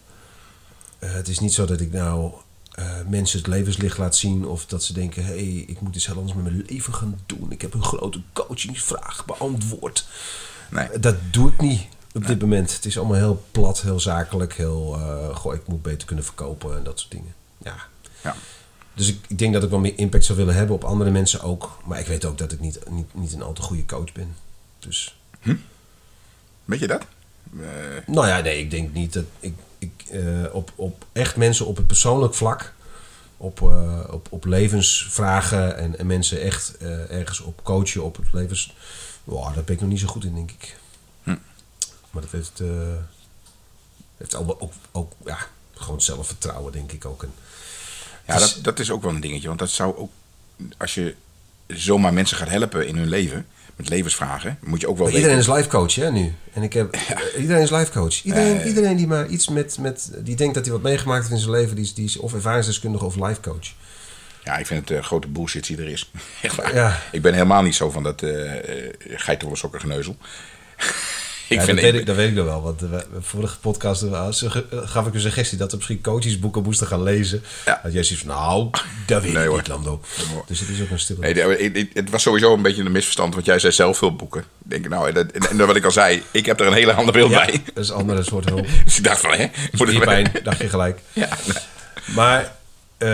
Uh, 0.99 1.13
het 1.13 1.27
is 1.27 1.39
niet 1.39 1.53
zo 1.53 1.65
dat 1.65 1.79
ik 1.79 1.91
nou 1.91 2.31
uh, 2.79 2.85
mensen 3.07 3.37
het 3.37 3.47
levenslicht 3.47 3.97
laat 3.97 4.15
zien. 4.15 4.45
Of 4.45 4.65
dat 4.65 4.83
ze 4.83 4.93
denken, 4.93 5.25
hé, 5.25 5.33
hey, 5.33 5.63
ik 5.67 5.81
moet 5.81 5.95
iets 5.95 6.05
heel 6.05 6.15
anders 6.15 6.33
met 6.33 6.43
mijn 6.43 6.65
leven 6.67 6.93
gaan 6.93 7.19
doen. 7.25 7.51
Ik 7.51 7.61
heb 7.61 7.73
een 7.73 7.83
grote 7.83 8.21
coachingsvraag 8.33 9.25
beantwoord. 9.25 10.07
Nee. 10.69 10.99
Dat 10.99 11.15
doe 11.31 11.51
ik 11.51 11.61
niet 11.61 11.81
op 12.13 12.21
nee. 12.21 12.27
dit 12.27 12.41
moment. 12.41 12.75
Het 12.75 12.85
is 12.85 12.97
allemaal 12.97 13.17
heel 13.17 13.45
plat, 13.51 13.81
heel 13.81 13.99
zakelijk. 13.99 14.53
Heel, 14.53 14.95
uh, 14.99 15.35
goh, 15.35 15.53
ik 15.53 15.67
moet 15.67 15.81
beter 15.81 16.07
kunnen 16.07 16.25
verkopen 16.25 16.77
en 16.77 16.83
dat 16.83 16.99
soort 16.99 17.11
dingen. 17.11 17.33
Ja. 17.57 17.75
ja. 18.23 18.35
Dus 18.93 19.07
ik, 19.07 19.25
ik, 19.27 19.37
denk 19.37 19.53
dat 19.53 19.63
ik 19.63 19.69
wel 19.69 19.79
meer 19.79 19.97
impact 19.97 20.25
zou 20.25 20.37
willen 20.37 20.55
hebben 20.55 20.75
op 20.75 20.83
andere 20.83 21.11
mensen 21.11 21.41
ook. 21.41 21.77
Maar 21.85 21.99
ik 21.99 22.07
weet 22.07 22.25
ook 22.25 22.37
dat 22.37 22.51
ik 22.51 22.59
niet, 22.59 22.89
niet, 22.89 23.13
niet 23.13 23.33
een 23.33 23.41
al 23.41 23.53
te 23.53 23.61
goede 23.61 23.85
coach 23.85 24.11
ben. 24.11 24.35
Dus. 24.79 25.17
Hm? 25.39 25.55
Weet 26.65 26.79
je 26.79 26.87
dat? 26.87 27.05
Uh... 27.59 27.67
Nou 28.05 28.27
ja, 28.27 28.39
nee, 28.39 28.59
ik 28.59 28.71
denk 28.71 28.93
niet 28.93 29.13
dat 29.13 29.25
ik, 29.39 29.53
ik 29.83 30.03
uh, 30.11 30.53
op, 30.55 30.71
op 30.75 31.05
echt 31.11 31.35
mensen 31.35 31.65
op 31.65 31.77
het 31.77 31.87
persoonlijk 31.87 32.33
vlak, 32.33 32.73
op, 33.37 33.59
uh, 33.61 33.99
op, 34.11 34.27
op 34.29 34.45
levensvragen 34.45 35.77
en, 35.77 35.99
en 35.99 36.05
mensen 36.07 36.41
echt 36.41 36.75
uh, 36.81 37.11
ergens 37.11 37.39
op 37.39 37.63
coachen 37.63 38.03
op 38.03 38.15
het 38.15 38.33
levens. 38.33 38.73
Wow, 39.23 39.53
daar 39.55 39.63
ben 39.63 39.75
ik 39.75 39.81
nog 39.81 39.89
niet 39.89 39.99
zo 39.99 40.07
goed 40.07 40.25
in, 40.25 40.35
denk 40.35 40.51
ik. 40.51 40.77
Hm. 41.23 41.35
Maar 42.11 42.21
dat 42.21 42.31
heeft, 42.31 42.59
eh 42.59 42.67
heeft 44.17 44.35
allemaal 44.35 44.61
ook, 44.61 44.73
ook 44.91 45.11
ja, 45.25 45.37
gewoon 45.73 46.01
zelfvertrouwen, 46.01 46.71
denk 46.71 46.91
ik 46.91 47.05
ook. 47.05 47.23
En, 47.23 47.33
Ja, 48.27 48.35
is- 48.35 48.53
dat, 48.53 48.63
dat 48.63 48.79
is 48.79 48.91
ook 48.91 49.01
wel 49.01 49.11
een 49.11 49.21
dingetje. 49.21 49.47
Want 49.47 49.59
dat 49.59 49.69
zou 49.69 49.97
ook, 49.97 50.11
als 50.77 50.93
je 50.93 51.15
zomaar 51.67 52.13
mensen 52.13 52.37
gaat 52.37 52.49
helpen 52.49 52.87
in 52.87 52.95
hun 52.97 53.07
leven, 53.09 53.47
met 53.75 53.89
levensvragen, 53.89 54.57
moet 54.63 54.81
je 54.81 54.87
ook 54.87 54.97
wel 54.97 55.05
Maar 55.05 55.15
iedereen 55.15 55.37
is 55.37 55.47
life 55.47 55.69
coach, 55.69 55.95
hè, 55.95 56.11
nu. 56.11 56.33
En 56.53 56.63
ik 56.63 56.73
heb, 56.73 56.97
iedereen 57.37 57.61
is 57.61 57.69
life 57.69 57.91
coach. 57.91 58.23
Iedereen, 58.23 58.67
iedereen 58.67 58.97
die 58.97 59.07
maar 59.07 59.27
iets 59.27 59.49
met, 59.49 59.77
met, 59.77 60.11
die 60.19 60.35
denkt 60.35 60.53
dat 60.53 60.63
hij 60.63 60.73
wat 60.73 60.83
meegemaakt 60.83 61.19
heeft 61.19 61.33
in 61.33 61.39
zijn 61.39 61.51
leven, 61.51 61.75
die 61.75 61.85
is, 61.85 61.93
die 61.93 62.05
is 62.05 62.17
of 62.17 62.33
ervaringsdeskundige 62.33 63.05
of 63.05 63.15
life 63.15 63.41
coach. 63.41 63.73
Ja, 64.43 64.57
ik 64.57 64.65
vind 64.65 64.89
het 64.89 64.97
uh, 64.97 65.03
grote 65.03 65.27
bullshit 65.27 65.65
die 65.65 65.77
er 65.77 65.87
is. 65.87 66.11
Echt 66.41 66.55
waar. 66.55 66.75
Ja. 66.75 66.99
Ik 67.11 67.21
ben 67.21 67.33
helemaal 67.33 67.61
niet 67.61 67.75
zo 67.75 67.89
van 67.89 68.03
dat 68.03 68.21
uh, 68.21 68.51
geitenwolle 69.07 69.59
sokken 69.59 69.79
geneuzel. 69.79 70.17
Ik 71.53 71.59
ja, 71.59 71.65
vind 71.65 71.81
dat, 71.81 71.91
weet 71.91 71.99
ik, 71.99 72.05
dat 72.05 72.15
weet 72.15 72.29
ik 72.29 72.35
nog 72.35 72.45
wel. 72.45 72.61
Want 72.61 72.79
de 72.79 73.05
vorige 73.19 73.59
podcast 73.59 74.03
uh, 74.03 74.29
gaf 74.71 75.07
ik 75.07 75.13
een 75.13 75.19
suggestie 75.19 75.57
dat 75.57 75.71
we 75.71 75.77
misschien 75.77 76.01
coachesboeken 76.01 76.63
moesten 76.63 76.87
gaan 76.87 77.03
lezen. 77.03 77.43
Ja. 77.65 77.79
Dat 77.83 77.93
jij 77.93 78.03
zoiets 78.03 78.25
van, 78.25 78.35
nou, 78.35 78.69
dat 79.07 79.23
weet 79.23 79.33
nee, 79.33 79.49
ik 79.49 79.55
niet, 79.55 79.67
Lando. 79.67 80.01
Dus 80.47 80.59
het 80.59 80.69
is 80.69 80.81
ook 80.81 80.89
een 80.89 80.99
stille... 80.99 81.33
Nee, 81.33 81.89
het 81.93 82.09
was 82.09 82.21
sowieso 82.21 82.53
een 82.53 82.61
beetje 82.61 82.83
een 82.83 82.91
misverstand, 82.91 83.33
want 83.33 83.45
jij 83.45 83.59
zei 83.59 83.73
zelf 83.73 83.97
veel 83.97 84.15
boeken. 84.15 84.43
Denk, 84.57 84.87
nou, 84.87 85.09
en, 85.09 85.33
en, 85.33 85.49
en 85.49 85.67
wat 85.67 85.75
ik 85.75 85.85
al 85.85 85.91
zei, 85.91 86.23
ik 86.31 86.45
heb 86.45 86.59
er 86.59 86.67
een 86.67 86.73
hele 86.73 86.93
ander 86.93 87.13
beeld 87.13 87.31
ja, 87.31 87.45
bij. 87.45 87.61
dat 87.73 87.83
is 87.83 87.89
een 87.89 87.95
andere 87.95 88.23
soort 88.23 88.49
hulp. 88.49 88.67
dus 88.85 88.97
ik 88.97 89.03
dacht 89.03 89.21
van, 89.21 89.31
hè? 89.31 89.45
Moet 89.71 89.89
ik 89.89 89.99
pijn, 89.99 90.31
dacht 90.43 90.59
je 90.59 90.69
gelijk. 90.69 90.99
Ja, 91.13 91.29
nee. 91.45 91.63
Maar... 92.15 92.55
Uh, 92.97 93.09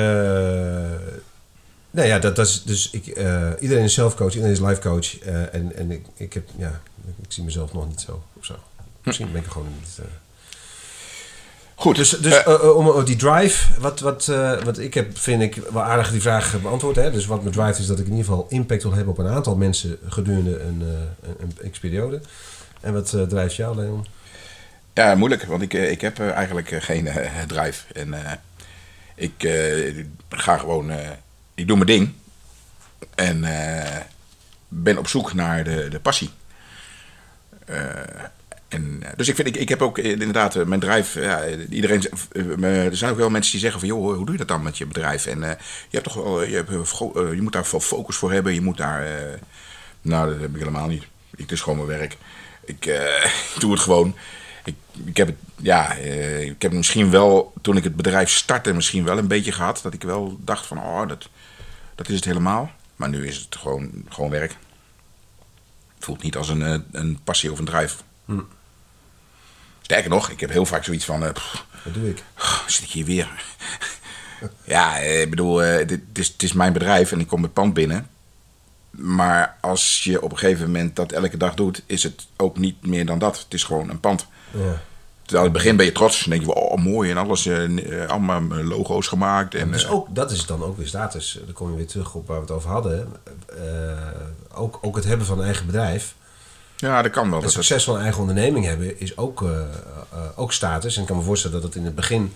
nou 1.91 2.07
ja, 2.07 2.19
dat, 2.19 2.35
dat 2.35 2.47
is 2.47 2.63
dus 2.63 2.89
ik, 2.91 3.17
uh, 3.17 3.49
iedereen 3.59 3.83
is 3.83 3.93
zelfcoach, 3.93 4.33
iedereen 4.33 4.53
is 4.53 4.59
life 4.59 4.81
coach. 4.81 5.25
Uh, 5.25 5.53
en 5.53 5.75
en 5.75 5.91
ik, 5.91 6.05
ik, 6.15 6.33
heb, 6.33 6.43
ja, 6.57 6.81
ik 7.22 7.32
zie 7.32 7.43
mezelf 7.43 7.74
nog 7.74 7.88
niet 7.88 8.01
zo. 8.01 8.24
Of 8.34 8.45
zo. 8.45 8.55
Misschien 9.03 9.32
ben 9.32 9.41
ik 9.41 9.45
er 9.45 9.51
gewoon 9.51 9.74
niet. 9.80 9.97
Uh... 9.99 10.05
Goed. 11.76 11.95
Dus, 11.95 12.10
dus 12.10 12.45
uh, 12.47 12.76
om 12.76 13.05
die 13.05 13.16
drive, 13.16 13.82
wat, 13.82 13.99
wat, 13.99 14.26
wat 14.64 14.78
ik 14.78 14.93
heb, 14.93 15.18
vind 15.18 15.41
ik 15.41 15.55
wel 15.55 15.84
aardig 15.84 16.12
die 16.12 16.22
vraag 16.22 16.62
beantwoord. 16.62 16.95
Hè? 16.95 17.12
Dus 17.12 17.26
wat 17.26 17.41
mijn 17.41 17.53
drive 17.53 17.82
is 17.82 17.88
dat 17.88 17.99
ik 17.99 18.05
in 18.05 18.12
ieder 18.12 18.26
geval 18.26 18.45
impact 18.49 18.84
wil 18.84 18.93
hebben 18.93 19.14
op 19.14 19.20
een 19.20 19.28
aantal 19.28 19.55
mensen 19.55 19.97
gedurende 20.07 20.60
een, 20.60 20.82
een, 21.39 21.53
een 21.57 21.72
x-periode. 21.72 22.22
En 22.82 22.93
wat 22.93 23.18
drijft 23.30 23.55
jou, 23.55 23.76
Leon? 23.76 24.05
Ja, 24.93 25.16
moeilijk, 25.16 25.43
want 25.43 25.62
ik, 25.62 25.74
ik 25.74 26.01
heb 26.01 26.20
eigenlijk 26.20 26.76
geen 26.80 27.10
drive. 27.47 27.93
En 27.93 28.16
ik 29.16 29.49
ga 30.30 30.57
gewoon 30.57 30.91
ik 31.60 31.68
doe 31.68 31.78
mijn 31.78 31.88
ding. 31.88 32.14
En 33.16 33.43
uh, 33.43 33.97
ben 34.68 34.97
op 34.97 35.07
zoek 35.07 35.34
naar 35.34 35.64
de, 35.64 35.88
de 35.89 35.99
passie. 35.99 36.30
Uh, 37.70 37.78
en, 38.67 39.03
dus 39.15 39.28
ik, 39.28 39.36
vind, 39.36 39.47
ik, 39.47 39.55
ik 39.55 39.70
heb 39.70 39.82
ook 39.82 39.97
inderdaad 39.97 40.55
uh, 40.55 40.65
mijn 40.65 40.80
bedrijf. 40.80 41.13
Ja, 41.13 41.45
iedereen, 41.70 42.03
er 42.61 42.97
zijn 42.97 43.11
ook 43.11 43.17
wel 43.17 43.30
mensen 43.30 43.51
die 43.51 43.61
zeggen 43.61 43.80
van 43.80 43.89
joh, 43.89 44.15
hoe 44.15 44.26
doe 44.26 44.32
je 44.32 44.38
dat 44.38 44.47
dan 44.47 44.63
met 44.63 44.78
je 44.78 44.86
bedrijf? 44.86 45.26
En 45.26 45.39
je 45.39 45.57
hebt 45.89 46.03
toch 46.03 46.45
je, 46.45 46.55
hebt, 46.55 46.70
je 47.36 47.41
moet 47.41 47.53
daar 47.53 47.65
veel 47.65 47.80
focus 47.80 48.15
voor 48.15 48.32
hebben. 48.32 48.53
Je 48.53 48.61
moet 48.61 48.78
daar. 48.78 49.07
nou, 50.01 50.30
dat 50.32 50.39
heb 50.39 50.53
ik 50.53 50.59
helemaal 50.59 50.88
niet. 50.88 51.03
Het 51.38 51.51
is 51.51 51.61
gewoon 51.61 51.86
mijn 51.86 51.99
werk. 51.99 52.17
Ik, 52.65 52.86
ik 53.55 53.59
doe 53.59 53.72
het 53.72 53.82
gewoon. 53.82 54.15
Ik, 54.63 54.76
ik 55.05 55.17
heb 55.17 55.28
het, 55.28 55.38
ja, 55.55 55.93
ik 55.93 56.61
heb 56.61 56.72
misschien 56.72 57.11
wel 57.11 57.53
toen 57.61 57.78
ik 57.78 57.84
het 57.84 57.95
bedrijf 57.95 58.30
startte, 58.30 58.74
misschien 58.74 59.03
wel 59.03 59.17
een 59.17 59.28
beetje 59.28 59.51
gehad. 59.51 59.80
Dat 59.84 59.93
ik 59.93 60.03
wel 60.03 60.38
dacht 60.43 60.65
van 60.65 60.78
oh, 60.78 61.07
dat 61.07 61.30
dat 61.99 62.09
is 62.09 62.15
het 62.15 62.26
helemaal. 62.26 62.72
Maar 62.95 63.09
nu 63.09 63.28
is 63.28 63.38
het 63.38 63.55
gewoon, 63.55 63.91
gewoon 64.09 64.30
werk. 64.30 64.55
Het 65.99 66.07
voelt 66.07 66.23
niet 66.23 66.37
als 66.37 66.49
een, 66.49 66.85
een 66.91 67.19
passie 67.23 67.51
of 67.51 67.59
een 67.59 67.65
drive. 67.65 67.95
Hm. 68.25 68.39
Sterker 69.81 70.09
nog, 70.09 70.29
ik 70.29 70.39
heb 70.39 70.49
heel 70.49 70.65
vaak 70.65 70.83
zoiets 70.83 71.05
van... 71.05 71.31
Pff, 71.33 71.65
Wat 71.83 71.93
doe 71.93 72.09
ik? 72.09 72.23
Zit 72.67 72.83
ik 72.83 72.89
hier 72.89 73.05
weer? 73.05 73.43
ja, 74.63 74.97
ik 74.97 75.29
bedoel, 75.29 75.55
dit, 75.55 75.89
het, 75.89 76.01
is, 76.13 76.27
het 76.27 76.43
is 76.43 76.53
mijn 76.53 76.73
bedrijf 76.73 77.11
en 77.11 77.19
ik 77.19 77.27
kom 77.27 77.43
het 77.43 77.53
pand 77.53 77.73
binnen. 77.73 78.07
Maar 78.89 79.57
als 79.61 80.03
je 80.03 80.21
op 80.21 80.31
een 80.31 80.37
gegeven 80.37 80.65
moment 80.65 80.95
dat 80.95 81.11
elke 81.11 81.37
dag 81.37 81.53
doet... 81.53 81.83
is 81.85 82.03
het 82.03 82.27
ook 82.37 82.57
niet 82.57 82.85
meer 82.85 83.05
dan 83.05 83.19
dat. 83.19 83.39
Het 83.39 83.53
is 83.53 83.63
gewoon 83.63 83.89
een 83.89 83.99
pand. 83.99 84.27
Ja. 84.51 84.81
In 85.32 85.43
het 85.43 85.51
begin 85.51 85.75
ben 85.75 85.86
je 85.86 85.91
trots. 85.91 86.19
Dan 86.19 86.30
denk 86.30 86.41
je, 86.41 86.53
oh 86.53 86.77
mooi 86.77 87.11
en 87.11 87.17
alles. 87.17 87.45
Uh, 87.45 88.07
allemaal 88.07 88.41
logo's 88.41 89.07
gemaakt. 89.07 89.55
En, 89.55 89.71
dus 89.71 89.88
ook, 89.88 90.15
dat 90.15 90.32
is 90.32 90.45
dan 90.45 90.63
ook 90.63 90.77
weer 90.77 90.88
status. 90.88 91.39
Dan 91.45 91.53
kom 91.53 91.69
je 91.69 91.75
weer 91.75 91.88
terug 91.88 92.13
op 92.13 92.27
waar 92.27 92.36
we 92.36 92.41
het 92.41 92.51
over 92.51 92.69
hadden. 92.69 93.13
Ook, 94.53 94.80
ook 94.82 94.95
het 94.95 95.05
hebben 95.05 95.25
van 95.25 95.39
een 95.39 95.45
eigen 95.45 95.65
bedrijf. 95.65 96.15
Ja, 96.77 97.01
dat 97.01 97.11
kan 97.11 97.32
wel. 97.32 97.41
Het 97.41 97.51
succes 97.51 97.84
van 97.84 97.95
een 97.95 98.01
eigen 98.01 98.19
onderneming 98.19 98.65
hebben 98.65 98.99
is 98.99 99.17
ook, 99.17 99.45
ook 100.36 100.53
status. 100.53 100.95
En 100.95 101.01
ik 101.01 101.07
kan 101.07 101.17
me 101.17 101.23
voorstellen 101.23 101.61
dat 101.61 101.65
het 101.65 101.75
in 101.75 101.86
het 101.86 101.95
begin 101.95 102.34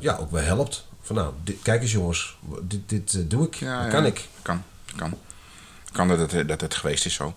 ja, 0.00 0.16
ook 0.20 0.30
wel 0.30 0.42
helpt. 0.42 0.86
Van 1.02 1.16
nou, 1.16 1.32
dit, 1.44 1.56
kijk 1.62 1.82
eens 1.82 1.92
jongens, 1.92 2.36
dit, 2.62 2.88
dit 2.88 3.30
doe 3.30 3.46
ik. 3.46 3.54
Ja, 3.54 3.82
dat 3.82 3.92
kan 3.92 4.02
ja, 4.02 4.08
ik. 4.08 4.28
Kan, 4.42 4.62
kan. 4.96 5.14
Kan 5.92 6.08
dat 6.08 6.32
het, 6.32 6.48
dat 6.48 6.60
het 6.60 6.74
geweest 6.74 7.06
is 7.06 7.14
zo. 7.14 7.34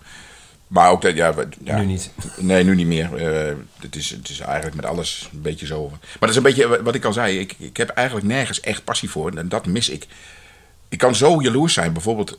Maar 0.66 0.90
ook 0.90 1.02
dat, 1.02 1.16
ja, 1.16 1.34
ja, 1.64 1.76
Nu 1.76 1.84
niet. 1.84 2.10
Nee, 2.36 2.64
nu 2.64 2.74
niet 2.74 2.86
meer. 2.86 3.10
Uh, 3.48 3.54
het, 3.80 3.96
is, 3.96 4.10
het 4.10 4.28
is 4.28 4.40
eigenlijk 4.40 4.76
met 4.76 4.84
alles 4.84 5.28
een 5.32 5.42
beetje 5.42 5.66
zo. 5.66 5.88
Maar 5.88 6.16
dat 6.20 6.30
is 6.30 6.36
een 6.36 6.42
beetje 6.42 6.82
wat 6.82 6.94
ik 6.94 7.04
al 7.04 7.12
zei. 7.12 7.38
Ik, 7.38 7.54
ik 7.58 7.76
heb 7.76 7.88
eigenlijk 7.88 8.26
nergens 8.26 8.60
echt 8.60 8.84
passie 8.84 9.10
voor. 9.10 9.32
En 9.32 9.48
dat 9.48 9.66
mis 9.66 9.88
ik. 9.88 10.06
Ik 10.88 10.98
kan 10.98 11.14
zo 11.14 11.42
jaloers 11.42 11.72
zijn. 11.72 11.92
Bijvoorbeeld 11.92 12.38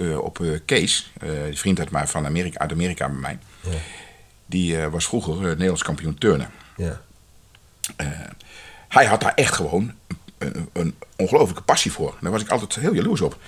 uh, 0.00 0.18
op 0.18 0.38
uh, 0.38 0.58
Kees, 0.64 1.12
die 1.48 1.58
vriend 1.58 1.78
uit, 1.78 1.90
maar 1.90 2.08
van 2.08 2.26
Amerika, 2.26 2.58
uit 2.58 2.72
Amerika 2.72 3.08
bij 3.08 3.18
mij. 3.18 3.38
Ja. 3.60 3.70
Die 4.46 4.78
was 4.78 5.06
vroeger 5.06 5.36
Nederlands 5.42 5.82
kampioen 5.82 6.18
turnen. 6.18 6.50
Ja. 6.76 7.00
hij 8.88 9.06
had 9.06 9.20
daar 9.20 9.34
echt 9.34 9.54
gewoon 9.54 9.94
een, 10.38 10.68
een 10.72 10.94
ongelofelijke 11.16 11.62
passie 11.62 11.92
voor. 11.92 12.14
Daar 12.20 12.32
was 12.32 12.42
ik 12.42 12.50
altijd 12.50 12.74
heel 12.74 12.94
jaloers 12.94 13.20
op. 13.20 13.38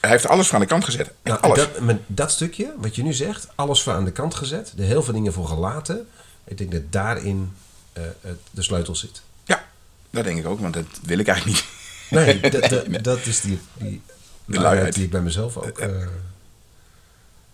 Hij 0.00 0.10
heeft 0.10 0.26
alles 0.26 0.46
van 0.46 0.54
aan 0.54 0.60
de 0.60 0.68
kant 0.68 0.84
gezet. 0.84 1.12
Nou, 1.22 1.40
alles. 1.40 1.58
Dat, 1.58 1.80
met 1.80 1.98
dat 2.06 2.30
stukje, 2.30 2.74
wat 2.76 2.96
je 2.96 3.02
nu 3.02 3.12
zegt, 3.12 3.48
alles 3.54 3.82
van 3.82 3.94
aan 3.94 4.04
de 4.04 4.12
kant 4.12 4.34
gezet, 4.34 4.72
er 4.78 4.84
heel 4.84 5.02
veel 5.02 5.14
dingen 5.14 5.32
voor 5.32 5.46
gelaten. 5.46 6.08
Ik 6.44 6.58
denk 6.58 6.72
dat 6.72 6.82
daarin 6.90 7.52
uh, 7.98 8.02
de 8.50 8.62
sleutel 8.62 8.96
zit. 8.96 9.22
Ja, 9.44 9.64
dat 10.10 10.24
denk 10.24 10.38
ik 10.38 10.46
ook, 10.46 10.60
want 10.60 10.74
dat 10.74 10.84
wil 11.02 11.18
ik 11.18 11.28
eigenlijk 11.28 11.58
niet. 11.58 11.68
Nee, 12.10 12.40
dat, 13.02 13.26
is 13.26 13.40
die, 13.40 13.60
die 13.74 14.02
de 14.44 14.60
luiheid 14.60 14.94
die 14.94 15.04
ik 15.04 15.10
bij 15.10 15.20
mezelf 15.20 15.56
ook. 15.56 15.80
Uh, 15.80 15.86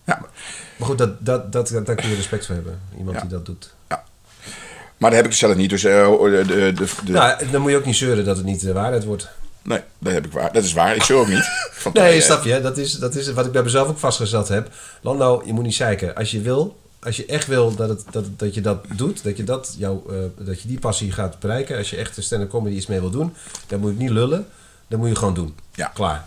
ja. 0.05 0.21
Maar 0.77 0.89
goed, 0.89 0.99
dat, 0.99 1.27
dat, 1.27 1.53
dat, 1.53 1.69
daar 1.69 1.95
kun 1.95 2.09
je 2.09 2.15
respect 2.15 2.47
voor 2.47 2.55
hebben. 2.55 2.81
Iemand 2.99 3.17
ja. 3.17 3.23
die 3.23 3.31
dat 3.31 3.47
doet. 3.47 3.75
Ja. 3.89 4.05
Maar 4.97 5.11
dat 5.11 5.19
heb 5.19 5.29
ik 5.29 5.37
zelf 5.37 5.57
niet. 5.57 5.71
Dus 5.71 5.85
uh, 5.85 6.21
de, 6.21 6.45
de, 6.47 6.73
de, 7.05 7.13
Nou, 7.13 7.51
dan 7.51 7.61
moet 7.61 7.71
je 7.71 7.77
ook 7.77 7.85
niet 7.85 7.97
zeuren 7.97 8.25
dat 8.25 8.37
het 8.37 8.47
niet 8.47 8.61
de 8.61 8.73
waarheid 8.73 9.05
wordt. 9.05 9.29
Nee, 9.67 9.81
dat, 9.99 10.13
heb 10.13 10.27
ik 10.27 10.33
waar. 10.33 10.53
dat 10.53 10.65
is 10.65 10.73
waar. 10.73 10.95
Ik 10.95 11.03
zeur 11.03 11.19
ook 11.19 11.29
niet. 11.29 11.49
Nee, 11.93 12.21
snap 12.21 12.45
je? 12.45 12.61
Dat 12.61 12.79
is, 12.79 12.93
dat 12.93 13.15
is 13.15 13.33
wat 13.33 13.47
ik 13.47 13.53
bij 13.53 13.63
mezelf 13.63 13.89
ook 13.89 13.99
vastgesteld 13.99 14.49
heb. 14.49 14.71
Lando, 15.01 15.43
je 15.45 15.53
moet 15.53 15.65
niet 15.65 15.75
zeiken. 15.75 16.15
Als 16.15 16.31
je 16.31 16.41
wil, 16.41 16.77
als 17.03 17.17
je 17.17 17.27
echt 17.27 17.47
wil 17.47 17.75
dat, 17.75 17.89
het, 17.89 18.05
dat, 18.11 18.25
dat 18.37 18.55
je 18.55 18.61
dat 18.61 18.85
doet, 18.95 19.25
dat 19.25 19.37
je, 19.37 19.45
dat, 19.45 19.75
jou, 19.79 20.13
uh, 20.13 20.19
dat 20.39 20.63
je 20.63 20.69
die 20.69 20.79
passie 20.79 21.13
gaat 21.13 21.39
bereiken. 21.39 21.77
Als 21.77 21.91
je 21.91 21.97
echt 21.97 22.17
een 22.17 22.23
stand-up 22.23 22.51
comedy 22.51 22.77
iets 22.77 22.87
mee 22.87 23.01
wil 23.01 23.11
doen, 23.11 23.35
dan 23.67 23.81
moet 23.81 23.93
je 23.93 23.99
niet 23.99 24.11
lullen. 24.11 24.47
Dan 24.89 24.99
moet 24.99 25.09
je 25.09 25.17
gewoon 25.17 25.35
doen. 25.35 25.57
Ja. 25.75 25.91
Klaar. 25.95 26.27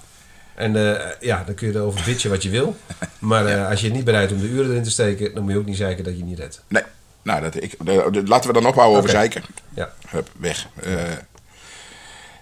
En 0.55 0.75
uh, 0.75 0.99
ja, 1.19 1.43
dan 1.45 1.55
kun 1.55 1.67
je 1.67 1.73
erover 1.73 2.01
bitchen 2.05 2.29
wat 2.29 2.43
je 2.43 2.49
wil. 2.49 2.75
Maar 3.19 3.45
uh, 3.45 3.51
ja. 3.51 3.69
als 3.69 3.81
je 3.81 3.91
niet 3.91 4.03
bereid 4.03 4.31
om 4.31 4.39
de 4.39 4.47
uren 4.47 4.69
erin 4.69 4.83
te 4.83 4.89
steken, 4.89 5.33
dan 5.33 5.43
moet 5.43 5.51
je 5.51 5.57
ook 5.57 5.65
niet 5.65 5.77
zeiken 5.77 6.03
dat 6.03 6.17
je 6.17 6.23
niet 6.23 6.39
redt. 6.39 6.61
Nee. 6.67 6.83
Nou, 7.21 7.41
dat, 7.41 7.55
ik, 7.55 7.75
de, 7.85 8.07
de, 8.11 8.23
laten 8.23 8.47
we 8.53 8.59
dan 8.59 8.65
ophouden 8.65 8.97
over 8.97 9.09
Oké. 9.09 9.19
zeiken. 9.19 9.43
Ja. 9.73 9.93
Hup, 10.07 10.29
weg. 10.37 10.67
Uh, 10.85 10.93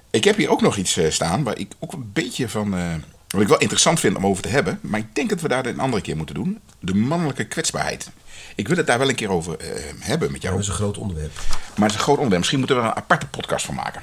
ik 0.10 0.24
heb 0.24 0.38
hier 0.38 0.50
ook 0.50 0.62
nog 0.62 0.78
iets 0.78 0.98
uh, 0.98 1.12
staan 1.12 1.44
waar 1.44 1.58
ik 1.58 1.72
ook 1.80 1.94
een 1.94 2.10
beetje 2.14 2.50
van. 2.50 2.76
Uh, 2.78 2.94
wat 3.28 3.42
ik 3.42 3.48
wel 3.48 3.58
interessant 3.58 4.00
vind 4.00 4.16
om 4.16 4.26
over 4.26 4.44
te 4.44 4.50
hebben. 4.50 4.80
Maar 4.82 5.00
ik 5.00 5.16
denk 5.16 5.30
dat 5.30 5.42
we 5.42 5.48
daar 5.48 5.66
een 5.66 5.80
andere 5.80 6.02
keer 6.02 6.18
moeten 6.18 6.36
doen. 6.36 6.60
De 6.80 6.96
mannelijke 6.96 7.44
kwetsbaarheid. 7.44 8.10
Ik 8.56 8.68
wil 8.68 8.78
het 8.78 8.88
daar 8.88 9.00
wel 9.00 9.10
een 9.10 9.16
keer 9.16 9.32
over 9.32 9.58
uh, 9.62 9.68
hebben 10.00 10.32
met 10.32 10.42
jou. 10.42 10.54
Dat 10.54 10.64
is 10.64 10.70
een 10.70 10.76
groot 10.76 10.98
onderwerp. 10.98 11.32
Maar 11.76 11.88
het 11.88 11.90
is 11.90 11.96
een 11.96 12.04
groot 12.04 12.16
onderwerp. 12.16 12.38
Misschien 12.38 12.58
moeten 12.58 12.78
we 12.78 12.82
er 12.82 12.88
een 12.88 12.96
aparte 12.96 13.28
podcast 13.28 13.66
van 13.66 13.76
maken. 13.76 14.02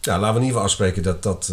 Ja, 0.00 0.18
laten 0.18 0.34
we 0.34 0.40
in 0.40 0.46
ieder 0.46 0.46
geval 0.46 0.62
afspreken 0.62 1.02
dat 1.02 1.22
dat, 1.22 1.46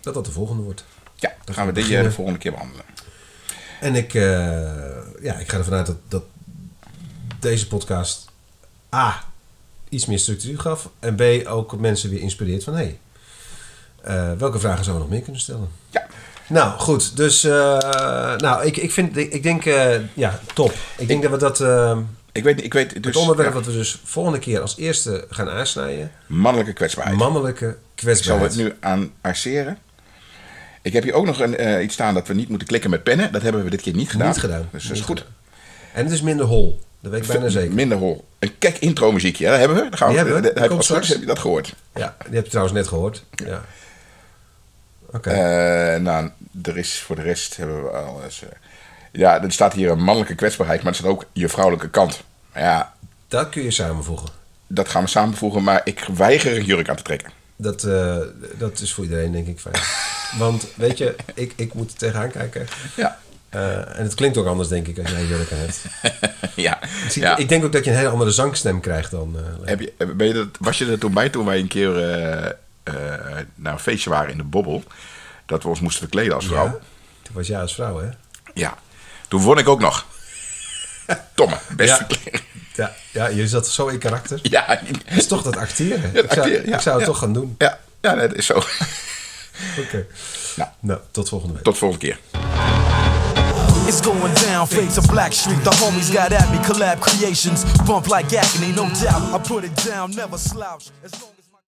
dat, 0.00 0.14
dat 0.14 0.24
de 0.24 0.32
volgende 0.32 0.62
wordt. 0.62 0.84
Ja, 1.14 1.34
dan 1.44 1.54
gaan 1.54 1.66
we 1.66 1.72
dit 1.72 1.86
de 1.86 2.12
volgende 2.12 2.38
keer 2.38 2.52
behandelen. 2.52 2.84
En 3.80 3.94
ik, 3.94 4.12
ja, 5.22 5.38
ik 5.38 5.48
ga 5.48 5.58
ervan 5.58 5.74
uit 5.74 5.86
dat, 5.86 5.96
dat 6.08 6.24
deze 7.38 7.66
podcast. 7.66 8.28
A. 8.94 9.24
iets 9.94 10.06
meer 10.06 10.18
structuur 10.18 10.60
gaf. 10.60 10.90
En 10.98 11.14
B. 11.14 11.22
ook 11.48 11.78
mensen 11.78 12.10
weer 12.10 12.20
inspireert 12.20 12.64
van 12.64 12.74
hé. 12.74 12.82
Hey, 12.82 12.98
uh, 14.32 14.38
welke 14.38 14.58
vragen 14.58 14.84
zouden 14.84 14.94
we 14.94 15.00
nog 15.00 15.08
meer 15.08 15.22
kunnen 15.22 15.40
stellen? 15.40 15.68
Ja. 15.90 16.06
Nou, 16.48 16.78
goed. 16.78 17.16
Dus, 17.16 17.44
uh, 17.44 17.52
nou, 18.36 18.64
ik, 18.64 18.76
ik, 18.76 18.92
vind, 18.92 19.16
ik, 19.16 19.32
ik 19.32 19.42
denk, 19.42 19.64
uh, 19.64 19.94
ja, 20.14 20.40
top. 20.54 20.74
Ik 20.96 21.08
denk 21.08 21.24
ik, 21.24 21.30
dat 21.30 21.58
we 21.58 21.64
dat... 21.64 21.98
ik 22.32 22.42
weet, 22.42 22.64
ik 22.64 22.72
weet 22.72 22.90
dus, 22.90 23.04
het 23.04 23.16
onderwerp 23.16 23.48
ja. 23.48 23.54
wat 23.54 23.66
we 23.66 23.72
dus 23.72 24.00
volgende 24.04 24.38
keer 24.38 24.60
als 24.60 24.76
eerste 24.76 25.26
gaan 25.30 25.50
aansnijden. 25.50 26.10
Mannelijke 26.26 26.72
kwetsbaarheid. 26.72 27.18
Mannelijke 27.18 27.76
kwetsbaarheid. 27.94 28.52
Zal 28.52 28.64
we 28.64 28.70
het 28.70 28.80
nu 28.80 28.88
aan 28.88 29.12
arceren? 29.20 29.78
Ik 30.82 30.92
heb 30.92 31.02
hier 31.02 31.14
ook 31.14 31.26
nog 31.26 31.40
een, 31.40 31.82
iets 31.82 31.94
staan 31.94 32.14
dat 32.14 32.28
we 32.28 32.34
niet 32.34 32.48
moeten 32.48 32.68
klikken 32.68 32.90
met 32.90 33.02
pennen. 33.02 33.32
Dat 33.32 33.42
hebben 33.42 33.64
we 33.64 33.70
dit 33.70 33.80
keer 33.80 33.94
niet 33.94 34.10
gedaan. 34.10 34.28
Niet 34.28 34.38
gedaan. 34.38 34.68
Dus 34.72 34.88
dat 34.88 34.96
is 34.96 35.02
goed. 35.02 35.24
En 35.94 36.04
het 36.04 36.12
is 36.12 36.20
minder 36.22 36.46
hol. 36.46 36.80
Dat 37.00 37.12
weet 37.12 37.22
ik 37.22 37.26
bijna 37.28 37.48
zeker. 37.48 37.74
Minder 37.74 37.98
hol. 37.98 38.24
Een 38.38 38.58
kijk 38.58 38.78
intro 38.78 39.12
muziekje, 39.12 39.46
hè? 39.46 39.56
hebben 39.56 39.76
we? 39.76 39.82
Dan 39.82 39.96
gaan 39.98 40.08
Die 40.08 40.16
hebben 40.16 40.34
we. 40.34 40.52
dat- 40.52 40.70
heb, 40.70 40.82
straks. 40.82 41.08
heb 41.08 41.20
je 41.20 41.26
dat 41.26 41.38
gehoord? 41.38 41.74
Ja, 41.94 42.16
die 42.26 42.34
heb 42.34 42.44
je 42.44 42.50
trouwens 42.50 42.76
net 42.76 42.88
gehoord. 42.88 43.24
Ja. 43.30 43.64
Oké. 45.12 45.30
Eh, 45.30 46.00
nou, 46.00 46.30
er 46.62 46.76
is 46.76 47.00
voor 47.00 47.16
de 47.16 47.22
rest 47.22 47.56
hebben 47.56 47.82
we 47.82 47.90
alles. 47.90 48.42
eh, 48.42 48.48
ja, 49.12 49.42
er 49.42 49.52
staat 49.52 49.72
hier 49.72 49.90
een 49.90 50.02
mannelijke 50.02 50.34
kwetsbaarheid, 50.34 50.82
maar 50.82 50.92
er 50.92 50.98
staat 50.98 51.10
ook 51.10 51.24
je 51.32 51.48
vrouwelijke 51.48 51.90
kant. 51.90 52.22
Ja, 52.54 52.92
dat 53.28 53.48
kun 53.48 53.62
je 53.62 53.70
samenvoegen. 53.70 54.28
dat 54.66 54.88
gaan 54.88 55.02
we 55.02 55.08
samenvoegen, 55.08 55.62
maar 55.62 55.80
ik 55.84 56.04
weiger 56.16 56.56
een 56.56 56.64
jurk 56.64 56.88
aan 56.88 56.96
te 56.96 57.02
trekken. 57.02 57.30
Dat, 57.56 57.84
eh, 57.84 58.16
dat 58.58 58.80
is 58.80 58.92
voor 58.92 59.04
iedereen 59.04 59.32
denk 59.32 59.46
ik 59.46 59.60
fijn. 59.60 59.74
Want 60.42 60.66
weet 60.76 60.98
je, 60.98 61.14
ik, 61.34 61.52
ik 61.56 61.74
moet 61.74 61.90
er 61.92 61.96
tegenaan 61.98 62.30
kijken. 62.30 62.66
Ja. 62.96 63.18
Eh, 63.54 63.98
en 63.98 64.02
het 64.02 64.14
klinkt 64.14 64.36
ook 64.36 64.46
anders 64.46 64.68
denk 64.68 64.86
ik 64.86 64.98
als 64.98 65.10
jij 65.10 65.20
aan 65.20 65.46
hebt. 65.48 65.84
ja. 66.54 66.82
Ik, 66.82 67.12
ja. 67.14 67.36
ik 67.36 67.48
denk 67.48 67.64
ook 67.64 67.72
dat 67.72 67.84
je 67.84 67.90
een 67.90 67.96
hele 67.96 68.08
andere 68.08 68.30
zangstem 68.30 68.80
krijgt 68.80 69.10
dan... 69.10 69.36
eh. 69.36 69.68
Heb 69.68 69.80
je, 69.80 69.92
ben 70.16 70.26
je 70.26 70.32
dat, 70.32 70.48
was 70.58 70.78
je 70.78 70.86
er 70.90 70.98
toen 70.98 71.14
bij 71.14 71.28
toen 71.28 71.44
wij 71.44 71.58
een 71.58 71.68
keer 71.68 71.98
eh, 71.98 72.46
eh, 72.82 72.94
naar 73.54 73.72
een 73.72 73.78
feestje 73.78 74.10
waren 74.10 74.30
in 74.30 74.36
de 74.36 74.44
Bobbel? 74.44 74.82
Dat 75.46 75.62
we 75.62 75.68
ons 75.68 75.80
moesten 75.80 76.00
verkleden 76.00 76.34
als 76.34 76.46
vrouw. 76.46 76.64
Ja? 76.64 76.70
Toen 77.22 77.34
was 77.34 77.46
jij 77.46 77.60
als 77.60 77.74
vrouw, 77.74 78.00
hè? 78.00 78.08
Ja. 78.54 78.78
Toen 79.28 79.42
won 79.42 79.58
ik 79.58 79.68
ook 79.68 79.80
nog. 79.80 80.06
Tomme, 81.34 81.56
best 81.76 82.04
Ja. 82.24 82.42
Ja, 82.74 82.94
ja, 83.12 83.26
je 83.26 83.48
zat 83.48 83.68
zo 83.68 83.86
in 83.86 83.98
karakter. 83.98 84.38
Ja, 84.42 84.66
Dat 84.66 85.16
is 85.16 85.26
toch 85.26 85.42
dat 85.42 85.56
acteren. 85.56 86.10
Ja, 86.12 86.22
ik 86.22 86.32
zou, 86.32 86.40
acteren, 86.40 86.68
ja, 86.68 86.74
ik 86.76 86.82
zou 86.82 86.96
het 86.96 87.06
toch 87.06 87.18
gaan 87.18 87.32
doen. 87.32 87.54
ja, 87.58 87.78
ja 88.00 88.14
nee, 88.14 88.28
dat 88.28 88.36
is 88.36 88.46
zo. 88.46 88.54
Oké. 89.82 90.06
Nou. 90.56 90.70
Nou, 90.80 91.00
tot 91.10 91.28
volgende 91.28 91.54
week. 91.54 91.64
Tot 91.64 91.78
volgende 91.78 92.06
keer. 92.06 92.18
It's 93.86 94.00
going 94.00 94.34
down, 94.34 94.66
face 94.66 94.96
of 94.96 95.06
Black 95.08 95.32
Street. 95.32 95.62
The 95.62 95.70
homies 95.70 96.12
got 96.12 96.32
at 96.32 96.50
me, 96.50 96.58
collab 96.58 97.00
creations. 97.00 97.64
Bump 97.86 98.08
like 98.08 98.32
agony, 98.32 98.72
no 98.72 98.88
doubt. 98.88 99.22
I 99.34 99.38
put 99.38 99.64
it 99.64 99.76
down, 99.76 100.12
never 100.12 100.38
slouch. 100.38 100.90